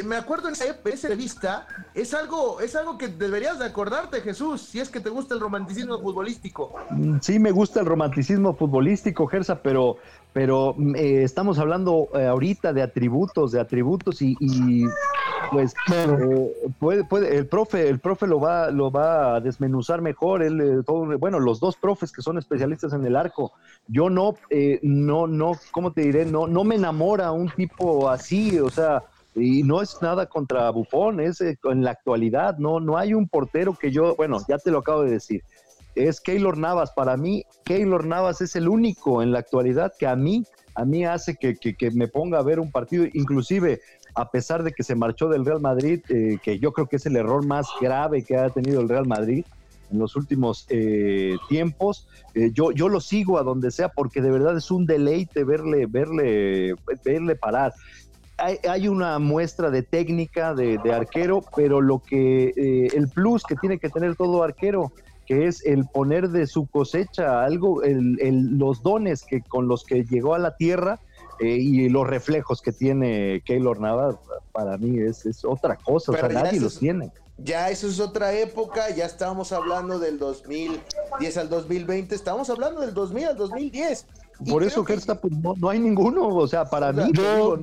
me 0.05 0.15
acuerdo 0.15 0.47
en 0.47 0.53
esa, 0.53 0.65
entrevista, 0.65 1.67
es 1.93 2.13
algo, 2.13 2.61
es 2.61 2.75
algo 2.75 2.97
que 2.97 3.07
deberías 3.07 3.59
de 3.59 3.65
acordarte, 3.65 4.21
Jesús, 4.21 4.61
si 4.61 4.79
es 4.79 4.89
que 4.89 4.99
te 4.99 5.09
gusta 5.09 5.33
el 5.33 5.41
romanticismo 5.41 5.99
futbolístico. 5.99 6.73
Mm, 6.91 7.17
sí, 7.21 7.39
me 7.39 7.51
gusta 7.51 7.81
el 7.81 7.85
romanticismo 7.87 8.53
futbolístico, 8.55 9.27
Gersa, 9.27 9.61
pero, 9.61 9.97
pero 10.33 10.73
mm, 10.77 10.95
eh, 10.95 11.23
estamos 11.23 11.59
hablando 11.59 12.09
eh, 12.15 12.25
ahorita 12.25 12.73
de 12.73 12.81
atributos, 12.81 13.51
de 13.51 13.59
atributos 13.59 14.21
y, 14.21 14.35
pues 15.51 15.73
eh, 15.93 16.71
puede, 16.79 17.03
puede, 17.03 17.35
el 17.35 17.47
profe, 17.47 17.89
el 17.89 17.99
profe 17.99 18.27
lo 18.27 18.39
va, 18.39 18.71
lo 18.71 18.91
va 18.91 19.35
a 19.35 19.41
desmenuzar 19.41 20.01
mejor. 20.01 20.41
Él, 20.43 20.83
bueno, 21.19 21.39
los 21.39 21.59
dos 21.59 21.75
profes 21.75 22.11
que 22.11 22.21
son 22.21 22.37
especialistas 22.37 22.93
en 22.93 23.05
el 23.05 23.15
arco. 23.15 23.51
Yo 23.87 24.09
no, 24.09 24.35
no, 24.81 25.27
no, 25.27 25.51
¿cómo 25.71 25.91
te 25.91 26.01
diré? 26.01 26.25
No, 26.25 26.47
no 26.47 26.63
me 26.63 26.75
enamora 26.75 27.31
un 27.31 27.49
tipo 27.49 28.09
así, 28.09 28.59
o 28.59 28.69
sea, 28.69 29.03
y 29.35 29.63
no 29.63 29.81
es 29.81 29.97
nada 30.01 30.25
contra 30.25 30.69
Bufón, 30.71 31.19
es 31.19 31.41
en 31.41 31.83
la 31.83 31.91
actualidad, 31.91 32.57
no, 32.57 32.79
no 32.79 32.97
hay 32.97 33.13
un 33.13 33.27
portero 33.27 33.73
que 33.73 33.91
yo, 33.91 34.15
bueno, 34.15 34.39
ya 34.47 34.57
te 34.57 34.71
lo 34.71 34.79
acabo 34.79 35.03
de 35.03 35.11
decir 35.11 35.41
es 35.95 36.21
Keylor 36.21 36.57
Navas. 36.57 36.91
Para 36.91 37.17
mí, 37.17 37.45
Keylor 37.63 38.05
Navas 38.05 38.41
es 38.41 38.55
el 38.55 38.67
único 38.67 39.21
en 39.21 39.31
la 39.31 39.39
actualidad 39.39 39.93
que 39.97 40.07
a 40.07 40.15
mí, 40.15 40.45
a 40.75 40.85
mí 40.85 41.05
hace 41.05 41.35
que, 41.35 41.91
me 41.91 42.07
ponga 42.07 42.39
a 42.39 42.43
ver 42.43 42.59
un 42.59 42.71
partido, 42.71 43.05
inclusive 43.13 43.81
a 44.15 44.29
pesar 44.29 44.63
de 44.63 44.71
que 44.73 44.83
se 44.83 44.95
marchó 44.95 45.29
del 45.29 45.45
Real 45.45 45.61
Madrid, 45.61 46.01
eh, 46.09 46.37
que 46.41 46.59
yo 46.59 46.73
creo 46.73 46.87
que 46.87 46.97
es 46.97 47.05
el 47.05 47.15
error 47.15 47.45
más 47.45 47.67
grave 47.79 48.23
que 48.23 48.37
ha 48.37 48.49
tenido 48.49 48.81
el 48.81 48.89
Real 48.89 49.07
Madrid 49.07 49.45
en 49.89 49.99
los 49.99 50.15
últimos 50.15 50.65
eh, 50.69 51.37
tiempos. 51.49 52.07
Eh, 52.33 52.51
yo, 52.53 52.71
yo 52.71 52.89
lo 52.89 52.99
sigo 52.99 53.37
a 53.37 53.43
donde 53.43 53.71
sea 53.71 53.89
porque 53.89 54.21
de 54.21 54.31
verdad 54.31 54.57
es 54.57 54.71
un 54.71 54.85
deleite 54.85 55.43
verle, 55.43 55.85
verle, 55.85 56.75
verle 57.03 57.35
parar. 57.35 57.73
Hay, 58.37 58.87
una 58.87 59.19
muestra 59.19 59.69
de 59.69 59.83
técnica 59.83 60.55
de, 60.55 60.79
de 60.83 60.91
arquero, 60.91 61.43
pero 61.55 61.79
lo 61.79 61.99
que 61.99 62.89
el 62.91 63.07
plus 63.07 63.43
que 63.43 63.55
tiene 63.55 63.77
que 63.77 63.89
tener 63.89 64.15
todo 64.15 64.41
arquero 64.41 64.91
que 65.31 65.47
es 65.47 65.65
el 65.65 65.85
poner 65.85 66.27
de 66.27 66.45
su 66.45 66.67
cosecha 66.67 67.45
algo, 67.45 67.83
el, 67.83 68.17
los 68.57 68.83
dones 68.83 69.23
que 69.23 69.41
con 69.41 69.69
los 69.69 69.85
que 69.85 70.03
llegó 70.03 70.35
a 70.35 70.39
la 70.39 70.57
tierra 70.57 70.99
eh, 71.39 71.55
y 71.55 71.87
los 71.87 72.05
reflejos 72.05 72.61
que 72.61 72.73
tiene 72.73 73.41
Keylor 73.45 73.79
Navas, 73.79 74.17
para 74.51 74.77
mí 74.77 74.99
es, 74.99 75.25
es 75.25 75.45
otra 75.45 75.77
cosa, 75.77 76.11
o 76.11 76.15
sea, 76.15 76.27
nadie 76.27 76.59
los 76.59 76.79
tiene. 76.79 77.13
Ya 77.37 77.69
eso 77.69 77.87
es 77.87 78.01
otra 78.01 78.33
época, 78.33 78.89
ya 78.89 79.05
estábamos 79.05 79.53
hablando 79.53 79.99
del 79.99 80.19
2010 80.19 81.37
al 81.37 81.47
2020, 81.47 82.13
estamos 82.13 82.49
hablando 82.49 82.81
del 82.81 82.93
2000 82.93 83.27
al 83.29 83.37
2010. 83.37 84.07
Por 84.49 84.63
eso, 84.63 84.83
que... 84.83 84.97
pues 84.97 85.33
no, 85.57 85.69
hay 85.69 85.79
ninguno, 85.79 86.27
o 86.27 86.45
sea, 86.45 86.65
para 86.65 86.91
mí... 86.91 87.03
Yo, 87.13 87.57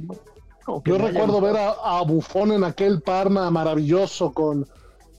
yo 0.86 0.96
recuerdo 0.96 1.42
ver 1.42 1.58
a, 1.58 1.72
a 1.72 2.02
Bufón 2.02 2.52
en 2.52 2.64
aquel 2.64 3.02
Parma 3.02 3.50
maravilloso 3.50 4.32
con 4.32 4.66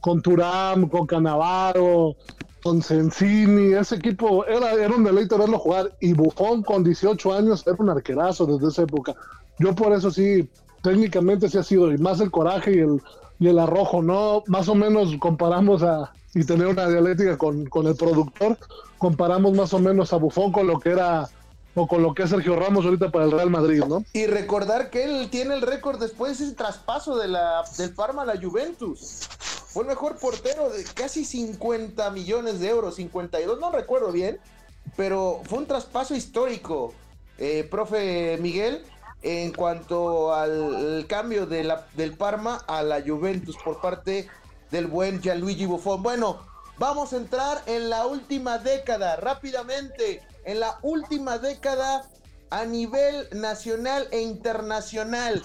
con 0.01 0.21
Turam, 0.21 0.87
con 0.89 1.05
Canavaro, 1.05 2.15
con 2.63 2.81
Sensini, 2.81 3.73
ese 3.73 3.95
equipo 3.95 4.45
era, 4.45 4.73
era 4.73 4.93
un 4.93 5.03
deleite 5.03 5.37
verlo 5.37 5.59
jugar 5.59 5.95
y 5.99 6.13
Buffon 6.13 6.61
con 6.63 6.83
18 6.83 7.33
años 7.33 7.65
era 7.65 7.75
un 7.79 7.89
arquerazo 7.89 8.45
desde 8.45 8.67
esa 8.67 8.81
época. 8.83 9.15
Yo 9.59 9.73
por 9.75 9.93
eso 9.93 10.11
sí, 10.11 10.49
técnicamente 10.81 11.49
sí 11.49 11.57
ha 11.57 11.63
sido 11.63 11.91
y 11.91 11.97
más 11.97 12.19
el 12.19 12.31
coraje 12.31 12.75
y 12.75 12.79
el, 12.79 13.01
y 13.39 13.47
el 13.47 13.59
arrojo, 13.59 14.01
¿no? 14.01 14.43
Más 14.47 14.67
o 14.69 14.75
menos 14.75 15.15
comparamos 15.19 15.83
a, 15.83 16.11
y 16.33 16.43
tener 16.43 16.67
una 16.67 16.87
dialéctica 16.87 17.37
con, 17.37 17.65
con 17.65 17.87
el 17.87 17.95
productor, 17.95 18.57
comparamos 18.97 19.53
más 19.53 19.73
o 19.73 19.79
menos 19.79 20.13
a 20.13 20.17
Buffon 20.17 20.51
con 20.51 20.67
lo 20.67 20.79
que 20.79 20.89
era 20.89 21.29
o 21.75 21.87
con 21.87 22.01
lo 22.01 22.13
que 22.13 22.23
es 22.23 22.29
Sergio 22.29 22.55
Ramos 22.55 22.85
ahorita 22.85 23.09
para 23.09 23.25
el 23.25 23.31
Real 23.31 23.49
Madrid, 23.49 23.83
¿no? 23.87 24.03
Y 24.13 24.25
recordar 24.25 24.89
que 24.89 25.03
él 25.03 25.29
tiene 25.29 25.53
el 25.53 25.61
récord 25.61 25.99
después 25.99 26.37
de 26.37 26.45
ese 26.45 26.55
traspaso 26.55 27.17
de 27.17 27.27
la, 27.27 27.63
del 27.77 27.93
Parma 27.93 28.23
a 28.23 28.25
la 28.25 28.41
Juventus. 28.41 29.29
Fue 29.69 29.83
el 29.83 29.89
mejor 29.89 30.17
portero 30.17 30.69
de 30.69 30.83
casi 30.83 31.23
50 31.23 32.09
millones 32.11 32.59
de 32.59 32.69
euros, 32.69 32.95
52, 32.95 33.59
no 33.59 33.71
recuerdo 33.71 34.11
bien, 34.11 34.39
pero 34.97 35.41
fue 35.45 35.59
un 35.59 35.67
traspaso 35.67 36.15
histórico, 36.15 36.93
eh, 37.37 37.67
profe 37.69 38.37
Miguel, 38.41 38.83
en 39.21 39.53
cuanto 39.53 40.33
al 40.33 41.05
cambio 41.07 41.45
de 41.45 41.63
la, 41.63 41.87
del 41.95 42.17
Parma 42.17 42.63
a 42.67 42.81
la 42.83 43.01
Juventus 43.01 43.57
por 43.63 43.79
parte 43.79 44.27
del 44.71 44.87
buen 44.87 45.21
Gianluigi 45.21 45.65
Buffon. 45.65 46.01
Bueno, 46.01 46.39
vamos 46.77 47.13
a 47.13 47.17
entrar 47.17 47.61
en 47.65 47.89
la 47.89 48.07
última 48.07 48.57
década 48.57 49.17
rápidamente 49.17 50.21
en 50.45 50.59
la 50.59 50.79
última 50.81 51.37
década 51.37 52.09
a 52.49 52.65
nivel 52.65 53.27
nacional 53.33 54.07
e 54.11 54.21
internacional. 54.21 55.43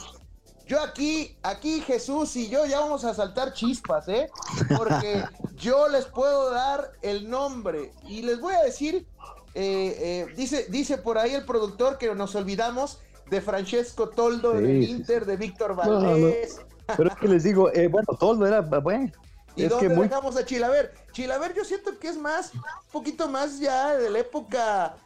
Yo 0.67 0.81
aquí, 0.81 1.37
aquí 1.43 1.81
Jesús 1.83 2.35
y 2.37 2.49
yo 2.49 2.65
ya 2.65 2.81
vamos 2.81 3.05
a 3.05 3.13
saltar 3.13 3.53
chispas, 3.53 4.09
¿eh? 4.09 4.31
Porque 4.77 5.23
yo 5.57 5.89
les 5.89 6.07
puedo 6.07 6.51
dar 6.51 6.93
el 7.03 7.29
nombre 7.29 7.93
y 8.09 8.23
les 8.23 8.41
voy 8.41 8.55
a 8.55 8.63
decir, 8.63 9.07
eh, 9.55 10.27
eh, 10.27 10.35
dice, 10.37 10.67
dice 10.71 10.97
por 10.97 11.19
ahí 11.19 11.35
el 11.35 11.45
productor 11.45 11.99
que 11.99 12.15
nos 12.15 12.35
olvidamos 12.35 12.99
de 13.31 13.41
Francesco 13.41 14.09
Toldo 14.09 14.53
del 14.53 14.83
Inter, 14.83 15.27
de 15.27 15.37
Víctor 15.37 15.75
Valdés. 15.75 16.61
Pero 16.97 17.11
es 17.11 17.17
que 17.17 17.29
les 17.29 17.43
digo, 17.43 17.71
eh, 17.73 17.89
bueno, 17.89 18.07
Toldo 18.19 18.47
era, 18.47 18.61
bueno, 18.61 19.11
¿Y 19.57 19.67
dónde 19.67 19.89
dejamos 19.89 20.37
a 20.37 20.45
Chilaver? 20.45 20.93
Chilaver 21.13 21.55
yo 21.55 21.65
siento 21.65 21.99
que 21.99 22.09
es 22.09 22.17
más, 22.17 22.53
un 22.55 22.63
poquito 22.91 23.29
más 23.29 23.61
ya 23.61 23.97
de 23.97 24.11
la 24.11 24.19
época 24.19 24.97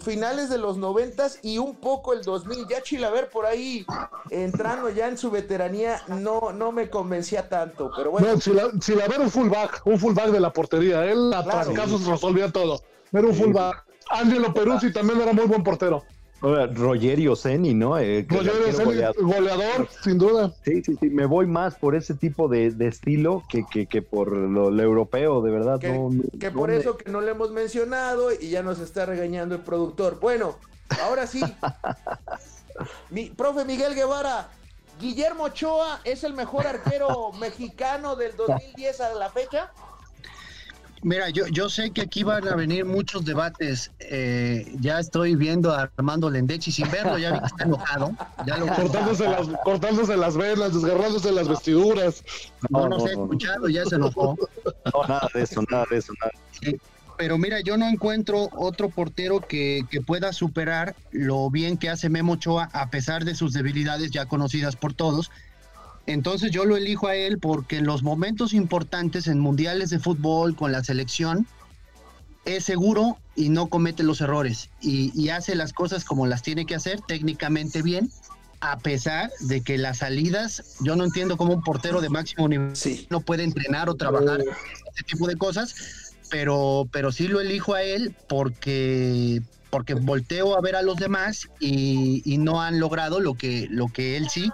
finales 0.00 0.48
de 0.48 0.58
los 0.58 0.78
noventas 0.78 1.38
y 1.42 1.58
un 1.58 1.76
poco 1.76 2.12
el 2.12 2.22
2000. 2.22 2.66
Ya 2.68 2.82
Chilaver 2.82 3.28
por 3.28 3.46
ahí 3.46 3.84
entrando 4.30 4.88
ya 4.90 5.08
en 5.08 5.18
su 5.18 5.30
veteranía 5.30 6.02
no, 6.08 6.52
no 6.52 6.72
me 6.72 6.88
convencía 6.88 7.48
tanto, 7.48 7.90
pero 7.96 8.12
bueno. 8.12 8.26
No, 8.26 8.78
Chilaver 8.78 9.20
un 9.20 9.30
fullback, 9.30 9.82
un 9.84 9.98
fullback 9.98 10.28
de 10.28 10.40
la 10.40 10.52
portería. 10.52 11.04
Él 11.04 11.32
a 11.32 11.42
claro, 11.42 11.72
resolvía 12.06 12.50
todo. 12.50 12.80
Era 13.12 13.26
un 13.26 13.34
fullback. 13.34 13.84
Angelo 14.08 14.54
Peruzzi 14.54 14.92
también 14.92 15.20
era 15.20 15.32
muy 15.32 15.46
buen 15.46 15.64
portero. 15.64 16.04
Rogerio 16.40 17.34
Seni, 17.34 17.74
¿no? 17.74 17.98
Eh, 17.98 18.26
Rogerio 18.28 18.72
Seni, 18.72 19.02
goleador. 19.20 19.88
sin 20.02 20.18
duda. 20.18 20.52
Sí, 20.64 20.82
sí, 20.82 20.96
sí, 21.00 21.10
me 21.10 21.26
voy 21.26 21.46
más 21.46 21.76
por 21.76 21.94
ese 21.94 22.14
tipo 22.14 22.48
de, 22.48 22.74
estilo 22.80 23.42
que, 23.48 23.64
que, 23.86 24.02
por 24.02 24.32
lo, 24.32 24.70
europeo, 24.80 25.40
de 25.42 25.50
verdad. 25.50 25.80
Que, 25.80 26.10
que 26.38 26.50
por 26.50 26.70
eso 26.70 26.96
que 26.96 27.10
no 27.10 27.20
le 27.20 27.30
hemos 27.30 27.50
mencionado 27.50 28.32
y 28.32 28.50
ya 28.50 28.62
nos 28.62 28.78
está 28.80 29.06
regañando 29.06 29.54
el 29.54 29.62
productor. 29.62 30.20
Bueno, 30.20 30.56
ahora 31.02 31.26
sí. 31.26 31.40
Mi, 33.10 33.30
profe 33.30 33.64
Miguel 33.64 33.94
Guevara, 33.94 34.48
Guillermo 35.00 35.44
Ochoa 35.44 36.00
es 36.04 36.24
el 36.24 36.34
mejor 36.34 36.66
arquero 36.66 37.32
mexicano 37.32 38.16
del 38.16 38.36
2010 38.36 39.00
a 39.00 39.14
la 39.14 39.30
fecha. 39.30 39.70
Mira, 41.02 41.30
yo, 41.30 41.46
yo 41.48 41.68
sé 41.68 41.90
que 41.90 42.02
aquí 42.02 42.22
van 42.24 42.48
a 42.48 42.56
venir 42.56 42.84
muchos 42.84 43.24
debates. 43.24 43.90
Eh, 44.00 44.74
ya 44.80 44.98
estoy 44.98 45.36
viendo 45.36 45.72
a 45.72 45.90
Armando 45.96 46.30
Lendechi 46.30 46.72
sin 46.72 46.90
verlo, 46.90 47.18
ya 47.18 47.32
vi 47.32 47.40
que 47.40 47.46
está 47.46 47.64
enojado. 47.64 48.12
Ya 48.46 48.56
lo 48.56 48.66
cortándose, 48.66 49.24
las, 49.28 49.48
cortándose 49.62 50.16
las 50.16 50.36
venas, 50.36 50.74
desgarrándose 50.74 51.32
las 51.32 51.48
vestiduras. 51.48 52.24
No, 52.70 52.88
no, 52.88 53.06
he 53.06 53.10
escuchado, 53.10 53.68
ya 53.68 53.84
se 53.84 53.96
enojó. 53.96 54.36
No, 54.64 55.08
nada 55.08 55.28
de 55.34 55.42
eso, 55.42 55.62
nada 55.70 55.84
de 55.90 55.98
eso, 55.98 56.12
nada. 56.20 56.78
pero 57.16 57.38
mira, 57.38 57.60
yo 57.60 57.76
no 57.76 57.86
encuentro 57.88 58.48
otro 58.56 58.88
portero 58.88 59.40
que, 59.40 59.84
que, 59.90 60.00
pueda 60.00 60.32
superar 60.32 60.96
lo 61.12 61.50
bien 61.50 61.76
que 61.76 61.90
hace 61.90 62.08
Memo 62.08 62.34
Ochoa, 62.34 62.70
a 62.72 62.90
pesar 62.90 63.24
de 63.24 63.34
sus 63.34 63.52
debilidades 63.52 64.10
ya 64.10 64.26
conocidas 64.26 64.76
por 64.76 64.94
todos. 64.94 65.30
Entonces 66.06 66.52
yo 66.52 66.64
lo 66.64 66.76
elijo 66.76 67.08
a 67.08 67.16
él 67.16 67.38
porque 67.38 67.78
en 67.78 67.86
los 67.86 68.02
momentos 68.02 68.54
importantes 68.54 69.26
en 69.26 69.40
mundiales 69.40 69.90
de 69.90 69.98
fútbol 69.98 70.54
con 70.54 70.70
la 70.70 70.84
selección 70.84 71.46
es 72.44 72.64
seguro 72.64 73.18
y 73.34 73.48
no 73.48 73.68
comete 73.68 74.04
los 74.04 74.20
errores. 74.20 74.70
Y, 74.80 75.28
hace 75.30 75.56
las 75.56 75.72
cosas 75.72 76.04
como 76.04 76.26
las 76.26 76.42
tiene 76.42 76.64
que 76.64 76.76
hacer 76.76 77.00
técnicamente 77.00 77.82
bien 77.82 78.10
a 78.60 78.78
pesar 78.78 79.30
de 79.40 79.60
que 79.60 79.76
las 79.76 79.98
salidas, 79.98 80.76
yo 80.80 80.96
no 80.96 81.04
entiendo 81.04 81.36
cómo 81.36 81.52
un 81.52 81.62
portero 81.62 82.00
de 82.00 82.08
máximo 82.08 82.48
nivel 82.48 82.72
no 83.10 83.20
puede 83.20 83.44
entrenar 83.44 83.90
o 83.90 83.96
trabajar 83.96 84.40
ese 84.40 85.04
tipo 85.04 85.26
de 85.26 85.36
cosas, 85.36 85.74
pero, 86.30 86.88
pero 86.90 87.12
sí 87.12 87.28
lo 87.28 87.40
elijo 87.40 87.74
a 87.74 87.82
él 87.82 88.14
porque, 88.28 89.42
porque 89.70 89.92
volteo 89.94 90.56
a 90.56 90.60
ver 90.62 90.74
a 90.74 90.82
los 90.82 90.96
demás 90.96 91.48
y, 91.60 92.22
y 92.24 92.38
no 92.38 92.62
han 92.62 92.80
logrado 92.80 93.20
lo 93.20 93.34
que, 93.34 93.66
lo 93.70 93.88
que 93.88 94.16
él 94.16 94.30
sí, 94.30 94.50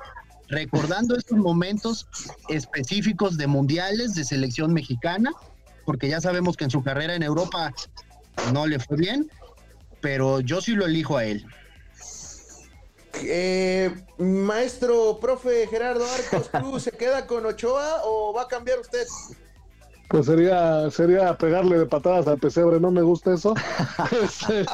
recordando 0.52 1.16
estos 1.16 1.38
momentos 1.38 2.06
específicos 2.48 3.36
de 3.36 3.46
mundiales 3.46 4.14
de 4.14 4.24
selección 4.24 4.72
mexicana, 4.72 5.32
porque 5.84 6.08
ya 6.08 6.20
sabemos 6.20 6.56
que 6.56 6.64
en 6.64 6.70
su 6.70 6.82
carrera 6.82 7.14
en 7.14 7.22
Europa 7.22 7.74
no 8.52 8.66
le 8.66 8.78
fue 8.78 8.98
bien, 8.98 9.30
pero 10.00 10.40
yo 10.40 10.60
sí 10.60 10.72
lo 10.72 10.86
elijo 10.86 11.16
a 11.16 11.24
él. 11.24 11.44
Eh, 13.24 13.94
maestro, 14.18 15.18
profe 15.20 15.66
Gerardo 15.68 16.04
Arcos 16.04 16.48
Cruz, 16.50 16.82
¿se 16.84 16.92
queda 16.92 17.26
con 17.26 17.44
Ochoa 17.46 18.02
o 18.04 18.32
va 18.34 18.42
a 18.42 18.48
cambiar 18.48 18.78
usted? 18.78 19.06
Pues 20.08 20.26
sería, 20.26 20.90
sería 20.90 21.34
pegarle 21.38 21.78
de 21.78 21.86
patadas 21.86 22.26
al 22.26 22.38
pesebre, 22.38 22.78
no 22.78 22.90
me 22.90 23.00
gusta 23.00 23.32
eso. 23.32 23.54
Este, 24.22 24.66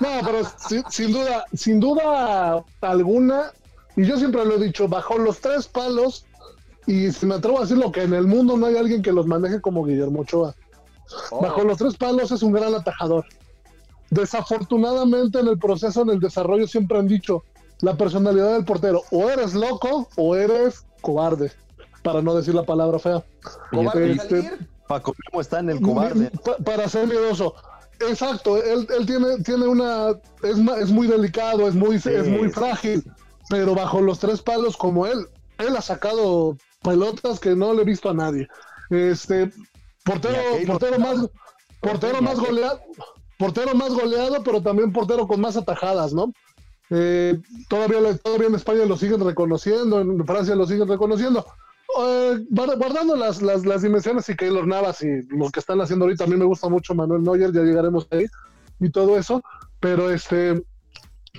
no, 0.00 0.08
pero 0.24 0.42
sin 0.90 1.12
duda, 1.12 1.44
sin 1.54 1.80
duda 1.80 2.64
alguna, 2.80 3.52
y 3.96 4.04
yo 4.04 4.18
siempre 4.18 4.44
lo 4.44 4.56
he 4.56 4.64
dicho, 4.64 4.88
bajo 4.88 5.18
los 5.18 5.40
tres 5.40 5.68
palos, 5.68 6.24
y 6.86 7.12
si 7.12 7.26
me 7.26 7.36
atrevo 7.36 7.58
a 7.58 7.62
decirlo, 7.62 7.92
que 7.92 8.02
en 8.02 8.14
el 8.14 8.26
mundo 8.26 8.56
no 8.56 8.66
hay 8.66 8.76
alguien 8.76 9.02
que 9.02 9.12
los 9.12 9.26
maneje 9.26 9.60
como 9.60 9.84
Guillermo 9.84 10.20
Ochoa. 10.20 10.54
Oh. 11.30 11.40
Bajo 11.40 11.62
los 11.62 11.78
tres 11.78 11.96
palos 11.96 12.32
es 12.32 12.42
un 12.42 12.52
gran 12.52 12.74
atajador. 12.74 13.24
Desafortunadamente 14.10 15.38
en 15.38 15.48
el 15.48 15.58
proceso, 15.58 16.02
en 16.02 16.10
el 16.10 16.20
desarrollo, 16.20 16.66
siempre 16.66 16.98
han 16.98 17.06
dicho, 17.06 17.44
la 17.80 17.96
personalidad 17.96 18.54
del 18.54 18.64
portero, 18.64 19.02
o 19.10 19.30
eres 19.30 19.54
loco 19.54 20.08
o 20.16 20.36
eres 20.36 20.84
cobarde, 21.00 21.52
para 22.02 22.20
no 22.20 22.34
decir 22.34 22.54
la 22.54 22.64
palabra 22.64 22.98
fea. 22.98 23.24
¿Cobarde 23.70 24.12
este, 24.12 24.50
Paco, 24.88 25.14
¿cómo 25.30 25.40
está 25.40 25.60
en 25.60 25.70
el 25.70 25.80
cobarde? 25.80 26.30
para 26.64 26.88
ser 26.88 27.06
miedoso. 27.06 27.54
Exacto, 28.00 28.62
él, 28.62 28.88
él, 28.98 29.06
tiene, 29.06 29.38
tiene 29.44 29.66
una, 29.68 30.10
es, 30.42 30.58
es 30.80 30.90
muy 30.90 31.06
delicado, 31.06 31.68
es 31.68 31.74
muy, 31.74 31.96
es 31.96 32.28
muy 32.28 32.50
frágil 32.50 33.04
pero 33.48 33.74
bajo 33.74 34.00
los 34.00 34.18
tres 34.18 34.42
palos 34.42 34.76
como 34.76 35.06
él, 35.06 35.26
él 35.58 35.76
ha 35.76 35.82
sacado 35.82 36.56
pelotas 36.82 37.40
que 37.40 37.54
no 37.54 37.72
le 37.74 37.82
he 37.82 37.84
visto 37.84 38.10
a 38.10 38.14
nadie. 38.14 38.48
Este 38.90 39.50
portero, 40.04 40.38
portero 40.66 40.98
más, 40.98 41.28
portero 41.80 42.22
más 42.22 42.38
goleado, 42.38 42.80
portero 43.38 43.74
más 43.74 43.94
goleado, 43.94 44.42
pero 44.42 44.62
también 44.62 44.92
portero 44.92 45.26
con 45.26 45.40
más 45.40 45.56
atajadas, 45.56 46.12
¿no? 46.12 46.32
Eh, 46.90 47.40
todavía, 47.68 48.16
todavía 48.18 48.48
en 48.48 48.54
España 48.54 48.84
lo 48.84 48.96
siguen 48.96 49.24
reconociendo, 49.24 50.00
en 50.00 50.24
Francia 50.26 50.54
lo 50.54 50.66
siguen 50.66 50.88
reconociendo. 50.88 51.44
Eh, 52.00 52.44
guardando 52.50 53.14
las, 53.14 53.40
las, 53.40 53.64
las, 53.64 53.82
dimensiones 53.82 54.28
y 54.28 54.36
Keylor 54.36 54.66
Navas 54.66 55.02
y 55.02 55.22
lo 55.28 55.48
que 55.50 55.60
están 55.60 55.80
haciendo 55.80 56.04
ahorita, 56.04 56.24
a 56.24 56.26
mí 56.26 56.36
me 56.36 56.44
gusta 56.44 56.68
mucho 56.68 56.94
Manuel 56.94 57.22
Neuer, 57.22 57.52
ya 57.52 57.62
llegaremos 57.62 58.08
ahí 58.10 58.26
y 58.80 58.90
todo 58.90 59.16
eso, 59.16 59.42
pero 59.80 60.10
este 60.10 60.62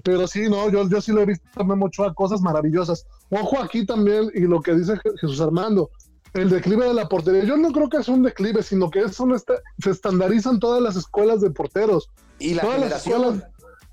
pero 0.04 0.28
sí, 0.28 0.50
no, 0.50 0.70
yo, 0.70 0.88
yo 0.90 1.02
sí 1.02 1.12
lo 1.12 1.22
he 1.22 1.26
visto 1.26 1.48
también 1.54 1.80
mucho 1.80 2.04
a 2.04 2.14
cosas 2.14 2.42
maravillosas. 2.42 3.06
Ojo 3.30 3.60
aquí 3.60 3.86
también, 3.86 4.30
y 4.34 4.42
lo 4.42 4.62
que 4.62 4.74
dice 4.74 5.00
Jesús 5.20 5.40
Armando, 5.40 5.90
el 6.34 6.50
declive 6.50 6.86
de 6.86 6.94
la 6.94 7.08
portería. 7.08 7.44
Yo 7.46 7.58
no 7.58 7.72
creo 7.72 7.90
que 7.90 7.98
es 7.98 8.08
un 8.08 8.24
declive, 8.24 8.62
sino 8.62 8.90
que 8.92 9.00
es 9.00 9.20
un 9.20 9.38
se 9.38 9.90
estandarizan 9.90 10.60
todas 10.60 10.82
las 10.82 10.96
escuelas 10.96 11.42
de 11.42 11.50
porteros. 11.50 12.10
Y 12.40 12.54
la 12.54 12.64
todas 12.64 12.80
las 12.82 13.08
escuelas, 13.08 13.44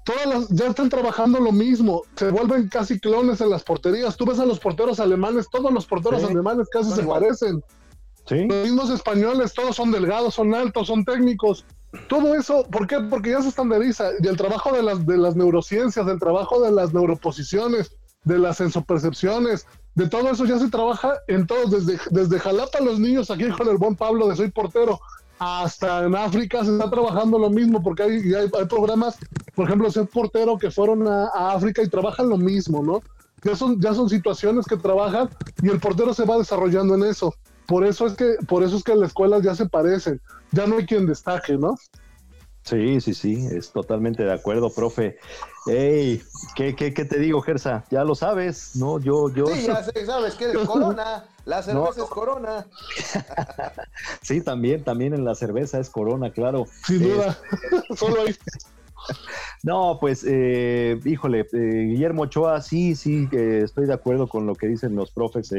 todas 0.05 0.27
las, 0.27 0.49
ya 0.49 0.67
están 0.67 0.89
trabajando 0.89 1.39
lo 1.39 1.53
mismo, 1.53 2.03
se 2.17 2.31
vuelven 2.31 2.69
casi 2.69 2.99
clones 2.99 3.41
en 3.41 3.51
las 3.51 3.63
porterías. 3.63 4.17
Tú 4.17 4.27
ves 4.27 4.41
a 4.41 4.45
los 4.45 4.59
porteros 4.59 4.99
alemanes, 4.99 5.49
todos 5.51 5.73
los 5.73 5.87
porteros 5.87 6.25
alemanes 6.25 6.69
casi 6.71 6.91
se 6.91 7.05
parecen. 7.05 7.63
¿Sí? 8.27 8.45
Los 8.47 8.65
mismos 8.65 8.91
españoles, 8.91 9.53
todos 9.55 9.77
son 9.77 9.93
delgados, 9.93 10.35
son 10.35 10.55
altos, 10.55 10.89
son 10.89 11.05
técnicos. 11.05 11.65
Todo 12.09 12.35
eso, 12.35 12.65
¿por 12.71 12.87
qué? 12.87 13.01
Porque 13.01 13.31
ya 13.31 13.43
se 13.43 13.49
estandariza. 13.49 14.11
Y 14.23 14.27
el 14.27 14.37
trabajo 14.37 14.73
de 14.73 14.83
las, 14.83 15.07
de 15.07 15.19
las 15.19 15.37
neurociencias, 15.37 16.07
del 16.07 16.19
trabajo 16.19 16.63
de 16.63 16.73
las 16.73 16.95
neuroposiciones, 16.95 17.93
de 18.25 18.39
las 18.39 18.59
sensopercepciones, 18.59 19.67
de 19.95 20.09
todo 20.09 20.31
eso 20.31 20.45
ya 20.47 20.59
se 20.59 20.71
trabaja 20.71 21.15
en 21.29 21.47
todos, 21.47 21.71
desde, 21.71 21.99
desde 22.11 22.39
Jalapa 22.39 22.81
los 22.81 22.99
niños, 22.99 23.31
aquí 23.31 23.49
con 23.51 23.69
el 23.69 23.77
buen 23.77 23.95
Pablo 23.95 24.29
de 24.29 24.37
Soy 24.37 24.51
Portero, 24.51 25.01
hasta 25.39 26.05
en 26.05 26.15
África 26.15 26.65
se 26.65 26.73
está 26.73 26.89
trabajando 26.89 27.39
lo 27.39 27.51
mismo, 27.51 27.83
porque 27.83 28.05
hay, 28.05 28.35
hay, 28.35 28.67
programas, 28.67 29.19
por 29.55 29.67
ejemplo, 29.67 29.91
Ser 29.91 30.07
Portero, 30.07 30.57
que 30.57 30.71
fueron 30.71 31.07
a, 31.09 31.27
a, 31.35 31.55
África 31.55 31.83
y 31.83 31.89
trabajan 31.89 32.29
lo 32.29 32.39
mismo, 32.39 32.83
¿no? 32.83 33.03
Ya 33.43 33.57
son, 33.57 33.81
ya 33.81 33.93
son 33.93 34.09
situaciones 34.09 34.67
que 34.67 34.77
trabajan 34.77 35.29
y 35.61 35.69
el 35.69 35.81
portero 35.81 36.15
se 36.15 36.25
va 36.25 36.39
desarrollando 36.39 36.95
en 36.95 37.03
eso. 37.03 37.35
Por 37.67 37.85
eso 37.85 38.07
es 38.07 38.13
que, 38.13 38.37
por 38.47 38.63
eso 38.63 38.77
es 38.77 38.85
que 38.85 38.95
las 38.95 39.09
escuelas 39.09 39.43
ya 39.43 39.57
se 39.57 39.69
parecen, 39.69 40.21
ya 40.53 40.67
no 40.67 40.77
hay 40.77 40.87
quien 40.87 41.07
destaque, 41.07 41.57
¿no? 41.57 41.77
Sí, 42.65 43.01
sí, 43.01 43.15
sí, 43.15 43.49
es 43.51 43.71
totalmente 43.73 44.23
de 44.23 44.33
acuerdo, 44.33 44.73
profe. 44.73 45.19
Ey, 45.67 46.23
¿qué, 46.55 46.77
qué, 46.77 46.95
qué 46.95 47.05
te 47.05 47.19
digo, 47.19 47.43
Gersa? 47.43 47.85
Ya 47.91 48.05
lo 48.05 48.15
sabes, 48.15 48.77
¿no? 48.77 49.01
Yo, 49.01 49.33
yo. 49.35 49.47
Sí, 49.47 49.67
ya 49.67 49.83
sabes 50.07 50.35
que 50.35 50.53
es 50.53 50.59
Corona, 50.67 51.25
la 51.45 51.63
cerveza 51.63 52.03
es 52.03 52.09
Corona. 52.09 52.67
sí, 54.23 54.41
también, 54.41 54.85
también 54.85 55.15
en 55.15 55.25
la 55.25 55.35
cerveza 55.35 55.81
es 55.81 55.91
Corona, 55.91 56.33
claro. 56.33 56.67
Sin 56.85 57.03
duda, 57.03 57.37
solo 57.97 58.23
ahí. 58.23 58.37
No, 59.63 59.99
pues, 60.01 60.25
eh, 60.29 60.99
híjole, 61.05 61.47
eh, 61.53 61.87
Guillermo 61.89 62.23
Ochoa, 62.23 62.61
sí, 62.61 62.97
sí, 62.97 63.29
estoy 63.31 63.87
de 63.87 63.95
acuerdo 63.95 64.27
con 64.27 64.45
lo 64.45 64.57
que 64.57 64.67
dicen 64.67 64.97
los 64.97 65.13
profes. 65.13 65.53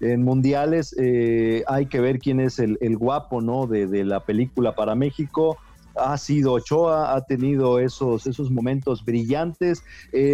En, 0.00 0.22
mundiales 0.22 0.94
eh, 0.98 1.64
hay 1.66 1.86
que 1.86 2.00
ver 2.00 2.20
quién 2.20 2.38
es 2.38 2.60
el, 2.60 2.96
guapo, 2.96 3.40
¿no? 3.40 3.66
De, 3.66 4.04
la 4.04 4.20
película 4.20 4.74
para 4.74 4.94
México. 4.94 5.58
Ha 5.96 6.16
sido 6.18 6.52
Ochoa, 6.52 7.16
ha 7.16 7.22
tenido 7.22 7.80
esos, 7.80 8.28
esos 8.28 8.50
momentos 8.52 9.04
brillantes. 9.04 9.82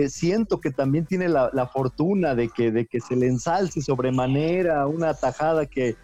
siento 0.08 0.60
que 0.60 0.70
también 0.70 1.06
tiene 1.06 1.28
la, 1.28 1.48
la, 1.54 1.66
fortuna 1.66 2.34
de 2.34 2.50
que, 2.50 2.70
de 2.70 2.84
que 2.84 3.00
se 3.00 3.16
le 3.16 3.26
ensalce 3.26 3.80
sobremanera 3.80 4.86
una 4.86 5.14
tajada 5.14 5.64
que 5.64 5.96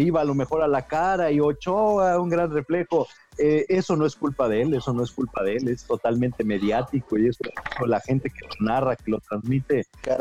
iba 0.00 0.20
a 0.20 0.24
lo 0.24 0.34
mejor 0.34 0.62
a 0.62 0.68
la 0.68 0.88
cara 0.88 1.30
y 1.30 1.38
Ochoa, 1.38 2.18
un 2.20 2.28
gran 2.28 2.50
reflejo 2.50 3.06
eh, 3.38 3.66
eso 3.68 3.96
no 3.96 4.06
es 4.06 4.16
culpa 4.16 4.48
de 4.48 4.62
él, 4.62 4.74
eso 4.74 4.92
no 4.92 5.02
es 5.02 5.10
culpa 5.10 5.42
de 5.42 5.56
él, 5.56 5.68
es 5.68 5.84
totalmente 5.84 6.44
mediático 6.44 7.18
y 7.18 7.28
eso 7.28 7.40
la 7.86 8.00
gente 8.00 8.30
que 8.30 8.46
lo 8.46 8.66
narra, 8.66 8.96
que 8.96 9.10
lo 9.10 9.20
transmite, 9.20 9.86
pues, 10.02 10.18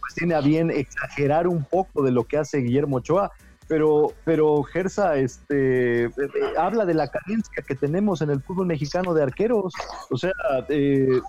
pues, 0.00 0.14
tiene 0.16 0.34
a 0.34 0.40
bien 0.40 0.70
exagerar 0.70 1.46
un 1.46 1.64
poco 1.64 2.02
de 2.02 2.10
lo 2.10 2.24
que 2.24 2.38
hace 2.38 2.58
Guillermo 2.58 2.96
Ochoa, 2.96 3.32
pero, 3.68 4.12
pero 4.24 4.62
Gersa, 4.64 5.16
este, 5.16 6.04
eh, 6.04 6.10
habla 6.58 6.84
de 6.84 6.94
la 6.94 7.08
carencia 7.08 7.62
que 7.66 7.74
tenemos 7.74 8.20
en 8.20 8.30
el 8.30 8.42
fútbol 8.42 8.66
mexicano 8.66 9.14
de 9.14 9.22
arqueros. 9.22 9.72
O 10.10 10.18
sea, 10.18 10.32
eh, 10.68 11.20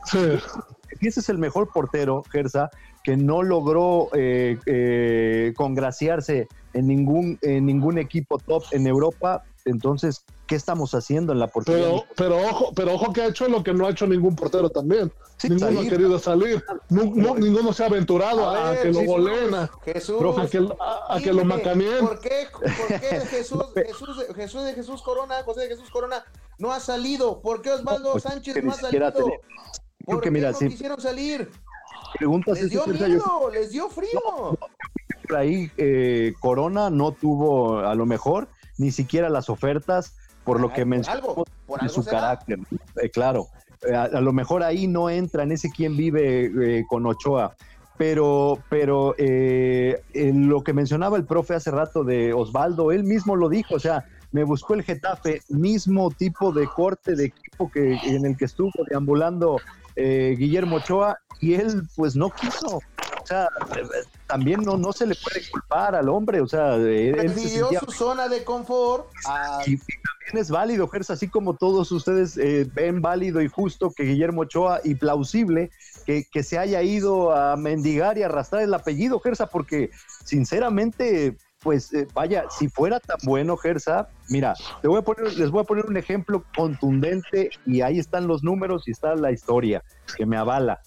ese 0.99 1.19
es 1.19 1.29
el 1.29 1.37
mejor 1.37 1.71
portero, 1.71 2.23
Gersa, 2.31 2.69
que 3.03 3.17
no 3.17 3.43
logró 3.43 4.09
eh, 4.13 4.57
eh, 4.65 5.53
congraciarse 5.55 6.47
en 6.73 6.87
ningún, 6.87 7.37
en 7.41 7.65
ningún 7.65 7.97
equipo 7.97 8.37
top 8.37 8.63
en 8.71 8.87
Europa. 8.87 9.43
Entonces, 9.65 10.25
¿qué 10.47 10.55
estamos 10.55 10.93
haciendo 10.93 11.31
en 11.31 11.39
la 11.39 11.47
portería? 11.47 11.85
Pero, 11.85 12.05
pero 12.15 12.49
ojo, 12.49 12.73
pero 12.75 12.93
ojo 12.93 13.13
que 13.13 13.21
ha 13.21 13.27
hecho 13.27 13.47
lo 13.47 13.63
que 13.63 13.73
no 13.73 13.87
ha 13.87 13.91
hecho 13.91 14.05
ningún 14.07 14.35
portero 14.35 14.69
también. 14.69 15.11
ninguno 15.43 15.79
ha 15.79 15.83
querido 15.83 16.19
salir. 16.19 16.63
ninguno 16.89 17.73
se 17.73 17.83
ha 17.83 17.87
aventurado 17.87 18.49
a, 18.49 18.75
que 18.75 18.91
lo 18.91 19.03
goleen, 19.03 19.55
a, 19.55 19.69
que, 21.21 21.33
lo 21.33 21.45
macaneen. 21.45 22.05
¿Por 22.05 22.19
qué, 22.19 22.47
por 22.51 22.99
qué 22.99 23.21
Jesús, 23.29 23.63
Jesús, 23.73 24.25
Jesús 24.35 24.63
de 24.65 24.73
Jesús 24.73 25.01
Corona, 25.01 25.43
José 25.43 25.61
de 25.61 25.67
Jesús 25.69 25.89
Corona 25.89 26.23
no 26.59 26.71
ha 26.71 26.79
salido? 26.79 27.41
¿Por 27.41 27.61
qué 27.61 27.71
Osvaldo 27.71 28.13
pues 28.13 28.23
Sánchez 28.23 28.63
no 28.63 28.71
ha 28.71 28.75
salido? 28.75 29.13
¿Por 30.05 30.21
qué 30.21 30.31
no 30.31 30.57
quisieron 30.57 30.99
salir? 30.99 31.49
Preguntas 32.17 32.61
les 32.61 32.69
dio 32.69 32.85
miedo, 32.85 33.49
les 33.51 33.71
dio 33.71 33.89
frío. 33.89 34.57
por 35.27 35.37
ahí 35.37 35.71
eh, 35.77 36.33
Corona 36.39 36.89
no 36.89 37.13
tuvo 37.13 37.79
a 37.79 37.95
lo 37.95 38.05
mejor 38.05 38.49
ni 38.77 38.91
siquiera 38.91 39.29
las 39.29 39.49
ofertas 39.49 40.15
por 40.43 40.59
lo 40.59 40.71
que 40.71 40.85
mencionó 40.85 41.45
de 41.81 41.89
su 41.89 42.03
carácter. 42.03 42.59
Eh, 43.01 43.09
claro, 43.09 43.47
eh, 43.87 43.95
a, 43.95 44.21
lo 44.21 44.33
mejor 44.33 44.63
ahí 44.63 44.87
no 44.87 45.09
entra 45.09 45.43
en 45.43 45.51
ese 45.51 45.69
quien 45.69 45.95
vive 45.95 46.45
eh, 46.45 46.83
con 46.87 47.05
Ochoa. 47.05 47.55
Pero, 47.95 48.57
pero 48.69 49.13
en 49.19 50.49
lo 50.49 50.63
que 50.63 50.73
mencionaba 50.73 51.15
el 51.15 51.25
profe 51.25 51.53
hace 51.53 51.69
rato 51.69 52.03
de 52.03 52.33
Osvaldo, 52.33 52.91
él 52.91 53.03
mismo 53.03 53.35
lo 53.35 53.49
dijo, 53.49 53.75
o 53.75 53.79
sea, 53.79 54.03
me 54.31 54.43
buscó 54.43 54.73
el 54.73 54.81
Getafe, 54.81 55.41
mismo 55.49 56.09
tipo 56.09 56.51
de 56.51 56.65
corte 56.65 57.15
de 57.15 57.25
equipo 57.25 57.69
que 57.71 57.93
en 58.03 58.25
el 58.25 58.35
que 58.35 58.45
estuvo 58.45 58.71
deambulando 58.89 59.57
Guillermo 59.95 60.77
Ochoa, 60.77 61.19
y 61.39 61.53
él 61.53 61.83
pues 61.95 62.15
no 62.15 62.31
quiso. 62.31 62.81
O 63.23 63.25
sea, 63.25 63.47
también 64.27 64.61
no, 64.63 64.75
no 64.75 64.91
se 64.91 65.07
le 65.07 65.15
puede 65.15 65.49
culpar 65.49 65.95
al 65.95 66.09
hombre, 66.09 66.41
o 66.41 66.47
sea, 66.47 66.75
él 66.75 67.33
su 67.79 67.91
zona 67.91 68.27
de 68.27 68.43
confort. 68.43 69.07
Y, 69.65 69.77
también 69.77 70.33
es 70.33 70.49
válido, 70.49 70.89
Gersa, 70.89 71.13
así 71.13 71.29
como 71.29 71.55
todos 71.55 71.89
ustedes 71.93 72.37
eh, 72.37 72.69
ven 72.73 73.01
válido 73.01 73.41
y 73.41 73.47
justo 73.47 73.93
que 73.95 74.03
Guillermo 74.03 74.41
Ochoa 74.41 74.81
y 74.83 74.95
plausible 74.95 75.71
que, 76.05 76.25
que, 76.29 76.43
se 76.43 76.57
haya 76.57 76.81
ido 76.81 77.33
a 77.33 77.55
mendigar 77.55 78.17
y 78.17 78.23
arrastrar 78.23 78.61
el 78.61 78.73
apellido, 78.73 79.21
Gersa, 79.21 79.47
porque 79.47 79.89
sinceramente, 80.25 81.37
pues 81.61 81.93
eh, 81.93 82.07
vaya, 82.13 82.43
si 82.49 82.67
fuera 82.67 82.99
tan 82.99 83.19
bueno, 83.23 83.55
Gersa, 83.55 84.09
mira, 84.27 84.53
te 84.81 84.89
voy 84.89 84.99
a 84.99 85.01
poner, 85.03 85.33
les 85.37 85.49
voy 85.49 85.61
a 85.61 85.65
poner 85.65 85.85
un 85.85 85.95
ejemplo 85.95 86.43
contundente 86.57 87.51
y 87.65 87.79
ahí 87.79 87.99
están 87.99 88.27
los 88.27 88.43
números 88.43 88.85
y 88.85 88.91
está 88.91 89.15
la 89.15 89.31
historia 89.31 89.81
que 90.17 90.25
me 90.25 90.35
avala. 90.35 90.81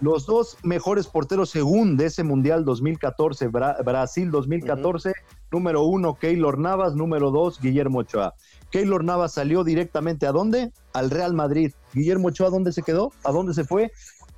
Los 0.00 0.26
dos 0.26 0.56
mejores 0.62 1.06
porteros 1.06 1.50
según 1.50 1.96
de 1.96 2.06
ese 2.06 2.22
Mundial 2.22 2.64
2014, 2.64 3.48
Brasil 3.48 4.30
2014, 4.30 5.12
número 5.50 5.82
uno 5.82 6.14
Keylor 6.14 6.58
Navas, 6.58 6.94
número 6.94 7.30
dos 7.30 7.60
Guillermo 7.60 8.00
Ochoa. 8.00 8.34
Keylor 8.70 9.04
Navas 9.04 9.34
salió 9.34 9.64
directamente 9.64 10.26
a 10.26 10.32
dónde? 10.32 10.72
Al 10.92 11.10
Real 11.10 11.34
Madrid. 11.34 11.72
Guillermo 11.92 12.28
Ochoa, 12.28 12.50
¿dónde 12.50 12.72
se 12.72 12.82
quedó? 12.82 13.12
¿A 13.24 13.32
dónde 13.32 13.52
se 13.52 13.64
fue? 13.64 13.92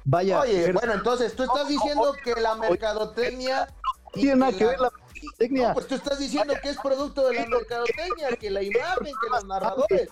Vaya. 0.04 0.40
Oye, 0.40 0.72
bueno, 0.72 0.94
entonces 0.94 1.34
tú 1.36 1.44
estás 1.44 1.68
diciendo 1.68 2.14
que 2.24 2.34
la 2.40 2.56
mercadotecnia. 2.56 3.68
No 4.04 4.10
tiene 4.12 4.36
nada 4.36 4.52
que 4.52 4.66
ver 4.66 4.80
la 4.80 4.90
mercadotecnia. 4.90 5.74
Pues 5.74 5.86
tú 5.86 5.94
estás 5.94 6.18
diciendo 6.18 6.54
que 6.60 6.70
es 6.70 6.78
producto 6.78 7.28
de 7.28 7.34
la 7.34 7.46
mercadotecnia, 7.46 8.36
que 8.38 8.50
la 8.50 8.62
imagen, 8.62 9.12
que 9.22 9.30
los 9.30 9.44
narradores. 9.44 10.08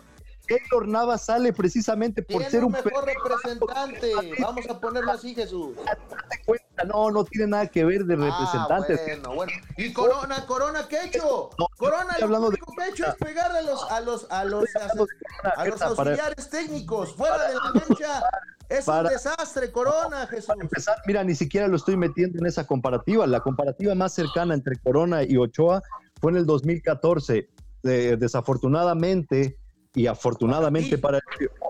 Héctor 0.51 0.89
Navas 0.89 1.25
sale 1.25 1.53
precisamente 1.53 2.23
por 2.23 2.43
ser 2.45 2.65
un 2.65 2.73
mejor 2.73 3.05
representante. 3.05 4.13
Vamos 4.41 4.69
a 4.69 4.81
ponerlo 4.81 5.13
así, 5.13 5.35
Jesús. 5.35 5.77
No, 6.87 7.11
no 7.11 7.25
tiene 7.25 7.47
nada 7.47 7.67
que 7.69 7.85
ver 7.85 8.05
de 8.05 8.15
ah, 8.15 8.17
representantes. 8.17 9.01
bueno, 9.07 9.35
bueno. 9.35 9.53
¿Y 9.77 9.93
Corona, 9.93 10.47
Corona 10.47 10.89
qué 10.89 11.05
hecho? 11.05 11.51
corona 11.79 12.17
lo 12.21 12.49
único 12.49 12.73
que 12.75 12.83
ha 12.83 12.89
hecho 12.89 13.07
es 13.07 13.15
pegar 13.15 13.53
a 13.53 13.63
los 13.63 13.91
a 13.91 14.01
los 14.01 14.31
a 14.31 14.45
los 14.45 14.65
a, 15.57 15.65
los 15.67 15.83
auxiliares 15.83 16.51
técnicos 16.51 17.15
fuera 17.15 17.49
de 17.49 17.55
la 17.55 17.81
cancha. 17.81 18.23
Es 18.69 18.87
un 18.87 19.05
desastre, 19.05 19.73
Corona, 19.73 20.27
Jesús. 20.29 20.55
empezar, 20.61 20.97
mira, 21.07 21.25
ni 21.25 21.35
siquiera 21.35 21.67
lo 21.67 21.77
estoy 21.77 21.97
metiendo 21.97 22.39
en 22.39 22.47
esa 22.47 22.67
comparativa. 22.67 23.27
La 23.27 23.41
comparativa 23.41 23.95
más 23.95 24.15
cercana 24.15 24.55
entre 24.55 24.77
Corona 24.77 25.25
y 25.25 25.37
Ochoa 25.37 25.83
fue 26.21 26.33
en 26.33 26.39
el 26.39 26.47
2014. 26.47 27.49
desafortunadamente, 27.83 29.60
y 29.95 30.07
afortunadamente 30.07 30.99
para 30.99 31.21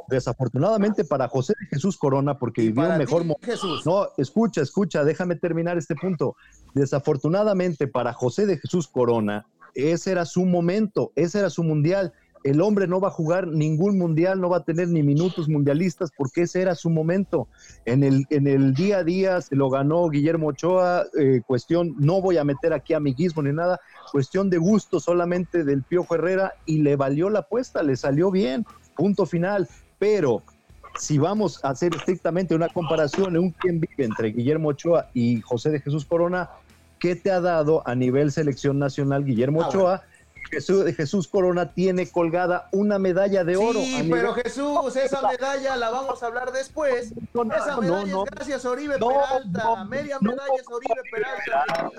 desafortunadamente 0.08 1.04
para 1.04 1.28
José 1.28 1.54
de 1.58 1.66
Jesús 1.66 1.96
Corona 1.96 2.38
porque 2.38 2.62
vivió 2.62 2.88
un 2.88 2.98
mejor 2.98 3.24
momento. 3.24 3.80
No, 3.84 4.08
escucha, 4.18 4.60
escucha, 4.60 5.04
déjame 5.04 5.36
terminar 5.36 5.78
este 5.78 5.94
punto. 5.94 6.36
Desafortunadamente 6.74 7.88
para 7.88 8.12
José 8.12 8.46
de 8.46 8.58
Jesús 8.58 8.88
Corona, 8.88 9.46
ese 9.74 10.12
era 10.12 10.26
su 10.26 10.44
momento, 10.44 11.12
ese 11.14 11.38
era 11.38 11.50
su 11.50 11.62
mundial. 11.62 12.12
El 12.42 12.60
hombre 12.62 12.86
no 12.86 13.00
va 13.00 13.08
a 13.08 13.10
jugar 13.10 13.48
ningún 13.48 13.98
mundial, 13.98 14.40
no 14.40 14.48
va 14.48 14.58
a 14.58 14.64
tener 14.64 14.88
ni 14.88 15.02
minutos 15.02 15.48
mundialistas 15.48 16.10
porque 16.16 16.42
ese 16.42 16.62
era 16.62 16.74
su 16.74 16.88
momento. 16.88 17.48
En 17.84 18.02
el, 18.02 18.26
en 18.30 18.46
el 18.46 18.72
día 18.72 18.98
a 18.98 19.04
día 19.04 19.40
se 19.40 19.56
lo 19.56 19.68
ganó 19.68 20.08
Guillermo 20.08 20.48
Ochoa, 20.48 21.04
eh, 21.18 21.42
cuestión, 21.46 21.94
no 21.98 22.22
voy 22.22 22.38
a 22.38 22.44
meter 22.44 22.72
aquí 22.72 22.94
amiguismo 22.94 23.42
ni 23.42 23.52
nada, 23.52 23.78
cuestión 24.10 24.48
de 24.48 24.58
gusto 24.58 25.00
solamente 25.00 25.64
del 25.64 25.82
Piojo 25.82 26.14
Herrera 26.14 26.54
y 26.64 26.80
le 26.80 26.96
valió 26.96 27.28
la 27.28 27.40
apuesta, 27.40 27.82
le 27.82 27.96
salió 27.96 28.30
bien, 28.30 28.64
punto 28.96 29.26
final. 29.26 29.68
Pero 29.98 30.42
si 30.96 31.18
vamos 31.18 31.64
a 31.64 31.70
hacer 31.70 31.94
estrictamente 31.94 32.54
una 32.54 32.68
comparación 32.68 33.36
un 33.36 33.50
quien 33.50 33.80
vive 33.80 34.04
entre 34.04 34.28
Guillermo 34.28 34.70
Ochoa 34.70 35.10
y 35.14 35.40
José 35.40 35.70
de 35.70 35.80
Jesús 35.80 36.04
Corona, 36.04 36.50
¿qué 36.98 37.16
te 37.16 37.30
ha 37.30 37.40
dado 37.40 37.86
a 37.86 37.94
nivel 37.94 38.32
selección 38.32 38.78
nacional 38.78 39.24
Guillermo 39.24 39.62
ah, 39.62 39.68
Ochoa? 39.68 40.02
Jesús, 40.50 40.94
Jesús 40.96 41.28
Corona 41.28 41.72
tiene 41.72 42.10
colgada 42.10 42.68
una 42.72 42.98
medalla 42.98 43.44
de 43.44 43.56
oro. 43.56 43.80
Sí, 43.80 44.08
pero 44.10 44.34
Jesús, 44.34 44.96
esa 44.96 45.22
medalla 45.28 45.76
la 45.76 45.90
vamos 45.90 46.22
a 46.22 46.26
hablar 46.26 46.52
después. 46.52 47.12
esa 47.12 47.76
medalla 47.80 48.22
es 48.24 48.30
gracias 48.30 48.64
a 48.64 48.70
Oribe 48.70 48.98
Peralta. 48.98 49.84
Media 49.84 50.18
medalla 50.20 50.54
es 50.58 50.66
Oribe 50.68 51.02
Peralta. 51.10 51.90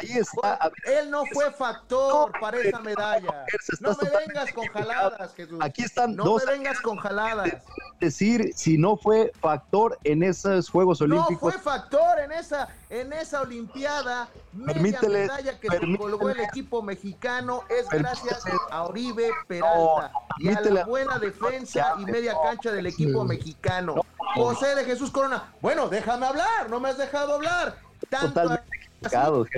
Ahí 0.00 0.12
está. 0.18 0.70
Él 0.84 1.10
no 1.10 1.24
fue 1.26 1.50
factor 1.52 2.32
para 2.40 2.58
esa 2.58 2.80
medalla. 2.80 3.44
No 3.80 3.96
me 4.00 4.10
vengas 4.10 4.52
con 4.52 4.66
jaladas, 4.68 5.34
Jesús. 5.34 5.58
Aquí 5.60 5.82
están 5.82 6.16
no 6.16 6.36
me 6.36 6.44
vengas 6.46 6.80
con 6.80 6.96
jaladas. 6.96 7.62
Decir 8.00 8.52
si 8.54 8.78
no 8.78 8.96
fue 8.96 9.32
factor 9.40 9.98
en 10.04 10.22
esos 10.22 10.68
Juegos 10.68 11.00
Olímpicos. 11.00 11.54
No 11.54 11.60
fue 11.60 11.60
factor 11.60 12.20
en 12.20 12.32
esa, 12.32 12.68
en 12.90 13.12
esa 13.12 13.42
Olimpiada. 13.42 14.28
Media 14.52 15.00
medalla 15.02 15.58
que 15.58 15.68
se 15.68 15.96
colgó 15.96 16.30
el 16.30 16.40
equipo 16.40 16.82
mexicano 16.82 17.64
es 17.68 17.88
gracias 17.88 18.42
a 18.70 18.84
Oribe 18.84 19.30
Peralta 19.46 20.12
y 20.38 20.48
a 20.48 20.60
la 20.60 20.84
buena 20.84 21.18
defensa 21.18 21.94
y 21.98 22.04
media 22.04 22.34
cancha 22.42 22.72
del 22.72 22.86
equipo 22.86 23.24
mexicano. 23.24 23.94
José 24.34 24.74
de 24.74 24.84
Jesús 24.84 25.10
Corona. 25.10 25.52
Bueno, 25.60 25.88
déjame 25.88 26.26
hablar, 26.26 26.70
no 26.70 26.80
me 26.80 26.88
has 26.88 26.98
dejado 26.98 27.34
hablar. 27.34 27.76
Tanto 28.08 28.58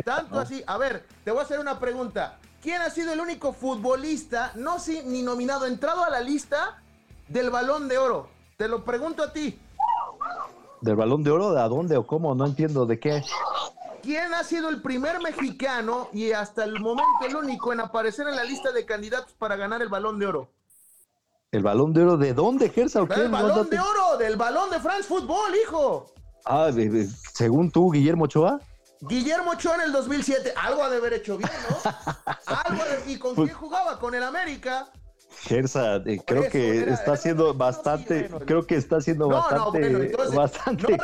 tanto 0.05 0.39
así. 0.39 0.63
A 0.67 0.79
ver, 0.79 1.07
te 1.25 1.31
voy 1.31 1.41
a 1.41 1.43
hacer 1.45 1.61
una 1.61 1.79
pregunta. 1.79 2.39
¿Quién 2.63 2.81
ha 2.81 2.91
sido 2.91 3.13
el 3.13 3.21
único 3.21 3.53
futbolista, 3.53 4.53
no 4.55 4.79
si, 4.79 5.03
ni 5.03 5.23
nominado, 5.23 5.67
entrado 5.67 6.03
a 6.03 6.11
la 6.11 6.21
lista 6.21 6.83
del 7.29 7.51
balón 7.51 7.89
de 7.89 7.99
oro? 7.99 8.29
Te 8.57 8.69
lo 8.69 8.85
pregunto 8.85 9.23
a 9.23 9.33
ti. 9.33 9.59
¿Del 10.81 10.97
balón 10.97 11.23
de 11.23 11.31
oro? 11.31 11.53
¿De 11.53 11.61
a 11.61 11.69
dónde 11.69 11.97
o 11.97 12.07
cómo? 12.07 12.35
No 12.35 12.47
entiendo 12.47 12.87
de 12.87 12.99
qué. 12.99 13.23
¿Quién 14.03 14.35
ha 14.35 14.45
sido 14.45 14.69
el 14.69 14.83
primer 14.83 15.21
mexicano 15.21 16.09
y 16.13 16.33
hasta 16.33 16.65
el 16.65 16.79
momento 16.81 17.27
el 17.27 17.37
único 17.37 17.73
en 17.73 17.81
aparecer 17.81 18.29
en 18.29 18.37
la 18.37 18.45
lista 18.45 18.71
de 18.71 18.85
candidatos 18.85 19.33
para 19.33 19.57
ganar 19.57 19.81
el 19.81 19.89
balón 19.89 20.19
de 20.19 20.27
oro? 20.27 20.49
¿El 21.53 21.63
balón 21.63 21.93
de 21.93 22.03
oro 22.03 22.17
de 22.17 22.35
dónde, 22.35 22.69
Gersa? 22.69 23.03
¿o 23.03 23.07
¿Del 23.07 23.31
balón 23.31 23.71
de 23.71 23.79
oro? 23.79 24.19
Del 24.19 24.37
balón 24.37 24.71
de 24.71 24.81
France 24.81 25.05
Football, 25.05 25.55
hijo. 25.63 26.13
Ah, 26.45 26.71
según 27.33 27.71
tú, 27.71 27.91
Guillermo 27.91 28.25
Ochoa. 28.25 28.61
Guillermo 29.09 29.53
Ochoa 29.53 29.77
en 29.77 29.81
el 29.83 29.93
2007, 29.93 30.55
algo 30.57 30.83
ha 30.83 30.91
de 30.91 30.97
haber 30.97 31.15
hecho 31.15 31.37
bien, 31.37 31.51
¿no? 31.71 31.93
Algo 32.47 32.83
¿Y 33.07 33.19
con 33.19 33.35
quién 33.35 33.53
jugaba? 33.53 33.99
¿Con 33.99 34.15
el 34.15 34.23
América? 34.23 34.89
Gersa, 35.41 35.97
eh, 36.07 36.21
creo 36.25 36.49
que 36.49 36.91
está 36.91 37.15
haciendo 37.15 37.53
bastante, 37.55 38.31
creo 38.47 38.67
que 38.67 38.77
está 38.77 38.97
haciendo 38.97 39.29
bastante, 39.29 40.13
bastante, 40.35 40.97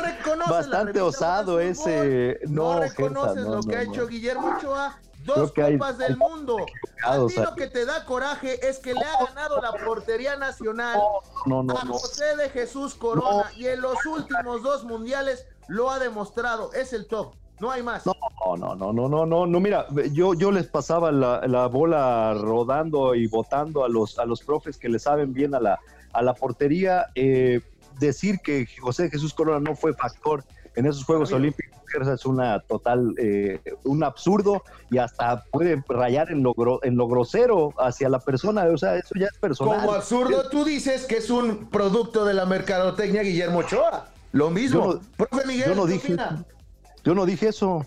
bastante 0.49 1.01
osado 1.01 1.59
ese. 1.59 2.39
No, 2.47 2.79
reconoces 2.79 3.43
lo 3.43 3.61
que 3.61 3.75
ha 3.75 3.81
hecho 3.83 4.07
Guillermo 4.07 4.55
Ochoa. 4.57 4.99
Dos 5.25 5.51
copas 5.51 5.99
del 5.99 6.17
mundo. 6.17 6.57
A 7.03 7.27
ti 7.27 7.35
lo 7.35 7.53
que 7.55 7.67
te 7.67 7.85
da 7.85 8.05
coraje 8.05 8.67
es 8.67 8.79
que 8.79 8.95
le 8.95 9.03
ha 9.03 9.25
ganado 9.25 9.61
la 9.61 9.73
portería 9.73 10.35
nacional 10.35 10.99
a 10.99 11.85
José 11.85 12.35
de 12.37 12.49
Jesús 12.49 12.95
Corona 12.95 13.51
y 13.55 13.67
en 13.67 13.81
los 13.81 14.03
últimos 14.07 14.63
dos 14.63 14.83
mundiales 14.83 15.45
lo 15.67 15.91
ha 15.91 15.99
demostrado. 15.99 16.73
Es 16.73 16.93
el 16.93 17.07
top. 17.07 17.35
No 17.61 17.71
hay 17.71 17.83
más. 17.83 18.05
No, 18.05 18.15
no, 18.57 18.75
no, 18.75 18.91
no, 18.91 19.07
no, 19.07 19.25
no, 19.25 19.45
no. 19.45 19.59
Mira, 19.59 19.85
yo, 20.11 20.33
yo 20.33 20.51
les 20.51 20.67
pasaba 20.67 21.11
la, 21.11 21.67
bola 21.67 22.33
rodando 22.33 23.15
y 23.15 23.27
votando 23.27 23.85
a 23.85 23.89
los, 23.89 24.17
a 24.19 24.25
los 24.25 24.41
profes 24.41 24.77
que 24.77 24.89
le 24.89 24.99
saben 24.99 25.31
bien 25.31 25.55
a 25.55 25.59
la, 25.59 25.79
a 26.11 26.21
la 26.21 26.33
portería. 26.33 27.07
Eh, 27.15 27.61
decir 27.99 28.39
que 28.39 28.67
José 28.81 29.09
Jesús 29.09 29.33
Corona 29.33 29.59
no 29.59 29.75
fue 29.75 29.93
factor 29.93 30.43
en 30.75 30.87
esos 30.87 31.05
Juegos 31.05 31.31
Olímpicos 31.31 31.71
es 31.93 32.25
una 32.25 32.59
total, 32.59 33.13
eh, 33.17 33.59
un 33.83 34.03
absurdo 34.03 34.63
y 34.89 34.97
hasta 34.97 35.43
puede 35.51 35.83
rayar 35.87 36.31
en 36.31 36.43
lo, 36.43 36.53
en 36.83 36.95
lo 36.95 37.07
grosero 37.07 37.73
hacia 37.77 38.09
la 38.09 38.19
persona, 38.19 38.65
o 38.65 38.77
sea, 38.77 38.95
eso 38.95 39.13
ya 39.15 39.27
es 39.27 39.37
personal. 39.37 39.81
Como 39.81 39.93
absurdo, 39.93 40.49
tú 40.49 40.63
dices 40.63 41.05
que 41.05 41.17
es 41.17 41.29
un 41.29 41.69
producto 41.69 42.25
de 42.25 42.33
la 42.33 42.45
mercadotecnia 42.45 43.23
Guillermo 43.23 43.59
Ochoa. 43.59 44.07
Lo 44.31 44.49
mismo. 44.49 44.99
Profe 45.17 45.45
Miguel, 45.45 45.69
yo 45.69 45.75
no 45.75 45.85
dije, 45.85 46.15
yo 47.03 47.15
no 47.15 47.25
dije 47.25 47.49
eso. 47.49 47.85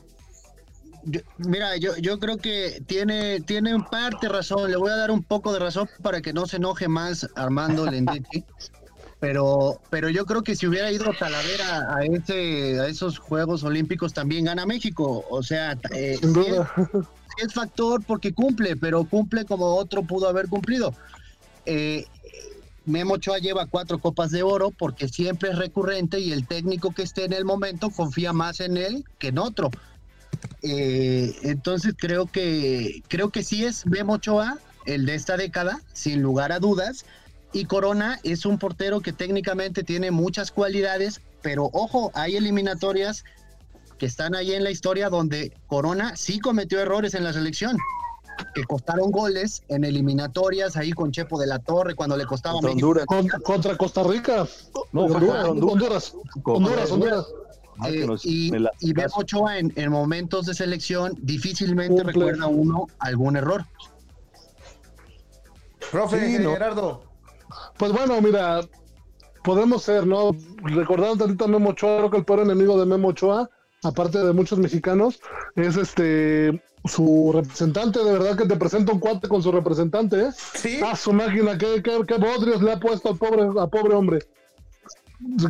mira, 1.39 1.77
yo, 1.77 1.97
yo 1.97 2.19
creo 2.19 2.39
que 2.39 2.83
tiene, 2.87 3.41
tiene 3.41 3.71
en 3.71 3.85
parte 3.85 4.29
razón. 4.29 4.71
Le 4.71 4.77
voy 4.77 4.91
a 4.91 4.97
dar 4.97 5.11
un 5.11 5.23
poco 5.23 5.53
de 5.53 5.59
razón 5.59 5.89
para 6.03 6.21
que 6.21 6.33
no 6.33 6.47
se 6.47 6.57
enoje 6.57 6.89
más 6.89 7.29
Armando 7.35 7.87
Lendetti. 7.91 8.45
pero, 9.21 9.81
pero 9.91 10.09
yo 10.09 10.27
creo 10.27 10.43
que 10.43 10.57
si 10.57 10.67
hubiera 10.67 10.91
ido 10.91 11.12
Talavera 11.19 11.95
a, 11.95 12.05
ese, 12.05 12.81
a 12.81 12.89
esos 12.89 13.19
Juegos 13.19 13.62
Olímpicos 13.62 14.12
también 14.12 14.45
gana 14.45 14.67
México. 14.67 15.25
O 15.31 15.43
sea, 15.43 15.79
eh, 15.93 16.19
es, 17.39 17.53
factor 17.53 18.03
porque 18.05 18.33
cumple, 18.33 18.77
pero 18.77 19.05
cumple 19.05 19.45
como 19.45 19.67
otro 19.77 20.03
pudo 20.03 20.29
haber 20.29 20.49
cumplido. 20.49 20.95
Eh, 21.67 22.07
Memo 22.87 23.14
Ochoa 23.14 23.39
lleva 23.39 23.66
cuatro 23.66 23.99
copas 23.99 24.30
de 24.30 24.43
oro 24.43 24.70
porque 24.70 25.09
siempre 25.09 25.51
es 25.51 25.59
recurrente 25.59 26.20
y 26.20 26.32
el 26.32 26.47
técnico 26.47 26.93
que 26.93 27.03
esté 27.03 27.24
en 27.24 27.32
el 27.32 27.45
momento 27.45 27.91
confía 27.91 28.32
más 28.32 28.61
en 28.61 28.76
él 28.76 29.05
que 29.18 29.28
en 29.28 29.39
otro. 29.39 29.70
Eh, 30.62 31.35
entonces 31.43 31.95
creo 31.97 32.26
que 32.26 33.03
creo 33.09 33.30
que 33.30 33.43
sí 33.43 33.64
es 33.64 33.87
Memo 33.87 34.14
Ochoa 34.14 34.59
el 34.85 35.07
de 35.07 35.14
esta 35.14 35.37
década, 35.37 35.80
sin 35.93 36.20
lugar 36.22 36.53
a 36.53 36.59
dudas 36.59 37.07
y 37.55 37.66
Corona 37.66 38.18
es 38.24 38.45
un 38.45 38.59
portero 38.59 39.01
que 39.01 39.12
técnicamente 39.12 39.85
tiene 39.85 40.11
muchas 40.11 40.51
cualidades, 40.51 41.20
pero 41.41 41.70
ojo, 41.72 42.11
hay 42.12 42.37
eliminatorias 42.37 43.24
que 43.97 44.07
están 44.07 44.35
ahí 44.35 44.53
en 44.53 44.64
la 44.64 44.72
historia 44.72 45.09
donde 45.09 45.53
Corona 45.68 46.16
sí 46.16 46.41
cometió 46.41 46.80
errores 46.80 47.14
en 47.14 47.22
la 47.22 47.32
selección, 47.32 47.78
que 48.55 48.64
costaron 48.64 49.11
goles 49.11 49.62
en 49.68 49.85
eliminatorias 49.85 50.76
ahí 50.76 50.93
con 50.93 51.12
Chepo 51.12 51.39
de 51.39 51.47
la 51.47 51.59
Torre 51.59 51.95
cuando 51.95 52.16
le 52.16 52.26
costaba 52.26 52.55
contra 52.55 52.72
Honduras. 52.72 53.07
contra 53.45 53.76
Costa 53.76 54.03
Rica. 54.03 54.47
No, 54.93 55.03
Honduras, 55.03 55.45
Honduras. 55.47 56.14
Honduras, 56.45 56.91
Honduras. 56.91 57.26
Eh, 57.87 58.07
y, 58.22 58.55
y 58.80 58.95
Ochoa 59.16 59.59
en, 59.59 59.91
momentos 59.91 60.47
de 60.47 60.55
selección 60.55 61.18
difícilmente 61.20 62.03
recuerda 62.05 62.47
uno 62.47 62.87
algún 62.99 63.37
error. 63.37 63.66
Profe 65.91 66.18
Gerardo. 66.39 67.03
Pues 67.76 67.93
bueno, 67.93 68.20
mira, 68.20 68.61
podemos 69.43 69.82
ser, 69.82 70.07
¿no? 70.07 70.37
Recordando 70.62 71.24
tantito 71.24 71.45
a 71.45 71.49
Memo 71.49 71.70
Ochoa, 71.70 71.99
creo 71.99 72.11
que 72.11 72.16
el 72.18 72.24
peor 72.24 72.41
enemigo 72.41 72.78
de 72.78 72.87
Memo 72.87 73.09
Ochoa, 73.09 73.51
aparte 73.85 74.18
de 74.18 74.32
muchos 74.32 74.59
mexicanos, 74.59 75.20
es 75.57 75.76
este 75.76 76.62
su 76.85 77.30
representante, 77.32 78.05
de 78.05 78.12
verdad 78.12 78.37
que 78.37 78.47
te 78.47 78.57
presenta 78.57 78.93
un 78.93 79.01
cuate 79.01 79.26
con 79.26 79.43
su 79.43 79.51
representante, 79.51 80.20
¿eh? 80.20 80.30
Sí. 80.55 80.80
Ah, 80.85 80.95
su 80.95 81.12
máquina, 81.12 81.57
qué, 81.57 81.82
qué, 81.82 82.03
qué 82.07 82.18
bodrios 82.18 82.62
le 82.62 82.72
ha 82.72 82.80
puesto 82.80 83.09
al 83.09 83.16
pobre, 83.16 83.49
a 83.59 83.66
pobre 83.66 83.95
hombre. 83.95 84.18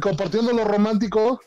Compartiendo 0.00 0.52
lo 0.52 0.64
romántico, 0.64 1.40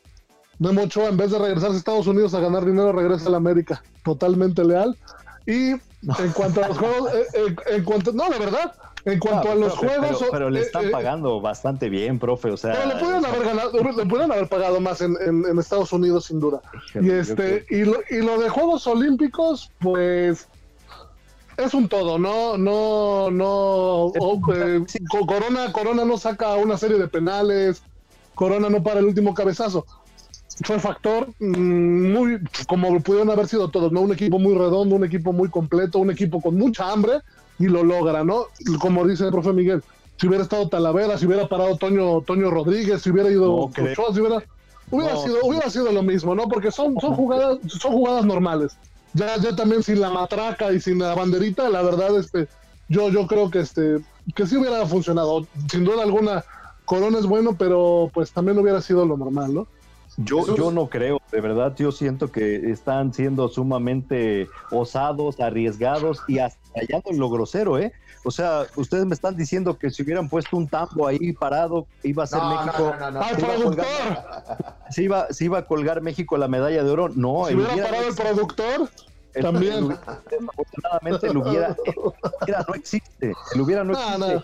Memo 0.59 0.83
Ochoa, 0.83 1.07
en 1.09 1.17
vez 1.17 1.31
de 1.31 1.39
regresar 1.39 1.71
a 1.71 1.75
Estados 1.75 2.07
Unidos 2.07 2.33
a 2.33 2.41
ganar 2.41 2.65
dinero, 2.65 2.91
regresa 2.91 3.27
a 3.27 3.31
la 3.31 3.37
América. 3.37 3.81
Totalmente 4.03 4.63
leal. 4.65 4.97
Y 5.45 5.69
en 5.71 6.31
cuanto 6.33 6.63
a 6.63 6.67
los 6.67 6.77
juegos, 6.77 7.13
eh, 7.13 7.25
eh, 7.33 7.55
en 7.67 7.83
cuanto, 7.83 8.11
no, 8.11 8.27
la 8.27 8.37
verdad, 8.37 8.73
en 9.11 9.19
cuanto 9.19 9.51
a 9.51 9.55
los 9.55 9.73
juegos. 9.73 10.25
Pero, 10.31 10.49
le 10.49 10.59
eh, 10.59 10.63
están 10.63 10.85
eh, 10.85 10.89
pagando 10.89 11.39
bastante 11.39 11.89
bien, 11.89 12.19
profe. 12.19 12.51
O 12.51 12.57
sea. 12.57 12.73
Pero 12.73 12.93
le 12.93 12.95
pueden 12.99 13.25
haber 13.25 13.43
ganado, 13.43 13.71
le 13.71 14.05
pueden 14.05 14.31
haber 14.31 14.49
pagado 14.49 14.79
más 14.79 15.01
en, 15.01 15.15
en, 15.25 15.57
Estados 15.59 15.91
Unidos, 15.93 16.25
sin 16.25 16.39
duda. 16.39 16.61
Y 16.95 17.09
este, 17.09 17.65
y 17.69 17.85
lo, 17.85 17.99
y 18.09 18.17
lo 18.17 18.37
de 18.39 18.49
Juegos 18.49 18.85
Olímpicos, 18.87 19.71
pues 19.79 20.47
es 21.57 21.73
un 21.73 21.87
todo, 21.87 22.19
no, 22.19 22.57
no, 22.57 23.31
no. 23.31 24.11
Eh, 24.53 24.83
Corona, 25.25 25.71
Corona 25.71 26.05
no 26.05 26.17
saca 26.17 26.55
una 26.55 26.77
serie 26.77 26.97
de 26.97 27.07
penales. 27.07 27.81
Corona 28.35 28.69
no 28.69 28.83
para 28.83 28.99
el 28.99 29.05
último 29.05 29.33
cabezazo. 29.33 29.85
Fue 30.63 30.79
factor 30.79 31.29
mm, 31.39 32.11
muy, 32.11 32.39
como 32.67 32.99
pudieron 33.01 33.29
haber 33.31 33.47
sido 33.47 33.69
todos, 33.69 33.91
¿no? 33.91 34.01
Un 34.01 34.13
equipo 34.13 34.37
muy 34.37 34.55
redondo, 34.55 34.95
un 34.95 35.05
equipo 35.05 35.31
muy 35.31 35.49
completo, 35.49 35.99
un 35.99 36.11
equipo 36.11 36.41
con 36.41 36.55
mucha 36.55 36.91
hambre 36.91 37.21
y 37.59 37.67
lo 37.67 37.83
logra, 37.83 38.23
¿no? 38.23 38.47
Como 38.79 39.05
dice 39.07 39.25
el 39.25 39.31
profe 39.31 39.53
Miguel, 39.53 39.83
si 40.17 40.27
hubiera 40.27 40.43
estado 40.43 40.67
Talavera, 40.67 41.17
si 41.17 41.25
hubiera 41.25 41.47
parado 41.47 41.77
Toño, 41.77 42.21
Toño 42.21 42.49
Rodríguez, 42.49 43.01
si 43.01 43.11
hubiera 43.11 43.29
ido 43.29 43.53
Ochoa, 43.53 44.13
si 44.13 44.19
hubiera, 44.19 44.43
hubiera 44.89 45.17
sido, 45.17 45.37
hubiera 45.43 45.69
sido 45.69 45.91
lo 45.91 46.03
mismo, 46.03 46.35
¿no? 46.35 46.47
Porque 46.47 46.71
son, 46.71 46.99
son 46.99 47.13
jugadas, 47.15 47.59
son 47.67 47.93
jugadas 47.93 48.25
normales. 48.25 48.77
Ya, 49.13 49.37
ya 49.37 49.55
también 49.55 49.83
sin 49.83 50.01
la 50.01 50.09
matraca 50.09 50.71
y 50.73 50.79
sin 50.79 50.99
la 50.99 51.15
banderita, 51.15 51.69
la 51.69 51.81
verdad, 51.81 52.17
este, 52.17 52.47
yo, 52.89 53.09
yo 53.09 53.27
creo 53.27 53.49
que 53.49 53.59
este, 53.59 53.97
que 54.35 54.45
sí 54.45 54.57
hubiera 54.57 54.85
funcionado. 54.85 55.45
Sin 55.69 55.83
duda 55.83 56.03
alguna, 56.03 56.43
Corona 56.85 57.19
es 57.19 57.25
bueno, 57.25 57.55
pero 57.57 58.09
pues 58.13 58.31
también 58.31 58.57
hubiera 58.57 58.81
sido 58.81 59.05
lo 59.05 59.17
normal, 59.17 59.53
¿no? 59.53 59.67
Yo, 60.17 60.55
yo 60.55 60.71
no 60.71 60.87
creo, 60.87 61.21
de 61.31 61.41
verdad, 61.41 61.75
yo 61.77 61.91
siento 61.91 62.31
que 62.31 62.71
están 62.71 63.13
siendo 63.13 63.49
sumamente 63.49 64.49
osados, 64.71 65.39
arriesgados 65.39 66.23
y 66.27 66.39
hasta 66.39 66.66
en 66.81 67.19
lo 67.19 67.29
grosero, 67.29 67.77
¿eh? 67.77 67.91
O 68.23 68.31
sea, 68.31 68.65
ustedes 68.75 69.05
me 69.05 69.13
están 69.13 69.35
diciendo 69.35 69.77
que 69.77 69.89
si 69.89 70.03
hubieran 70.03 70.27
puesto 70.27 70.57
un 70.57 70.67
tambo 70.67 71.07
ahí 71.07 71.33
parado, 71.33 71.87
iba 72.03 72.23
a 72.23 72.27
ser 72.27 72.41
México. 72.41 72.93
No, 72.99 73.11
no, 73.11 73.23
se, 73.23 73.39
iba 73.39 73.53
a 73.53 73.63
colgar, 73.63 74.77
se, 74.89 75.03
iba, 75.03 75.27
se 75.29 75.45
iba 75.45 75.57
a 75.59 75.65
colgar 75.65 76.01
México 76.01 76.37
la 76.37 76.47
medalla 76.47 76.83
de 76.83 76.89
oro. 76.89 77.09
No, 77.09 77.45
si 77.47 77.55
hubiera 77.55 77.75
parado 77.75 78.07
el 78.07 78.15
productor. 78.15 78.89
También. 79.39 79.91
Afortunadamente 79.91 81.27
el 81.27 81.37
hubiera, 81.37 81.75
el 81.85 81.93
hubiera 81.97 82.65
no 82.67 82.73
existe. 82.73 83.33
El 83.53 83.61
hubiera 83.61 83.83
no 83.83 83.93
existe 83.93 84.41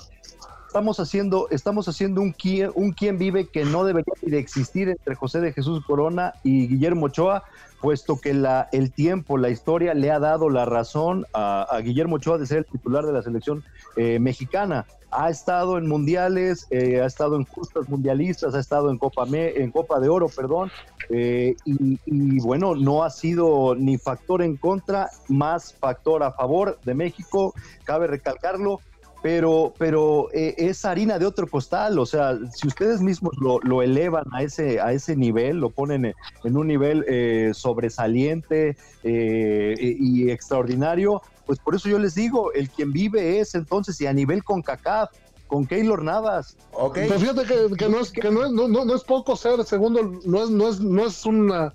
estamos 0.73 0.99
haciendo, 0.99 1.47
estamos 1.51 1.87
haciendo 1.87 2.19
un 2.19 2.31
quién, 2.31 2.71
un 2.73 2.93
quién 2.93 3.19
vive 3.19 3.47
que 3.47 3.63
no 3.63 3.85
debería 3.85 4.15
de 4.23 4.39
existir 4.39 4.89
entre 4.89 5.13
José 5.13 5.39
de 5.39 5.53
Jesús 5.53 5.85
Corona 5.85 6.33
y 6.41 6.67
Guillermo 6.67 7.05
Ochoa, 7.05 7.43
puesto 7.83 8.15
que 8.15 8.33
la, 8.33 8.69
el 8.71 8.93
tiempo, 8.93 9.37
la 9.37 9.49
historia 9.49 9.93
le 9.93 10.09
ha 10.09 10.17
dado 10.17 10.49
la 10.49 10.63
razón 10.63 11.25
a, 11.33 11.67
Guillermo 11.83 12.15
Ochoa 12.15 12.37
de 12.37 12.45
ser 12.45 12.59
el 12.59 12.65
titular 12.65 13.05
de 13.05 13.11
la 13.11 13.21
selección 13.21 13.61
eh, 13.97 14.19
mexicana. 14.19 14.85
Ha 15.11 15.29
estado 15.29 15.77
en 15.77 15.89
mundiales, 15.89 16.65
eh, 16.69 17.01
ha 17.01 17.05
estado 17.05 17.35
en 17.35 17.43
justas 17.43 17.89
mundialistas, 17.89 18.55
ha 18.55 18.59
estado 18.61 18.89
en 18.89 18.97
Copa, 18.97 19.25
en 19.29 19.69
Copa 19.69 19.99
de 19.99 20.07
Oro, 20.07 20.29
perdón, 20.29 20.71
eh, 21.09 21.55
y, 21.65 21.99
y, 22.05 22.39
bueno, 22.39 22.73
no 22.73 23.03
ha 23.03 23.09
sido 23.09 23.75
ni 23.75 23.97
factor 23.97 24.41
en 24.41 24.55
contra, 24.55 25.09
más 25.27 25.73
factor 25.73 26.23
a 26.23 26.31
favor 26.31 26.79
de 26.85 26.93
México, 26.93 27.53
cabe 27.83 28.07
recalcarlo 28.07 28.79
pero, 29.23 29.73
pero 29.77 30.27
eh, 30.33 30.53
es 30.57 30.83
harina 30.83 31.17
de 31.17 31.25
otro 31.25 31.47
costal, 31.47 31.97
o 31.97 32.05
sea, 32.05 32.37
si 32.53 32.67
ustedes 32.67 32.99
mismos 32.99 33.31
lo, 33.39 33.81
elevan 33.81 34.25
a 34.33 34.43
ese, 34.43 34.81
a 34.81 34.91
ese 34.91 35.15
nivel, 35.15 35.57
lo 35.57 35.69
ponen 35.69 36.13
en 36.43 36.57
un 36.57 36.67
nivel 36.67 37.05
eh, 37.07 37.51
sobresaliente 37.53 38.75
eh, 39.01 39.75
y 39.79 40.29
extraordinario, 40.29 41.21
pues 41.45 41.57
por 41.57 41.73
eso 41.73 41.87
yo 41.87 41.99
les 41.99 42.15
digo, 42.15 42.51
el 42.51 42.69
quien 42.69 42.91
vive 42.91 43.39
es 43.39 43.55
entonces, 43.55 43.99
y 44.01 44.07
a 44.07 44.13
nivel 44.13 44.43
con 44.43 44.61
CACAF, 44.61 45.09
con 45.47 45.65
Keylor 45.65 46.03
Navas. 46.03 46.57
Okay. 46.73 47.07
Pero 47.07 47.19
fíjate 47.21 47.43
que, 47.77 47.87
no 47.87 48.01
es, 48.01 48.11
que 48.11 48.29
no, 48.29 48.43
es, 48.43 48.51
no, 48.51 48.93
es 48.93 49.03
poco 49.05 49.37
ser 49.37 49.63
segundo, 49.63 50.19
no 50.25 50.43
es, 50.43 50.49
no 50.49 50.67
es, 50.67 50.81
no 50.81 51.05
es 51.05 51.25
una 51.25 51.73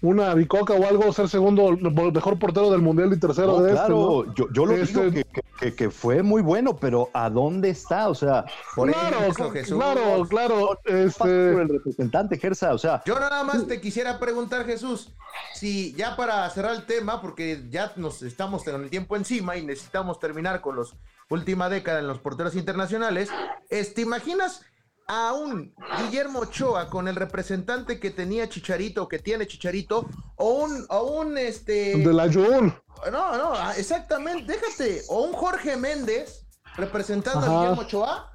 una 0.00 0.34
bicoca 0.34 0.74
o 0.74 0.86
algo, 0.86 1.12
ser 1.12 1.28
segundo, 1.28 1.76
mejor 1.76 2.38
portero 2.38 2.70
del 2.70 2.80
mundial 2.80 3.12
y 3.12 3.18
tercero 3.18 3.60
de 3.60 3.74
este, 3.74 3.88
¿no? 3.88 4.32
yo, 4.34 4.48
yo 4.52 4.66
lo 4.66 4.72
este... 4.74 5.10
digo 5.10 5.24
que, 5.58 5.74
que, 5.74 5.90
fue 5.90 6.22
muy 6.22 6.40
bueno, 6.40 6.76
pero 6.76 7.10
¿a 7.12 7.28
dónde 7.28 7.70
está? 7.70 8.08
O 8.08 8.14
sea, 8.14 8.44
por 8.76 8.90
claro, 8.90 9.24
eso, 9.24 9.50
Jesús. 9.50 9.76
claro, 9.76 10.26
claro, 10.28 10.78
este... 10.84 11.50
el 11.50 11.68
representante 11.68 12.38
Gersa, 12.38 12.74
o 12.74 12.78
sea. 12.78 13.02
Yo 13.06 13.18
nada 13.18 13.42
más 13.42 13.66
te 13.66 13.80
quisiera 13.80 14.18
preguntar, 14.20 14.64
Jesús, 14.64 15.12
si 15.54 15.92
ya 15.94 16.16
para 16.16 16.48
cerrar 16.50 16.74
el 16.74 16.86
tema, 16.86 17.20
porque 17.20 17.64
ya 17.70 17.92
nos 17.96 18.22
estamos 18.22 18.66
en 18.68 18.82
el 18.82 18.90
tiempo 18.90 19.16
encima 19.16 19.56
y 19.56 19.64
necesitamos 19.64 20.20
terminar 20.20 20.60
con 20.60 20.76
los 20.76 20.94
última 21.30 21.68
década 21.68 21.98
en 21.98 22.08
los 22.08 22.18
porteros 22.18 22.54
internacionales, 22.54 23.28
¿te 23.68 24.00
imaginas 24.00 24.62
a 25.08 25.32
un 25.32 25.74
Guillermo 25.98 26.40
Ochoa 26.40 26.88
con 26.88 27.08
el 27.08 27.16
representante 27.16 27.98
que 27.98 28.10
tenía 28.10 28.48
Chicharito, 28.48 29.08
que 29.08 29.18
tiene 29.18 29.46
Chicharito, 29.46 30.06
o 30.36 30.64
un, 30.64 30.86
o 30.90 31.20
un 31.20 31.38
este. 31.38 31.96
De 31.96 32.12
la 32.12 32.30
Jun. 32.30 32.74
No, 33.10 33.36
no, 33.36 33.72
exactamente, 33.72 34.52
déjate. 34.52 35.02
O 35.08 35.22
un 35.22 35.32
Jorge 35.32 35.76
Méndez 35.76 36.46
representando 36.76 37.46
a 37.46 37.48
Guillermo 37.48 37.82
Ochoa. 37.82 38.34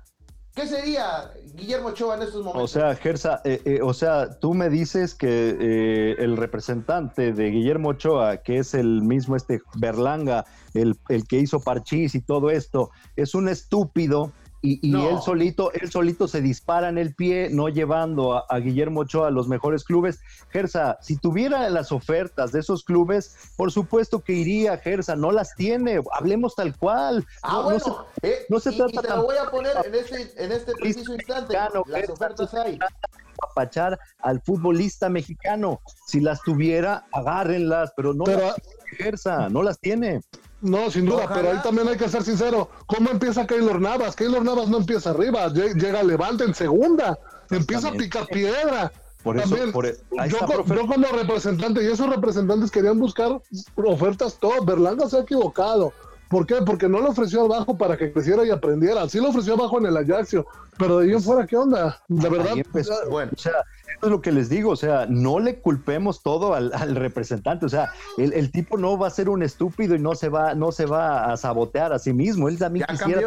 ¿Qué 0.56 0.68
sería 0.68 1.32
Guillermo 1.56 1.90
Ochoa 1.90 2.16
en 2.16 2.24
estos 2.24 2.44
momentos? 2.44 2.64
O 2.64 2.68
sea, 2.68 2.96
Gersa, 2.96 3.42
eh, 3.44 3.62
eh, 3.66 3.80
o 3.82 3.92
sea, 3.92 4.40
tú 4.40 4.54
me 4.54 4.70
dices 4.70 5.16
que 5.16 5.58
eh, 5.60 6.16
el 6.20 6.38
representante 6.38 7.34
de 7.34 7.50
Guillermo 7.50 7.90
Ochoa, 7.90 8.38
que 8.38 8.60
es 8.60 8.76
el 8.76 9.02
mismo 9.02 9.36
este 9.36 9.62
Berlanga, 9.76 10.46
el, 10.76 10.96
el 11.10 11.28
que 11.28 11.40
hizo 11.40 11.60
Parchís 11.60 12.14
y 12.14 12.22
todo 12.22 12.52
esto, 12.52 12.92
es 13.16 13.34
un 13.34 13.50
estúpido 13.50 14.32
y, 14.66 14.96
él 14.96 15.22
solito, 15.22 15.74
él 15.74 15.92
solito 15.92 16.26
se 16.26 16.40
dispara 16.40 16.88
en 16.88 16.98
el 16.98 17.14
pie, 17.14 17.50
no 17.52 17.68
llevando 17.68 18.42
a, 18.50 18.60
Guillermo 18.60 19.02
Ochoa 19.02 19.28
a 19.28 19.32
los 19.32 19.50
mejores 19.50 19.84
clubes. 19.84 20.22
Gersa, 20.52 20.98
si 21.02 21.18
tuviera 21.18 21.70
las 21.70 21.92
ofertas 21.92 22.54
de 22.54 22.62
esos 22.62 22.86
clubes, 22.86 23.52
por 23.58 23.74
supuesto 23.74 24.24
que 24.24 24.32
iría, 24.32 24.78
Gersa, 24.78 25.18
no 25.18 25.34
las 25.34 25.54
tiene, 25.56 26.02
hablemos 26.14 26.56
tal 26.56 26.78
cual. 26.78 27.26
Ah, 27.42 27.56
no, 27.56 27.64
bueno, 27.64 28.06
se, 28.22 28.30
eh, 28.30 28.46
no 28.48 28.60
se 28.62 28.72
trata 28.72 29.02
te 29.02 29.10
lo 29.10 29.24
voy 29.24 29.36
a 29.36 29.52
poner 29.52 29.76
en 29.84 29.96
este, 29.96 30.44
en 30.44 30.52
este 30.54 30.72
preciso 30.76 31.14
instante. 31.14 31.58
Las 31.88 32.10
ofertas 32.10 32.54
hay 32.54 32.80
apachar 33.42 34.00
al 34.20 34.42
futbolista 34.42 35.10
mexicano. 35.10 35.82
Si 36.08 36.22
las 36.22 36.42
tuviera, 36.42 37.06
agárrenlas, 37.12 37.92
pero 37.98 38.14
no 38.14 38.24
las 38.26 38.56
Gersa, 38.98 39.50
no 39.50 39.62
las 39.62 39.78
tiene. 39.80 40.22
No, 40.64 40.90
sin 40.90 41.06
duda, 41.06 41.30
pero 41.34 41.52
ahí 41.52 41.58
también 41.62 41.90
hay 41.90 41.98
que 41.98 42.08
ser 42.08 42.24
sincero. 42.24 42.70
¿Cómo 42.88 43.10
empieza 43.10 43.46
Keylor 43.46 43.82
Navas? 43.82 44.16
Keylor 44.16 44.44
Navas 44.46 44.70
no 44.70 44.78
empieza 44.78 45.10
arriba, 45.10 45.50
llega 45.50 46.02
Levante 46.02 46.46
en 46.46 46.56
segunda, 46.56 47.20
empieza 47.50 47.90
a 47.90 47.92
picar 47.92 48.26
piedra. 48.28 48.90
Por 49.24 49.38
eso, 49.38 49.58
e-, 49.58 49.74
yo, 50.30 50.88
como 50.88 51.08
representante, 51.08 51.84
y 51.84 51.88
esos 51.88 52.10
representantes 52.10 52.72
querían 52.72 52.98
buscar 52.98 53.42
ofertas 53.76 54.38
todas, 54.40 54.66
Berlanga 54.66 55.10
se 55.10 55.18
ha 55.18 55.22
equivocado. 55.22 55.92
¿Por 56.30 56.48
qué? 56.48 56.56
Porque 56.66 56.88
no 56.88 57.02
le 57.02 57.10
ofreció 57.10 57.42
abajo 57.42 57.78
para 57.78 57.98
que 57.98 58.12
creciera 58.14 58.46
y 58.46 58.50
aprendiera. 58.50 59.08
Sí 59.10 59.20
lo 59.20 59.30
ofreció 59.30 59.54
abajo 59.54 59.78
en 59.80 59.88
el 59.88 59.98
Ajaxio, 59.98 60.48
pero 60.80 61.00
de 61.00 61.08
ahí 61.08 61.14
en 61.14 61.22
fuera, 61.22 61.46
¿qué 61.46 61.58
onda? 61.58 62.02
De 62.08 62.30
verdad. 62.30 62.56
bueno, 63.10 63.32
o 63.36 63.40
sea, 63.40 63.64
es 64.02 64.10
lo 64.10 64.22
que 64.22 64.32
les 64.32 64.50
digo, 64.50 64.72
o 64.72 64.76
sea, 64.76 65.06
no 65.08 65.40
le 65.40 65.60
culpemos 65.60 66.22
todo 66.22 66.54
al, 66.54 66.72
representante, 66.96 67.66
o 67.66 67.70
sea, 67.70 67.92
el, 68.18 68.52
tipo 68.52 68.78
no 68.78 68.98
va 68.98 69.08
a 69.08 69.12
ser 69.12 69.30
un 69.30 69.44
estúpido 69.44 69.96
y 69.96 70.00
no 70.00 70.16
se 70.16 70.30
va, 70.30 70.56
no 70.56 70.72
se 70.72 70.86
va 70.86 71.32
a 71.32 71.38
sabotear 71.38 71.94
a 71.94 72.00
sí 72.00 72.14
mismo. 72.14 72.50
Él 72.50 72.58
también 72.58 72.86
quisiera, 72.88 73.22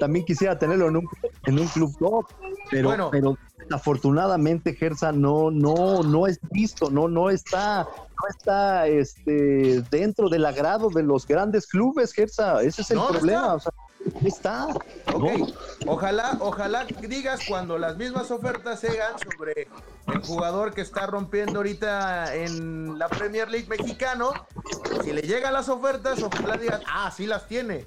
también 0.00 0.24
quisiera 0.24 0.58
tenerlo 0.58 0.88
en 0.88 0.96
un, 0.96 1.08
en 1.46 1.58
un 1.58 1.66
club 1.68 1.96
top, 1.98 2.26
pero, 2.70 3.10
pero 3.10 3.38
afortunadamente 3.70 4.74
Gersa 4.74 5.12
no, 5.12 5.50
no, 5.50 6.02
no 6.02 6.26
es 6.26 6.38
visto, 6.50 6.90
no, 6.90 7.08
no 7.08 7.30
está, 7.30 7.82
no 7.82 8.28
está 8.30 8.86
este, 8.86 9.82
dentro 9.90 10.28
del 10.28 10.46
agrado 10.46 10.90
de 10.90 11.02
los 11.02 11.26
grandes 11.26 11.66
clubes, 11.66 12.12
Gersa. 12.12 12.62
Ese 12.62 12.82
es 12.82 12.90
el 12.90 13.00
problema. 13.00 13.54
O 13.54 13.60
sea, 13.60 13.72
está. 14.24 14.68
Ojalá, 15.86 16.36
ojalá 16.40 16.84
digas 16.84 17.40
cuando 17.46 17.78
las 17.78 17.96
mismas 17.96 18.30
ofertas 18.30 18.80
sean 18.80 19.18
sobre 19.18 19.68
el 20.06 20.22
jugador 20.22 20.72
que 20.72 20.80
está 20.80 21.06
rompiendo 21.06 21.58
ahorita 21.58 22.34
en 22.34 22.98
la 22.98 23.08
Premier 23.08 23.50
League 23.50 23.68
mexicano. 23.68 24.32
Si 25.04 25.12
le 25.12 25.22
llegan 25.22 25.52
las 25.52 25.68
ofertas, 25.68 26.22
ojalá 26.22 26.56
digas, 26.56 26.82
ah, 26.86 27.10
sí 27.10 27.26
las 27.26 27.46
tiene, 27.46 27.86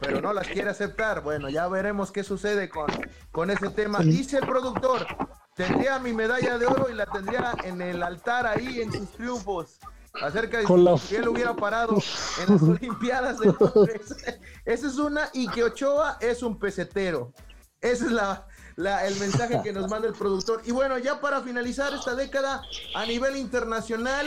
pero 0.00 0.20
no 0.20 0.32
las 0.32 0.46
quiere 0.48 0.70
aceptar. 0.70 1.22
Bueno, 1.22 1.48
ya 1.48 1.68
veremos 1.68 2.12
qué 2.12 2.24
sucede 2.24 2.68
con, 2.68 2.88
con 3.32 3.50
ese 3.50 3.70
tema. 3.70 4.00
Dice 4.00 4.38
el 4.38 4.46
productor, 4.46 5.06
tendría 5.54 5.98
mi 5.98 6.12
medalla 6.12 6.58
de 6.58 6.66
oro 6.66 6.88
y 6.90 6.94
la 6.94 7.06
tendría 7.06 7.54
en 7.64 7.80
el 7.80 8.02
altar 8.02 8.46
ahí 8.46 8.80
en 8.80 8.92
sus 8.92 9.10
triunfos 9.12 9.78
acerca 10.14 10.58
de 10.58 10.98
si 10.98 11.16
él 11.16 11.28
hubiera 11.28 11.54
parado 11.54 11.96
en 12.42 12.52
las 12.52 12.62
Olimpiadas 12.62 13.38
de 13.38 13.54
Londres. 13.58 14.16
Esa 14.64 14.86
es 14.86 14.96
una, 14.96 15.30
y 15.32 15.48
que 15.48 15.64
Ochoa 15.64 16.18
es 16.20 16.42
un 16.42 16.58
pesetero. 16.58 17.32
Ese 17.80 18.06
es 18.06 18.12
la, 18.12 18.46
el 18.76 19.16
mensaje 19.16 19.60
que 19.62 19.72
nos 19.72 19.88
manda 19.90 20.08
el 20.08 20.14
productor. 20.14 20.62
Y 20.64 20.72
bueno, 20.72 20.98
ya 20.98 21.20
para 21.20 21.40
finalizar 21.40 21.94
esta 21.94 22.14
década 22.14 22.62
a 22.94 23.06
nivel 23.06 23.36
internacional, 23.36 24.26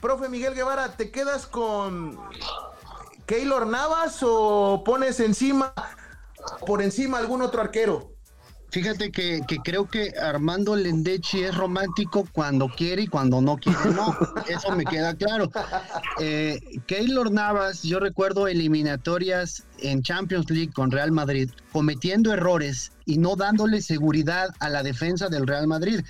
profe 0.00 0.28
Miguel 0.28 0.54
Guevara, 0.54 0.96
¿te 0.96 1.10
quedas 1.10 1.46
con 1.46 2.18
Keylor 3.26 3.66
Navas 3.66 4.18
o 4.22 4.82
pones 4.84 5.20
encima, 5.20 5.72
por 6.66 6.82
encima 6.82 7.18
algún 7.18 7.40
otro 7.40 7.62
arquero? 7.62 8.13
Fíjate 8.74 9.12
que, 9.12 9.40
creo 9.62 9.88
que 9.88 10.14
Armando 10.20 10.74
Lendechi 10.74 11.44
es 11.44 11.56
romántico 11.56 12.26
cuando 12.32 12.66
quiere 12.66 13.02
y 13.02 13.06
cuando 13.06 13.40
no 13.40 13.56
quiere, 13.56 13.78
no. 13.94 14.16
Eso 14.48 14.72
me 14.72 14.84
queda 14.84 15.14
claro. 15.14 15.48
Eh, 16.18 16.58
Keylor 16.88 17.30
Navas, 17.30 17.84
yo 17.84 18.00
recuerdo 18.00 18.48
eliminatorias 18.48 19.62
en 19.78 20.02
Champions 20.02 20.50
League 20.50 20.72
con 20.72 20.90
Real 20.90 21.12
Madrid, 21.12 21.52
cometiendo 21.70 22.32
errores 22.32 22.90
y 23.04 23.18
no 23.18 23.36
dándole 23.36 23.80
seguridad 23.80 24.48
a 24.58 24.68
la 24.68 24.82
defensa 24.82 25.28
del 25.28 25.46
Real 25.46 25.68
Madrid. 25.68 26.00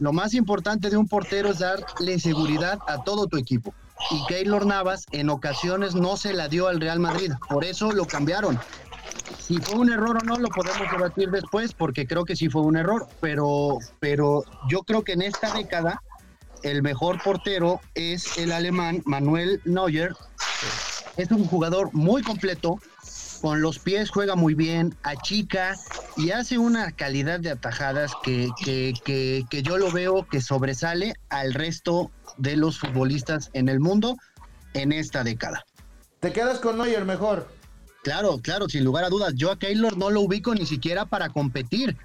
Lo 0.00 0.12
más 0.12 0.34
importante 0.34 0.90
de 0.90 0.96
un 0.96 1.06
portero 1.06 1.50
es 1.50 1.60
darle 1.60 2.18
seguridad 2.18 2.80
a 2.88 3.04
todo 3.04 3.28
tu 3.28 3.36
equipo. 3.36 3.72
Y 4.10 4.26
Keylor 4.26 4.66
Navas 4.66 5.06
en 5.12 5.30
ocasiones 5.30 5.94
no 5.94 6.16
se 6.16 6.32
la 6.32 6.48
dio 6.48 6.66
al 6.66 6.80
Real 6.80 6.98
Madrid, 6.98 7.30
por 7.48 7.64
eso 7.64 7.92
lo 7.92 8.06
cambiaron 8.06 8.58
si 9.38 9.58
fue 9.58 9.76
un 9.76 9.92
error 9.92 10.18
o 10.22 10.24
no 10.24 10.36
lo 10.36 10.48
podemos 10.48 10.90
debatir 10.90 11.30
después, 11.30 11.72
porque 11.72 12.06
creo 12.06 12.24
que 12.24 12.36
sí 12.36 12.48
fue 12.48 12.62
un 12.62 12.76
error, 12.76 13.06
pero, 13.20 13.78
pero 14.00 14.44
yo 14.68 14.82
creo 14.82 15.02
que 15.02 15.12
en 15.12 15.22
esta 15.22 15.52
década 15.54 16.02
el 16.62 16.82
mejor 16.82 17.22
portero 17.22 17.80
es 17.94 18.36
el 18.38 18.52
alemán 18.52 19.02
Manuel 19.04 19.60
Neuer. 19.64 20.14
Es 21.16 21.30
un 21.30 21.46
jugador 21.46 21.90
muy 21.92 22.22
completo, 22.22 22.78
con 23.40 23.62
los 23.62 23.78
pies 23.78 24.10
juega 24.10 24.34
muy 24.34 24.54
bien, 24.54 24.96
achica 25.02 25.76
y 26.16 26.30
hace 26.30 26.58
una 26.58 26.92
calidad 26.92 27.40
de 27.40 27.50
atajadas 27.50 28.12
que, 28.22 28.48
que, 28.64 28.94
que, 29.04 29.44
que 29.48 29.62
yo 29.62 29.78
lo 29.78 29.90
veo 29.90 30.26
que 30.26 30.40
sobresale 30.40 31.14
al 31.28 31.54
resto 31.54 32.10
de 32.36 32.56
los 32.56 32.78
futbolistas 32.78 33.50
en 33.52 33.68
el 33.68 33.80
mundo 33.80 34.16
en 34.74 34.92
esta 34.92 35.24
década. 35.24 35.64
¿Te 36.20 36.32
quedas 36.32 36.58
con 36.58 36.78
Neuer 36.78 37.04
mejor? 37.04 37.57
Claro, 38.02 38.38
claro, 38.38 38.68
sin 38.68 38.84
lugar 38.84 39.04
a 39.04 39.08
dudas. 39.08 39.34
Yo 39.34 39.50
a 39.50 39.58
Keylor 39.58 39.96
no 39.96 40.10
lo 40.10 40.22
ubico 40.22 40.54
ni 40.54 40.66
siquiera 40.66 41.06
para 41.06 41.30
competir. 41.30 41.96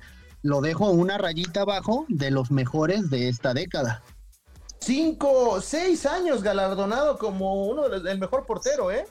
Lo 0.42 0.60
dejo 0.62 0.90
una 0.90 1.18
rayita 1.18 1.62
abajo 1.62 2.06
de 2.10 2.32
los 2.32 2.52
mejores 2.52 3.10
de 3.10 3.30
esta 3.30 3.54
década. 3.54 4.04
Cinco, 4.80 5.62
seis 5.62 6.06
años 6.06 6.44
galardonado 6.44 7.18
como 7.18 7.66
uno 7.68 7.88
del 7.88 8.20
mejor 8.20 8.46
portero, 8.46 8.92
¿eh? 8.92 9.06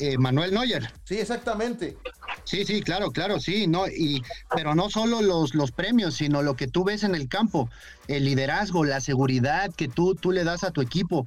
¿eh? 0.00 0.16
Manuel 0.16 0.54
Neuer. 0.54 0.90
Sí, 1.04 1.18
exactamente. 1.18 1.98
Sí, 2.44 2.64
sí, 2.64 2.80
claro, 2.82 3.10
claro, 3.10 3.38
sí, 3.40 3.66
no, 3.66 3.86
y 3.86 4.22
pero 4.54 4.74
no 4.74 4.90
solo 4.90 5.22
los, 5.22 5.54
los 5.54 5.70
premios, 5.70 6.14
sino 6.14 6.42
lo 6.42 6.56
que 6.56 6.66
tú 6.66 6.84
ves 6.84 7.04
en 7.04 7.14
el 7.14 7.28
campo, 7.28 7.68
el 8.08 8.24
liderazgo, 8.24 8.84
la 8.84 9.00
seguridad 9.00 9.72
que 9.74 9.88
tú, 9.88 10.14
tú 10.14 10.32
le 10.32 10.42
das 10.42 10.64
a 10.64 10.70
tu 10.70 10.80
equipo, 10.80 11.26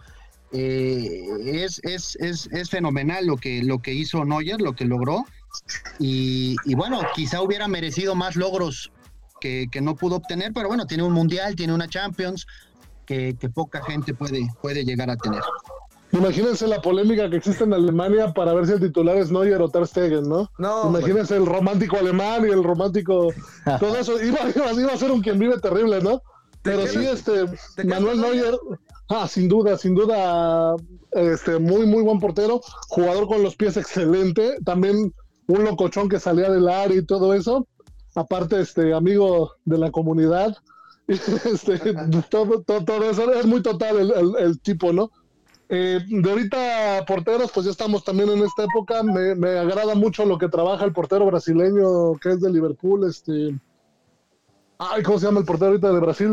eh, 0.52 1.28
es, 1.46 1.80
es, 1.84 2.16
es, 2.18 2.48
es, 2.52 2.70
fenomenal 2.70 3.26
lo 3.26 3.38
que, 3.38 3.64
lo 3.64 3.80
que 3.80 3.94
hizo 3.94 4.24
Neuer, 4.24 4.62
lo 4.62 4.74
que 4.74 4.86
logró. 4.86 5.26
Y, 6.00 6.56
bueno, 6.76 7.02
quizá 7.16 7.42
hubiera 7.42 7.68
merecido 7.68 8.16
más 8.16 8.36
logros 8.36 8.92
que, 9.40 9.68
no 9.82 9.96
pudo 9.96 10.16
obtener, 10.16 10.54
pero 10.54 10.68
bueno, 10.68 10.86
tiene 10.88 11.04
un 11.04 11.14
mundial, 11.14 11.56
tiene 11.56 11.74
una 11.74 11.88
Champions 11.88 12.48
que, 13.06 13.38
poca 13.54 13.84
gente 13.84 14.14
puede, 14.14 14.48
puede 14.62 14.84
llegar 14.84 15.10
a 15.10 15.18
tener. 15.18 15.42
Imagínense 16.12 16.68
la 16.68 16.82
polémica 16.82 17.30
que 17.30 17.38
existe 17.38 17.66
en 17.66 17.74
Alemania 17.74 18.34
para 18.34 18.54
ver 18.54 18.66
si 18.66 18.74
el 18.74 18.80
titular 18.80 19.18
es 19.18 19.32
Neuer 19.32 19.62
o 19.62 19.70
Ter 19.70 19.86
Stegen, 19.86 20.24
¿no? 20.30 20.50
Imagínense 20.88 21.36
el 21.36 21.46
romántico 21.46 21.98
alemán 21.98 22.46
y 22.48 22.52
el 22.52 22.64
romántico. 22.64 23.34
Todo 23.80 23.98
eso 23.98 24.22
iba, 24.24 24.40
iba, 24.56 24.94
a 24.94 24.98
ser 24.98 25.12
un 25.12 25.22
quien 25.22 25.38
vive 25.38 25.60
terrible, 25.60 26.02
¿no? 26.02 26.22
Pero 26.62 26.88
sí, 26.88 27.06
este, 27.06 27.46
Manuel 27.84 28.22
Neuer, 28.22 28.56
ah, 29.10 29.28
sin 29.28 29.48
duda, 29.48 29.78
sin 29.78 29.96
duda, 29.96 30.76
este, 31.12 31.60
muy, 31.60 31.86
muy 31.86 32.04
buen 32.04 32.20
portero, 32.20 32.62
jugador 32.88 33.28
con 33.28 33.44
los 33.44 33.56
pies 33.56 33.78
excelente, 33.78 34.58
también 34.64 35.14
un 35.48 35.64
locochón 35.64 36.10
que 36.10 36.20
salía 36.20 36.50
del 36.50 36.68
área 36.68 36.98
y 36.98 37.06
todo 37.06 37.34
eso, 37.34 37.68
aparte, 38.16 38.62
este, 38.62 38.94
amigo 38.94 39.52
de 39.66 39.78
la 39.78 39.92
comunidad, 39.92 40.56
este, 41.08 41.80
todo, 42.30 42.62
todo, 42.64 43.10
eso 43.10 43.34
es 43.34 43.46
muy 43.46 43.62
total 43.62 44.12
el, 44.38 44.60
tipo, 44.62 44.92
¿no? 44.92 45.12
Eh, 45.68 46.00
de 46.08 46.30
ahorita 46.30 47.06
porteros, 47.08 47.52
pues 47.52 47.66
ya 47.66 47.72
estamos 47.72 48.04
también 48.04 48.30
en 48.30 48.44
esta 48.44 48.66
época, 48.66 49.02
me, 49.02 49.34
me 49.34 49.58
agrada 49.58 49.96
mucho 49.96 50.24
lo 50.24 50.38
que 50.38 50.48
trabaja 50.48 50.86
el 50.86 50.94
portero 50.94 51.26
brasileño 51.26 52.14
que 52.22 52.34
es 52.34 52.42
de 52.42 52.52
Liverpool, 52.52 53.10
este 53.10 53.60
Ay, 54.78 55.04
¿cómo 55.04 55.20
se 55.20 55.26
llama 55.26 55.40
el 55.40 55.46
portero 55.46 55.72
ahorita 55.72 55.94
de 55.94 56.00
Brasil? 56.00 56.32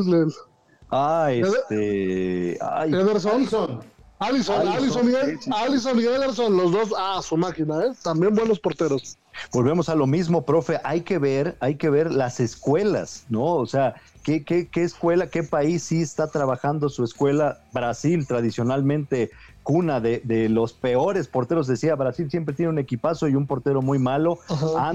Ah, 0.92 1.32
este. 1.32 2.58
Ay. 2.60 2.94
Ederson. 2.94 3.82
Alison, 4.18 4.68
Alison, 4.68 5.98
y, 5.98 6.04
Ederson, 6.04 6.56
los 6.56 6.70
dos, 6.70 6.94
ah, 6.96 7.20
su 7.22 7.36
máquina, 7.36 7.86
¿eh? 7.86 7.92
También 8.04 8.32
buenos 8.36 8.60
porteros. 8.60 9.18
Volvemos 9.52 9.88
a 9.88 9.96
lo 9.96 10.06
mismo, 10.06 10.44
profe, 10.44 10.78
hay 10.84 11.00
que 11.00 11.18
ver, 11.18 11.56
hay 11.58 11.74
que 11.74 11.90
ver 11.90 12.12
las 12.12 12.38
escuelas, 12.38 13.24
¿no? 13.30 13.42
O 13.42 13.66
sea, 13.66 13.94
¿qué, 14.22 14.44
qué, 14.44 14.68
qué 14.68 14.84
escuela, 14.84 15.26
qué 15.26 15.42
país 15.42 15.82
sí 15.82 16.02
está 16.02 16.28
trabajando 16.28 16.88
su 16.88 17.02
escuela? 17.02 17.58
Brasil 17.72 18.24
tradicionalmente 18.26 19.30
cuna 19.62 20.00
de, 20.00 20.48
los 20.48 20.72
peores 20.72 21.28
porteros. 21.28 21.66
Decía, 21.66 21.94
Brasil 21.94 22.30
siempre 22.30 22.54
tiene 22.54 22.70
un 22.70 22.78
equipazo 22.78 23.28
y 23.28 23.34
un 23.34 23.46
portero 23.46 23.82
muy 23.82 23.98
malo. 23.98 24.38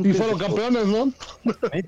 y 0.03 0.13
fueron 0.13 0.38
campeones, 0.38 0.88
¿no? 0.88 1.11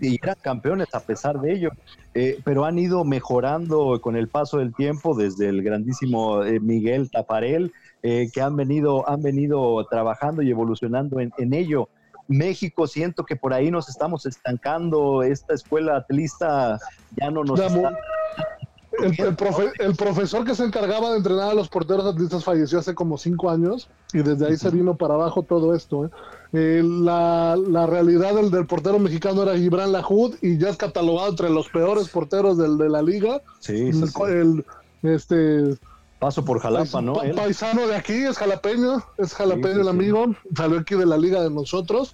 Y 0.01 0.19
eran 0.21 0.38
campeones 0.41 0.93
a 0.93 0.99
pesar 1.01 1.39
de 1.41 1.53
ello. 1.53 1.71
Eh, 2.13 2.39
pero 2.43 2.65
han 2.65 2.80
ido 2.80 3.03
mejorando 3.03 3.99
con 4.01 4.15
el 4.15 4.27
paso 4.27 4.57
del 4.57 4.73
tiempo, 4.73 5.15
desde 5.15 5.49
el 5.49 5.61
grandísimo 5.63 6.43
eh, 6.43 6.59
Miguel 6.59 7.11
Taparel, 7.11 7.73
eh, 8.01 8.30
que 8.34 8.41
han 8.41 8.55
venido, 8.55 9.07
han 9.09 9.21
venido 9.21 9.86
trabajando 9.89 10.41
y 10.41 10.49
evolucionando 10.49 11.19
en, 11.19 11.32
en 11.38 11.53
ello. 11.53 11.89
México, 12.27 12.86
siento 12.86 13.25
que 13.25 13.36
por 13.36 13.53
ahí 13.53 13.71
nos 13.71 13.89
estamos 13.89 14.27
estancando, 14.27 15.23
esta 15.23 15.55
escuela 15.55 15.97
atlista 15.97 16.77
ya 17.19 17.32
no 17.32 17.43
nos 17.43 17.59
está 17.59 17.97
el, 19.04 19.95
profesor 19.95 20.45
que 20.45 20.56
se 20.56 20.64
encargaba 20.64 21.12
de 21.12 21.18
entrenar 21.18 21.52
a 21.52 21.54
los 21.54 21.70
porteros 21.70 22.06
atletas 22.06 22.43
falleció 22.43 22.80
hace 22.80 22.95
como 22.95 23.18
cinco 23.18 23.50
años 23.50 23.89
y 24.14 24.20
desde 24.20 24.47
ahí 24.47 24.58
se 24.58 24.70
vino 24.70 24.95
para 24.95 25.16
abajo 25.16 25.43
todo 25.43 25.76
esto. 25.76 26.06
¿eh? 26.06 26.10
Eh, 26.54 26.84
la, 26.84 27.56
realidad 27.88 28.34
del, 28.36 28.52
del, 28.52 28.66
portero 28.66 29.00
mexicano 29.00 29.43
era 29.43 29.58
Gibran 29.58 29.91
Lajud 29.91 30.36
y 30.41 30.58
ya 30.58 30.70
es 30.70 30.78
catalogado 30.78 31.30
entre 31.30 31.50
los 31.50 31.70
peores 31.70 32.10
porteros 32.10 32.58
del, 32.58 32.78
de 32.78 32.89
la 32.89 33.02
liga. 33.02 33.41
Sí, 33.60 33.91
el, 34.28 34.66
este 35.04 35.78
Paso 36.20 36.43
por 36.43 36.60
Jalapa, 36.60 37.02
¿no? 37.02 37.14
paisano 37.14 37.88
de 37.88 37.95
aquí, 37.95 38.14
es 38.14 38.38
jalapeño, 38.38 39.02
es 39.18 39.34
jalapeño 39.34 39.82
el 39.82 39.88
amigo, 39.88 40.36
salió 40.54 40.80
aquí 40.80 40.95
de 40.95 41.06
la 41.06 41.18
liga 41.18 41.41
de 41.41 41.50
nosotros 41.50 42.14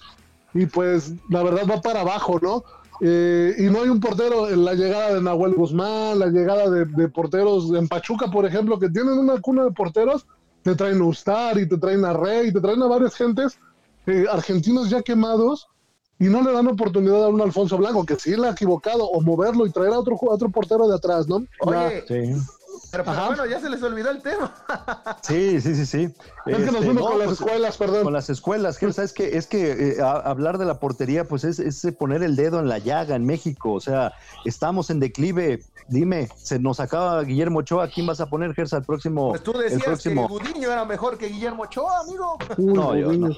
y 0.53 0.67
pues 0.67 1.13
la 1.27 1.41
verdad 1.41 1.63
va 1.69 1.81
para 1.81 2.01
abajo, 2.01 2.39
¿no? 2.39 2.63
Eh, 3.01 3.55
y 3.57 3.63
no 3.63 3.81
hay 3.81 3.89
un 3.89 3.99
portero 3.99 4.49
en 4.49 4.63
la 4.63 4.73
llegada 4.73 5.15
de 5.15 5.21
Nahuel 5.21 5.53
Guzmán, 5.53 6.19
la 6.19 6.27
llegada 6.27 6.69
de, 6.69 7.07
porteros 7.09 7.71
en 7.73 7.87
Pachuca, 7.87 8.27
por 8.27 8.45
ejemplo, 8.45 8.79
que 8.79 8.89
tienen 8.89 9.17
una 9.17 9.39
cuna 9.41 9.65
de 9.65 9.71
porteros, 9.71 10.25
te 10.63 10.75
traen 10.75 11.01
a 11.01 11.05
Ustar 11.05 11.57
y 11.59 11.67
te 11.67 11.77
traen 11.77 12.05
a 12.05 12.13
Rey, 12.13 12.51
te 12.51 12.61
traen 12.61 12.81
a 12.81 12.87
varias 12.87 13.15
gentes 13.15 13.59
eh, 14.05 14.25
argentinos 14.31 14.89
ya 14.89 15.01
quemados 15.01 15.67
y 16.19 16.25
no 16.25 16.41
le 16.41 16.53
dan 16.53 16.67
oportunidad 16.67 17.25
a 17.25 17.27
un 17.27 17.41
Alfonso 17.41 17.77
Blanco, 17.77 18.05
que 18.05 18.15
sí 18.15 18.35
le 18.35 18.47
ha 18.47 18.51
equivocado, 18.51 19.05
o 19.05 19.19
moverlo 19.21 19.65
y 19.65 19.71
traer 19.71 19.93
a 19.93 19.99
otro, 19.99 20.17
otro 20.21 20.49
portero 20.49 20.87
de 20.87 20.95
atrás, 20.95 21.27
¿no? 21.27 21.45
Oye, 21.59 22.05
pero, 22.91 23.03
bueno, 23.03 23.45
ya 23.45 23.59
se 23.59 23.69
les 23.69 23.81
olvidó 23.83 24.11
el 24.11 24.21
tema. 24.21 24.53
sí, 25.21 25.59
sí, 25.61 25.75
sí, 25.75 25.85
sí. 25.85 26.15
Es 26.45 26.57
que 26.57 26.71
nos 26.71 26.83
este, 26.83 26.95
con 26.95 27.19
las 27.19 27.27
pues, 27.27 27.39
escuelas, 27.39 27.77
perdón. 27.77 28.03
Con 28.03 28.13
las 28.13 28.29
escuelas, 28.29 28.77
que 28.77 28.93
sabes 28.93 29.13
que 29.13 29.37
es 29.37 29.47
que 29.47 29.91
eh, 29.91 30.01
hablar 30.01 30.57
de 30.57 30.65
la 30.65 30.79
portería, 30.79 31.25
pues 31.25 31.43
es, 31.43 31.59
es, 31.59 31.85
poner 31.97 32.23
el 32.23 32.35
dedo 32.35 32.59
en 32.59 32.67
la 32.67 32.77
llaga 32.77 33.15
en 33.15 33.25
México. 33.25 33.73
O 33.73 33.79
sea, 33.79 34.13
estamos 34.45 34.89
en 34.89 34.99
declive. 34.99 35.61
Dime, 35.87 36.29
se 36.35 36.57
nos 36.59 36.79
acaba 36.79 37.21
Guillermo 37.23 37.59
Ochoa, 37.59 37.87
¿quién 37.89 38.07
vas 38.07 38.19
a 38.19 38.27
poner, 38.27 38.53
Gersa, 38.53 38.77
el 38.77 38.83
próximo? 38.83 39.29
Pues 39.29 39.43
tú 39.43 39.53
decías 39.53 39.83
próximo... 39.83 40.27
que 40.27 40.33
Gudiño 40.33 40.71
era 40.71 40.83
mejor 40.85 41.17
que 41.17 41.27
Guillermo 41.27 41.63
Ochoa, 41.63 41.99
amigo. 41.99 42.37
no, 42.57 42.95
yo 42.95 43.13
no. 43.13 43.35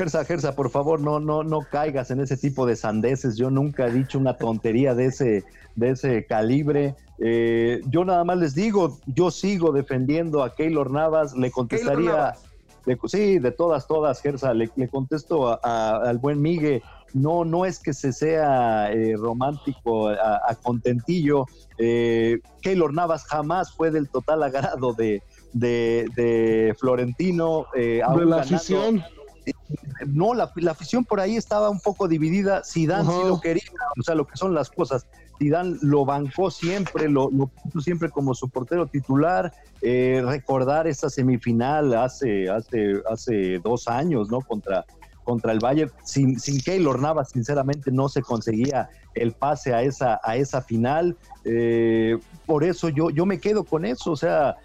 Gersa, 0.00 0.24
Gersa, 0.24 0.54
por 0.56 0.70
favor, 0.70 0.98
no, 0.98 1.20
no, 1.20 1.44
no 1.44 1.60
caigas 1.60 2.10
en 2.10 2.20
ese 2.20 2.38
tipo 2.38 2.64
de 2.64 2.74
sandeces. 2.74 3.36
Yo 3.36 3.50
nunca 3.50 3.86
he 3.86 3.92
dicho 3.92 4.18
una 4.18 4.38
tontería 4.38 4.94
de 4.94 5.04
ese, 5.04 5.44
de 5.76 5.90
ese 5.90 6.24
calibre. 6.24 6.96
Eh, 7.20 7.80
yo 7.86 8.04
nada 8.04 8.24
más 8.24 8.38
les 8.38 8.54
digo, 8.54 8.98
yo 9.06 9.30
sigo 9.30 9.72
defendiendo 9.72 10.42
a 10.42 10.54
Keylor 10.54 10.90
Navas, 10.90 11.36
le 11.36 11.50
contestaría, 11.50 12.34
sí, 13.06 13.38
de 13.38 13.50
todas, 13.52 13.86
todas, 13.86 14.22
Gersa, 14.22 14.54
le, 14.54 14.68
contesto 14.88 15.62
al 15.62 16.18
buen 16.18 16.40
Migue, 16.40 16.82
no, 17.12 17.44
no 17.44 17.64
es 17.64 17.78
que 17.78 17.92
se 17.92 18.12
sea 18.12 18.90
eh, 18.92 19.16
romántico 19.16 20.08
a, 20.08 20.54
contentillo, 20.62 21.46
eh, 21.78 22.40
Keylor 22.62 22.94
Navas 22.94 23.24
jamás 23.24 23.72
fue 23.72 23.90
del 23.90 24.08
total 24.08 24.42
agrado 24.42 24.92
de, 24.92 25.22
de, 25.52 26.74
Florentino. 26.78 27.66
Eh, 27.74 28.02
de 28.16 28.24
la 28.26 28.40
afición. 28.40 29.02
No, 30.06 30.34
la, 30.34 30.52
afición 30.70 31.04
por 31.04 31.20
ahí 31.20 31.36
estaba 31.36 31.70
un 31.70 31.80
poco 31.80 32.08
dividida. 32.08 32.64
si 32.64 32.86
Dan 32.86 33.06
sí 33.06 33.12
lo 33.26 33.40
quería, 33.40 33.62
o 33.98 34.02
sea, 34.02 34.14
lo 34.14 34.26
que 34.26 34.36
son 34.36 34.54
las 34.54 34.70
cosas. 34.70 35.06
Zidane 35.38 35.78
lo 35.80 36.04
bancó 36.04 36.50
siempre, 36.50 37.08
lo, 37.08 37.30
puso 37.30 37.80
siempre 37.80 38.10
como 38.10 38.34
su 38.34 38.48
portero 38.50 38.86
titular. 38.86 39.52
Eh, 39.80 40.22
recordar 40.24 40.86
esa 40.86 41.08
semifinal 41.08 41.94
hace, 41.94 42.50
hace, 42.50 43.00
hace 43.10 43.58
dos 43.60 43.88
años, 43.88 44.28
¿no? 44.28 44.40
Contra, 44.42 44.84
contra 45.30 45.52
el 45.52 45.60
Bayern, 45.60 45.92
sin, 46.02 46.40
sin 46.40 46.60
Keylor 46.60 47.00
Navas, 47.00 47.30
sinceramente, 47.30 47.92
no 47.92 48.08
se 48.08 48.20
conseguía 48.20 48.90
el 49.14 49.30
pase 49.30 49.72
a 49.72 49.82
esa, 49.82 50.20
a 50.24 50.34
esa 50.34 50.60
final. 50.60 51.16
Eh, 51.44 52.18
por 52.46 52.64
eso 52.64 52.88
yo, 52.88 53.10
yo 53.10 53.26
me 53.26 53.38
quedo 53.38 53.62
con 53.62 53.84
eso, 53.84 54.10
o 54.10 54.16
sea, 54.16 54.56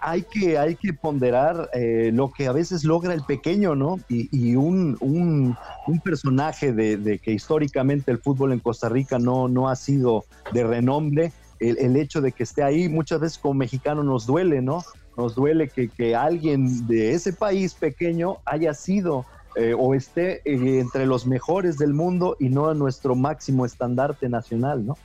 hay 0.00 0.22
que, 0.22 0.56
hay 0.56 0.76
que 0.76 0.94
ponderar 0.94 1.68
eh, 1.74 2.10
lo 2.14 2.32
que 2.32 2.46
a 2.46 2.52
veces 2.52 2.84
logra 2.84 3.12
el 3.12 3.22
pequeño, 3.22 3.74
¿no? 3.74 3.98
Y, 4.08 4.56
un, 4.56 4.96
un, 5.00 6.00
personaje 6.02 6.72
de, 6.72 7.18
que 7.18 7.32
históricamente 7.32 8.10
el 8.10 8.18
fútbol 8.18 8.52
en 8.52 8.60
Costa 8.60 8.88
Rica 8.88 9.18
no, 9.18 9.46
no 9.46 9.68
ha 9.68 9.76
sido 9.76 10.24
de 10.54 10.64
renombre, 10.64 11.32
el, 11.60 11.96
hecho 11.96 12.22
de 12.22 12.32
que 12.32 12.44
esté 12.44 12.62
ahí 12.62 12.88
muchas 12.88 13.20
veces 13.20 13.38
como 13.38 13.54
mexicano 13.54 14.02
nos 14.02 14.26
duele, 14.26 14.62
¿no? 14.62 14.82
Nos 15.18 15.34
duele 15.34 15.68
que, 15.68 15.88
que 15.88 16.16
alguien 16.16 16.86
de 16.86 17.12
ese 17.12 17.32
país 17.32 17.74
pequeño 17.74 18.38
haya 18.46 18.72
sido 18.72 19.26
eh, 19.56 19.74
o 19.76 19.94
esté 19.94 20.42
eh, 20.44 20.80
entre 20.80 21.06
los 21.06 21.26
mejores 21.26 21.78
del 21.78 21.94
mundo 21.94 22.36
y 22.40 22.48
no 22.48 22.68
a 22.68 22.74
nuestro 22.74 23.14
máximo 23.14 23.64
estandarte 23.64 24.28
nacional, 24.28 24.84
¿no? 24.84 24.96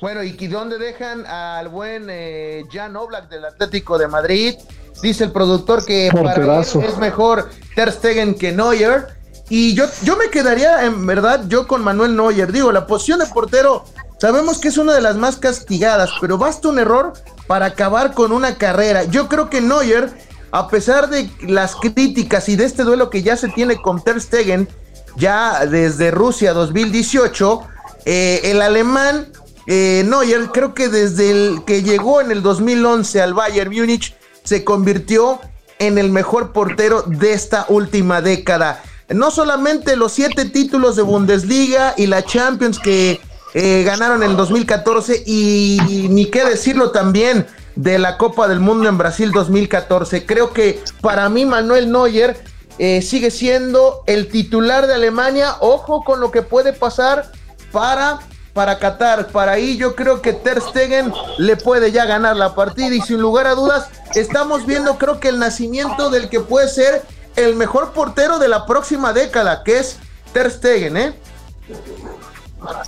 Bueno, 0.00 0.22
¿y 0.22 0.46
dónde 0.46 0.78
dejan 0.78 1.26
al 1.26 1.68
buen 1.68 2.06
eh, 2.08 2.64
Jan 2.70 2.94
Oblak 2.96 3.28
del 3.28 3.44
Atlético 3.44 3.98
de 3.98 4.06
Madrid? 4.06 4.54
Dice 5.02 5.24
el 5.24 5.32
productor 5.32 5.84
que 5.84 6.08
para 6.12 6.34
él 6.34 6.84
es 6.84 6.98
mejor 6.98 7.50
Ter 7.74 7.90
Stegen 7.90 8.34
que 8.34 8.52
Neuer. 8.52 9.18
Y 9.50 9.74
yo, 9.74 9.86
yo 10.02 10.16
me 10.16 10.28
quedaría, 10.30 10.84
en 10.84 11.06
verdad, 11.06 11.44
yo 11.48 11.66
con 11.66 11.82
Manuel 11.82 12.14
Neuer. 12.14 12.52
Digo, 12.52 12.70
la 12.70 12.86
posición 12.86 13.18
de 13.18 13.26
portero 13.26 13.84
sabemos 14.20 14.58
que 14.58 14.68
es 14.68 14.78
una 14.78 14.94
de 14.94 15.00
las 15.00 15.16
más 15.16 15.36
castigadas, 15.36 16.10
pero 16.20 16.38
basta 16.38 16.68
un 16.68 16.78
error 16.78 17.14
para 17.46 17.66
acabar 17.66 18.14
con 18.14 18.30
una 18.30 18.56
carrera. 18.56 19.04
Yo 19.04 19.28
creo 19.28 19.50
que 19.50 19.60
Neuer, 19.60 20.12
a 20.50 20.68
pesar 20.68 21.10
de 21.10 21.30
las 21.46 21.76
críticas 21.76 22.48
y 22.48 22.56
de 22.56 22.64
este 22.64 22.84
duelo 22.84 23.10
que 23.10 23.22
ya 23.22 23.36
se 23.36 23.48
tiene 23.48 23.76
con 23.76 24.02
Ter 24.02 24.20
Stegen, 24.20 24.68
ya 25.16 25.66
desde 25.66 26.10
Rusia 26.10 26.52
2018, 26.52 27.62
eh, 28.04 28.40
el 28.44 28.62
alemán 28.62 29.28
eh, 29.66 30.04
Neuer, 30.06 30.48
creo 30.52 30.72
que 30.72 30.88
desde 30.88 31.30
el 31.30 31.64
que 31.66 31.82
llegó 31.82 32.20
en 32.20 32.30
el 32.30 32.42
2011 32.42 33.20
al 33.20 33.34
Bayern 33.34 33.70
Múnich, 33.70 34.14
se 34.42 34.64
convirtió 34.64 35.40
en 35.78 35.98
el 35.98 36.10
mejor 36.10 36.52
portero 36.52 37.02
de 37.02 37.32
esta 37.34 37.66
última 37.68 38.22
década. 38.22 38.82
No 39.10 39.30
solamente 39.30 39.96
los 39.96 40.12
siete 40.12 40.46
títulos 40.46 40.96
de 40.96 41.02
Bundesliga 41.02 41.94
y 41.96 42.06
la 42.06 42.22
Champions 42.24 42.78
que 42.78 43.20
eh, 43.54 43.82
ganaron 43.84 44.22
en 44.22 44.30
el 44.30 44.36
2014 44.36 45.22
y, 45.26 46.08
ni 46.10 46.26
qué 46.26 46.44
decirlo 46.44 46.90
también 46.90 47.46
de 47.78 47.96
la 47.96 48.18
Copa 48.18 48.48
del 48.48 48.58
Mundo 48.58 48.88
en 48.88 48.98
Brasil 48.98 49.30
2014. 49.30 50.26
Creo 50.26 50.52
que 50.52 50.82
para 51.00 51.28
mí 51.28 51.46
Manuel 51.46 51.92
Neuer 51.92 52.36
eh, 52.78 53.02
sigue 53.02 53.30
siendo 53.30 54.02
el 54.06 54.26
titular 54.28 54.88
de 54.88 54.94
Alemania. 54.94 55.54
Ojo 55.60 56.02
con 56.02 56.20
lo 56.20 56.32
que 56.32 56.42
puede 56.42 56.72
pasar 56.72 57.30
para 57.70 58.18
para 58.52 58.80
Qatar. 58.80 59.28
Para 59.28 59.52
ahí 59.52 59.76
yo 59.76 59.94
creo 59.94 60.20
que 60.20 60.32
Ter 60.32 60.60
Stegen 60.60 61.12
le 61.38 61.56
puede 61.56 61.92
ya 61.92 62.04
ganar 62.04 62.34
la 62.34 62.56
partida 62.56 62.92
y 62.96 63.00
sin 63.00 63.20
lugar 63.20 63.46
a 63.46 63.54
dudas 63.54 63.86
estamos 64.16 64.66
viendo 64.66 64.98
creo 64.98 65.20
que 65.20 65.28
el 65.28 65.38
nacimiento 65.38 66.10
del 66.10 66.28
que 66.28 66.40
puede 66.40 66.68
ser 66.68 67.02
el 67.36 67.54
mejor 67.54 67.92
portero 67.92 68.40
de 68.40 68.48
la 68.48 68.66
próxima 68.66 69.12
década, 69.12 69.62
que 69.62 69.78
es 69.78 69.98
Ter 70.32 70.50
Stegen, 70.50 70.96
¿eh? 70.96 71.14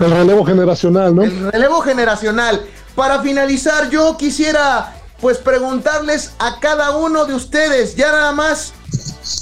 El 0.00 0.10
relevo 0.10 0.44
generacional, 0.44 1.14
¿no? 1.14 1.22
El 1.22 1.52
relevo 1.52 1.80
generacional. 1.82 2.60
Para 2.94 3.20
finalizar, 3.22 3.90
yo 3.90 4.16
quisiera 4.16 4.94
pues 5.20 5.38
preguntarles 5.38 6.32
a 6.38 6.58
cada 6.60 6.96
uno 6.96 7.26
de 7.26 7.34
ustedes, 7.34 7.94
ya 7.94 8.10
nada 8.10 8.32
más, 8.32 8.72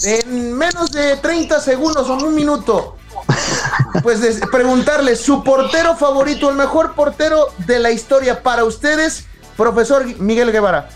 en 0.05 0.53
menos 0.53 0.91
de 0.91 1.17
30 1.17 1.61
segundos 1.61 2.09
o 2.09 2.15
un 2.15 2.35
minuto, 2.35 2.97
pues 4.03 4.41
preguntarle 4.51 5.15
su 5.17 5.45
portero 5.45 5.97
favorito, 5.97 6.51
el 6.51 6.57
mejor 6.57 6.95
portero 6.95 7.49
de 7.67 7.79
la 7.79 7.91
historia 7.91 8.43
para 8.43 8.65
ustedes, 8.65 9.25
profesor 9.57 10.05
Miguel 10.19 10.51
Guevara. 10.51 10.89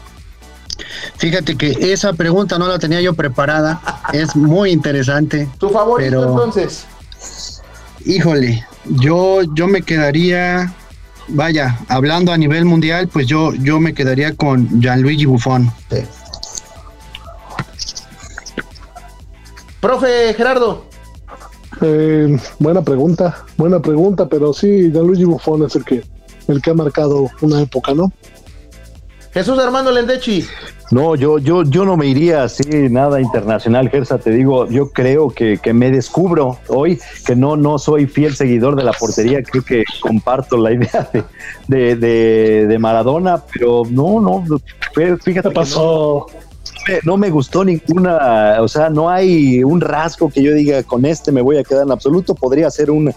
Fíjate 1.17 1.57
que 1.57 1.93
esa 1.93 2.13
pregunta 2.13 2.59
no 2.59 2.67
la 2.67 2.79
tenía 2.79 3.01
yo 3.01 3.15
preparada, 3.15 3.81
es 4.13 4.35
muy 4.35 4.73
interesante. 4.73 5.49
¿Tu 5.59 5.71
favorito 5.71 6.25
entonces? 6.25 6.87
Híjole, 8.05 8.66
yo, 8.85 9.43
yo 9.55 9.69
me 9.69 9.83
quedaría, 9.83 10.74
vaya, 11.33 11.79
hablando 11.89 12.33
a 12.33 12.37
nivel 12.37 12.65
mundial, 12.65 13.09
pues 13.09 13.27
yo, 13.27 13.53
yo 13.55 13.81
me 13.81 13.95
quedaría 13.95 14.35
con 14.35 14.81
Gianluigi 14.81 15.27
Buffon. 15.27 15.71
Profe 19.81 20.35
Gerardo. 20.35 20.87
Eh, 21.81 22.39
buena 22.59 22.83
pregunta, 22.83 23.45
buena 23.57 23.81
pregunta, 23.81 24.29
pero 24.29 24.53
sí, 24.53 24.91
Gianluigi 24.93 25.25
Buffon 25.25 25.65
es 25.65 25.75
el 25.75 25.85
que, 25.85 26.05
el 26.49 26.63
que 26.63 26.71
ha 26.71 26.75
marcado 26.75 27.31
una 27.41 27.61
época, 27.61 27.93
¿no? 27.95 28.13
Jesús 29.33 29.59
Armando 29.59 29.91
Lendechi. 29.91 30.47
No, 30.93 31.16
yo, 31.16 31.39
yo, 31.39 31.62
yo 31.62 31.86
no 31.86 31.97
me 31.97 32.06
iría 32.06 32.44
así, 32.44 32.64
nada 32.90 33.19
internacional, 33.19 33.89
Gersa, 33.89 34.19
te 34.19 34.31
digo, 34.31 34.69
yo 34.69 34.90
creo 34.90 35.31
que, 35.31 35.59
me 35.73 35.90
descubro 35.90 36.59
hoy 36.69 37.01
que 37.24 37.35
no, 37.35 37.56
no 37.56 37.78
soy 37.78 38.06
fiel 38.06 38.36
seguidor 38.36 38.77
de 38.77 38.85
la 38.85 38.93
portería, 38.93 39.43
creo 39.43 39.64
que 39.64 39.85
comparto 40.02 40.59
la 40.59 40.70
idea 40.70 41.09
de, 41.66 41.97
de, 41.97 42.78
Maradona, 42.78 43.43
pero 43.55 43.85
no, 43.89 44.20
no, 44.20 44.44
fíjate. 44.94 45.32
¿Qué 45.32 45.51
pasó? 45.51 46.27
no 46.28 46.52
me 47.17 47.31
gustó 47.31 47.65
ninguna, 47.65 48.57
o 48.61 48.69
sea, 48.69 48.91
no 48.91 49.09
hay 49.09 49.63
un 49.63 49.81
rasgo 49.81 50.31
que 50.31 50.43
yo 50.43 50.53
diga 50.53 50.83
con 50.83 51.05
este 51.05 51.33
me 51.33 51.41
voy 51.43 51.59
a 51.59 51.65
quedar 51.65 51.85
en 51.85 51.93
absoluto, 51.93 52.35
podría 52.35 52.71
ser 52.71 52.91
un, 52.91 53.15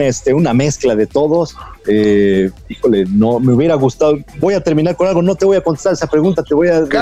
este, 0.00 0.34
una 0.34 0.54
mezcla 0.54 0.94
de 0.94 1.06
todos. 1.06 1.56
Eh, 1.86 2.50
híjole, 2.68 3.04
no 3.06 3.40
me 3.40 3.52
hubiera 3.52 3.74
gustado. 3.74 4.18
Voy 4.38 4.54
a 4.54 4.60
terminar 4.62 4.96
con 4.96 5.08
algo, 5.08 5.22
no 5.22 5.34
te 5.34 5.44
voy 5.44 5.56
a 5.56 5.60
contestar 5.62 5.92
esa 5.92 6.06
pregunta, 6.06 6.42
te 6.42 6.54
voy 6.54 6.68
a 6.68 6.82
decir, 6.82 7.00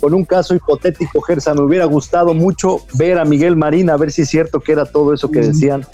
con 0.00 0.14
un 0.14 0.24
caso 0.24 0.54
hipotético, 0.54 1.20
Gersa, 1.22 1.54
me 1.54 1.62
hubiera 1.62 1.86
gustado 1.86 2.34
mucho 2.34 2.80
ver 2.94 3.18
a 3.18 3.24
Miguel 3.24 3.56
Marín, 3.56 3.90
a 3.90 3.96
ver 3.96 4.12
si 4.12 4.22
es 4.22 4.28
cierto 4.28 4.60
que 4.60 4.72
era 4.72 4.84
todo 4.84 5.12
eso 5.14 5.30
que 5.30 5.40
mm. 5.40 5.46
decían. 5.46 5.86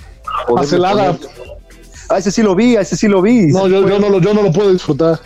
A 0.56 1.16
Ah, 2.08 2.18
ese 2.18 2.30
sí 2.30 2.42
lo 2.42 2.54
vi, 2.54 2.76
ese 2.76 2.94
sí 2.94 3.08
lo 3.08 3.22
vi. 3.22 3.46
No, 3.46 3.66
yo, 3.68 3.80
no, 3.80 4.10
lo, 4.10 4.20
yo 4.20 4.34
no 4.34 4.42
lo 4.42 4.52
puedo 4.52 4.70
disfrutar. 4.70 5.18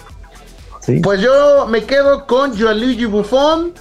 Pues 1.03 1.21
yo 1.21 1.67
me 1.67 1.85
quedo 1.85 2.27
con 2.27 2.55
Gianluigi 2.55 3.07
Buffon, 3.07 3.73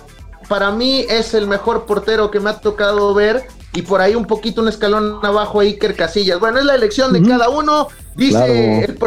para 0.47 0.71
mí 0.71 1.05
es 1.09 1.33
el 1.33 1.47
mejor 1.47 1.85
portero 1.85 2.31
que 2.31 2.39
me 2.39 2.49
ha 2.49 2.59
tocado 2.59 3.13
ver 3.13 3.47
y 3.73 3.81
por 3.81 4.01
ahí 4.01 4.15
un 4.15 4.25
poquito 4.25 4.61
un 4.61 4.69
escalón 4.69 5.19
abajo 5.23 5.59
Iker 5.59 5.95
Casillas. 5.95 6.39
Bueno, 6.39 6.59
es 6.59 6.65
la 6.65 6.75
elección 6.75 7.11
de 7.13 7.21
cada 7.21 7.49
uno, 7.49 7.87
dice, 8.15 8.85
el, 8.85 8.97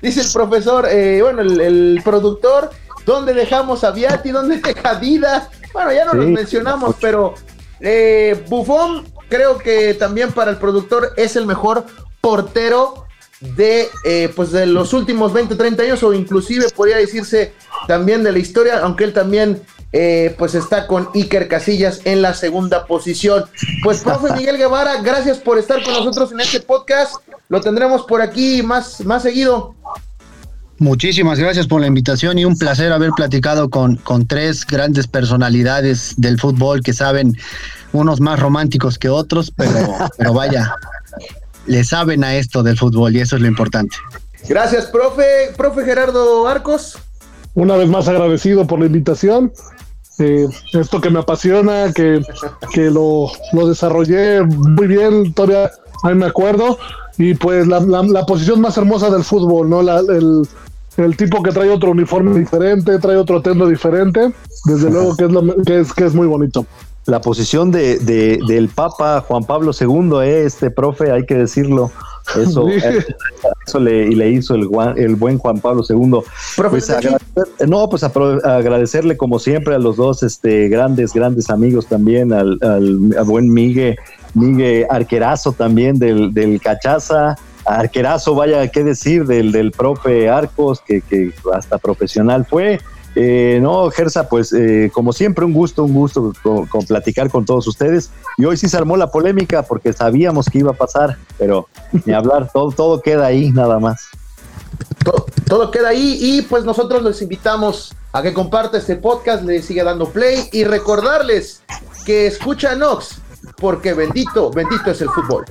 dice 0.00 0.20
el 0.22 0.32
profesor, 0.32 0.86
eh, 0.90 1.20
bueno, 1.22 1.42
el, 1.42 2.00
productor, 2.02 2.70
¿dónde 3.04 3.34
dejamos 3.34 3.84
a 3.84 3.90
Viati? 3.90 4.30
¿Dónde 4.30 4.58
deja 4.58 4.94
Dida? 4.94 5.50
Bueno, 5.72 5.92
ya 5.92 6.06
no 6.06 6.14
los 6.14 6.26
mencionamos, 6.26 6.96
pero 7.00 7.34
eh, 7.80 8.42
Buffon 8.48 9.04
creo 9.28 9.58
que 9.58 9.94
también 9.94 10.32
para 10.32 10.50
el 10.50 10.56
productor 10.56 11.12
es 11.16 11.36
el 11.36 11.44
mejor 11.44 11.84
portero 12.20 13.06
de 13.40 13.88
eh, 14.04 14.32
pues 14.34 14.50
de 14.50 14.66
los 14.66 14.92
últimos 14.92 15.32
20, 15.32 15.54
30 15.54 15.82
años 15.82 16.02
o 16.02 16.12
inclusive 16.12 16.68
podría 16.70 16.96
decirse 16.96 17.52
también 17.86 18.24
de 18.24 18.32
la 18.32 18.38
historia, 18.38 18.80
aunque 18.80 19.04
él 19.04 19.12
también 19.12 19.62
eh, 19.92 20.34
pues 20.38 20.54
está 20.54 20.86
con 20.86 21.08
Iker 21.14 21.48
Casillas 21.48 22.00
en 22.04 22.20
la 22.20 22.34
segunda 22.34 22.86
posición. 22.86 23.44
Pues, 23.82 24.00
profe 24.00 24.34
Miguel 24.34 24.58
Guevara, 24.58 25.00
gracias 25.00 25.38
por 25.38 25.58
estar 25.58 25.82
con 25.82 25.94
nosotros 25.94 26.32
en 26.32 26.40
este 26.40 26.60
podcast. 26.60 27.16
Lo 27.48 27.60
tendremos 27.60 28.02
por 28.02 28.20
aquí 28.20 28.62
más, 28.62 29.04
más 29.04 29.22
seguido. 29.22 29.74
Muchísimas 30.78 31.40
gracias 31.40 31.66
por 31.66 31.80
la 31.80 31.88
invitación 31.88 32.38
y 32.38 32.44
un 32.44 32.56
placer 32.56 32.92
haber 32.92 33.10
platicado 33.10 33.68
con, 33.68 33.96
con 33.96 34.26
tres 34.26 34.64
grandes 34.64 35.08
personalidades 35.08 36.14
del 36.18 36.38
fútbol 36.38 36.82
que 36.82 36.92
saben, 36.92 37.36
unos 37.92 38.20
más 38.20 38.38
románticos 38.38 38.96
que 38.96 39.08
otros, 39.08 39.50
pero, 39.50 39.72
pero 40.16 40.32
vaya, 40.32 40.72
le 41.66 41.82
saben 41.82 42.22
a 42.22 42.36
esto 42.36 42.62
del 42.62 42.78
fútbol 42.78 43.16
y 43.16 43.20
eso 43.20 43.34
es 43.34 43.42
lo 43.42 43.48
importante. 43.48 43.96
Gracias, 44.48 44.86
profe. 44.86 45.52
Profe 45.56 45.84
Gerardo 45.84 46.46
Arcos. 46.46 46.96
Una 47.54 47.76
vez 47.76 47.88
más 47.88 48.06
agradecido 48.06 48.66
por 48.66 48.78
la 48.78 48.86
invitación 48.86 49.52
eh, 50.18 50.48
esto 50.72 51.00
que 51.00 51.10
me 51.10 51.20
apasiona, 51.20 51.92
que, 51.92 52.20
que 52.72 52.90
lo, 52.90 53.30
lo, 53.52 53.68
desarrollé 53.68 54.42
muy 54.42 54.86
bien, 54.86 55.32
todavía 55.32 55.70
ahí 56.02 56.14
me 56.14 56.26
acuerdo, 56.26 56.78
y 57.18 57.34
pues 57.34 57.66
la, 57.66 57.80
la, 57.80 58.26
posición 58.26 58.60
más 58.60 58.76
hermosa 58.76 59.10
del 59.10 59.24
fútbol, 59.24 59.70
¿no? 59.70 59.82
La, 59.82 59.98
el, 60.00 60.42
el, 60.96 61.16
tipo 61.16 61.42
que 61.42 61.52
trae 61.52 61.70
otro 61.70 61.92
uniforme 61.92 62.38
diferente, 62.38 62.98
trae 62.98 63.16
otro 63.16 63.42
tendo 63.42 63.68
diferente, 63.68 64.32
desde 64.64 64.90
luego 64.90 65.16
que 65.16 65.24
es, 65.24 65.30
lo, 65.30 65.56
que 65.64 65.80
es, 65.80 65.92
que 65.92 66.04
es 66.04 66.14
muy 66.14 66.26
bonito. 66.26 66.66
La 67.06 67.20
posición 67.20 67.70
de, 67.70 67.98
de, 67.98 68.38
del 68.46 68.68
Papa 68.68 69.24
Juan 69.26 69.44
Pablo 69.44 69.70
II, 69.78 70.20
eh, 70.22 70.44
este 70.44 70.70
profe, 70.70 71.10
hay 71.10 71.24
que 71.26 71.36
decirlo. 71.36 71.90
Eso, 72.36 72.66
eso 73.66 73.78
le, 73.80 74.10
le, 74.10 74.30
hizo 74.30 74.54
el, 74.54 74.68
el, 74.96 75.16
buen 75.16 75.38
Juan 75.38 75.60
Pablo 75.60 75.82
II. 75.88 76.20
Pues 76.56 76.92
no, 77.66 77.88
pues 77.88 78.02
agradecerle 78.02 79.16
como 79.16 79.38
siempre 79.38 79.74
a 79.74 79.78
los 79.78 79.96
dos 79.96 80.22
este, 80.22 80.68
grandes, 80.68 81.12
grandes 81.12 81.50
amigos 81.50 81.86
también, 81.86 82.32
al, 82.32 82.58
buen 83.24 83.52
Miguel, 83.52 83.96
Miguel 84.34 84.86
Arquerazo 84.90 85.52
también 85.52 85.98
del, 85.98 86.34
del 86.34 86.60
Cachaza, 86.60 87.36
Arquerazo, 87.64 88.34
vaya, 88.34 88.66
qué 88.68 88.82
decir, 88.82 89.26
del, 89.26 89.52
del 89.52 89.72
profe 89.72 90.28
Arcos, 90.28 90.80
que, 90.80 91.00
que 91.02 91.32
hasta 91.52 91.78
profesional 91.78 92.46
fue. 92.46 92.80
Eh, 93.14 93.58
no, 93.60 93.90
Gersa, 93.90 94.28
pues 94.28 94.52
eh, 94.52 94.90
como 94.92 95.12
siempre, 95.12 95.44
un 95.44 95.52
gusto, 95.52 95.84
un 95.84 95.94
gusto 95.94 96.32
con, 96.42 96.84
platicar 96.86 97.30
con 97.30 97.44
todos 97.44 97.66
ustedes. 97.66 98.10
Y 98.36 98.44
hoy 98.44 98.56
sí 98.56 98.68
se 98.68 98.76
armó 98.76 98.96
la 98.96 99.10
polémica 99.10 99.62
porque 99.62 99.92
sabíamos 99.92 100.46
que 100.46 100.58
iba 100.58 100.70
a 100.70 100.74
pasar, 100.74 101.18
pero 101.38 101.68
ni 102.04 102.12
hablar, 102.12 102.50
todo, 102.52 102.70
todo 102.70 103.00
queda 103.00 103.26
ahí 103.26 103.50
nada 103.50 103.78
más. 103.78 104.08
Todo, 105.46 105.70
queda 105.70 105.88
ahí 105.88 106.18
y 106.20 106.42
pues 106.42 106.64
nosotros 106.64 107.02
les 107.02 107.22
invitamos 107.22 107.94
a 108.12 108.22
que 108.22 108.34
comparta 108.34 108.76
este 108.76 108.96
podcast, 108.96 109.42
le 109.44 109.62
siga 109.62 109.84
dando 109.84 110.10
play 110.10 110.48
y 110.52 110.64
recordarles 110.64 111.62
que 112.04 112.26
escucha 112.26 112.74
Nox, 112.74 113.20
porque 113.56 113.94
bendito, 113.94 114.50
bendito 114.50 114.90
es 114.90 115.00
el 115.00 115.08
fútbol. 115.08 115.46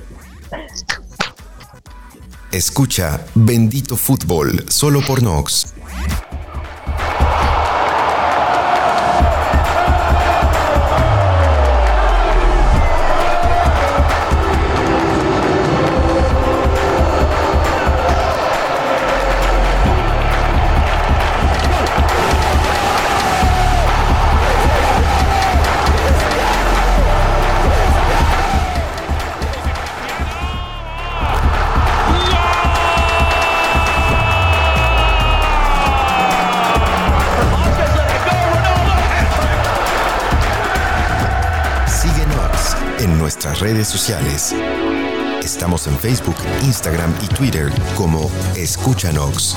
Escucha 2.52 3.26
Bendito 3.34 3.96
Fútbol 3.96 4.64
solo 4.68 5.02
por 5.02 5.22
Nox. 5.22 5.74
Redes 43.60 43.88
sociales. 43.88 44.54
Estamos 45.42 45.86
en 45.86 45.98
Facebook, 45.98 46.36
Instagram 46.62 47.14
y 47.22 47.26
Twitter 47.26 47.70
como 47.94 48.30
Escúchanos. 48.56 49.54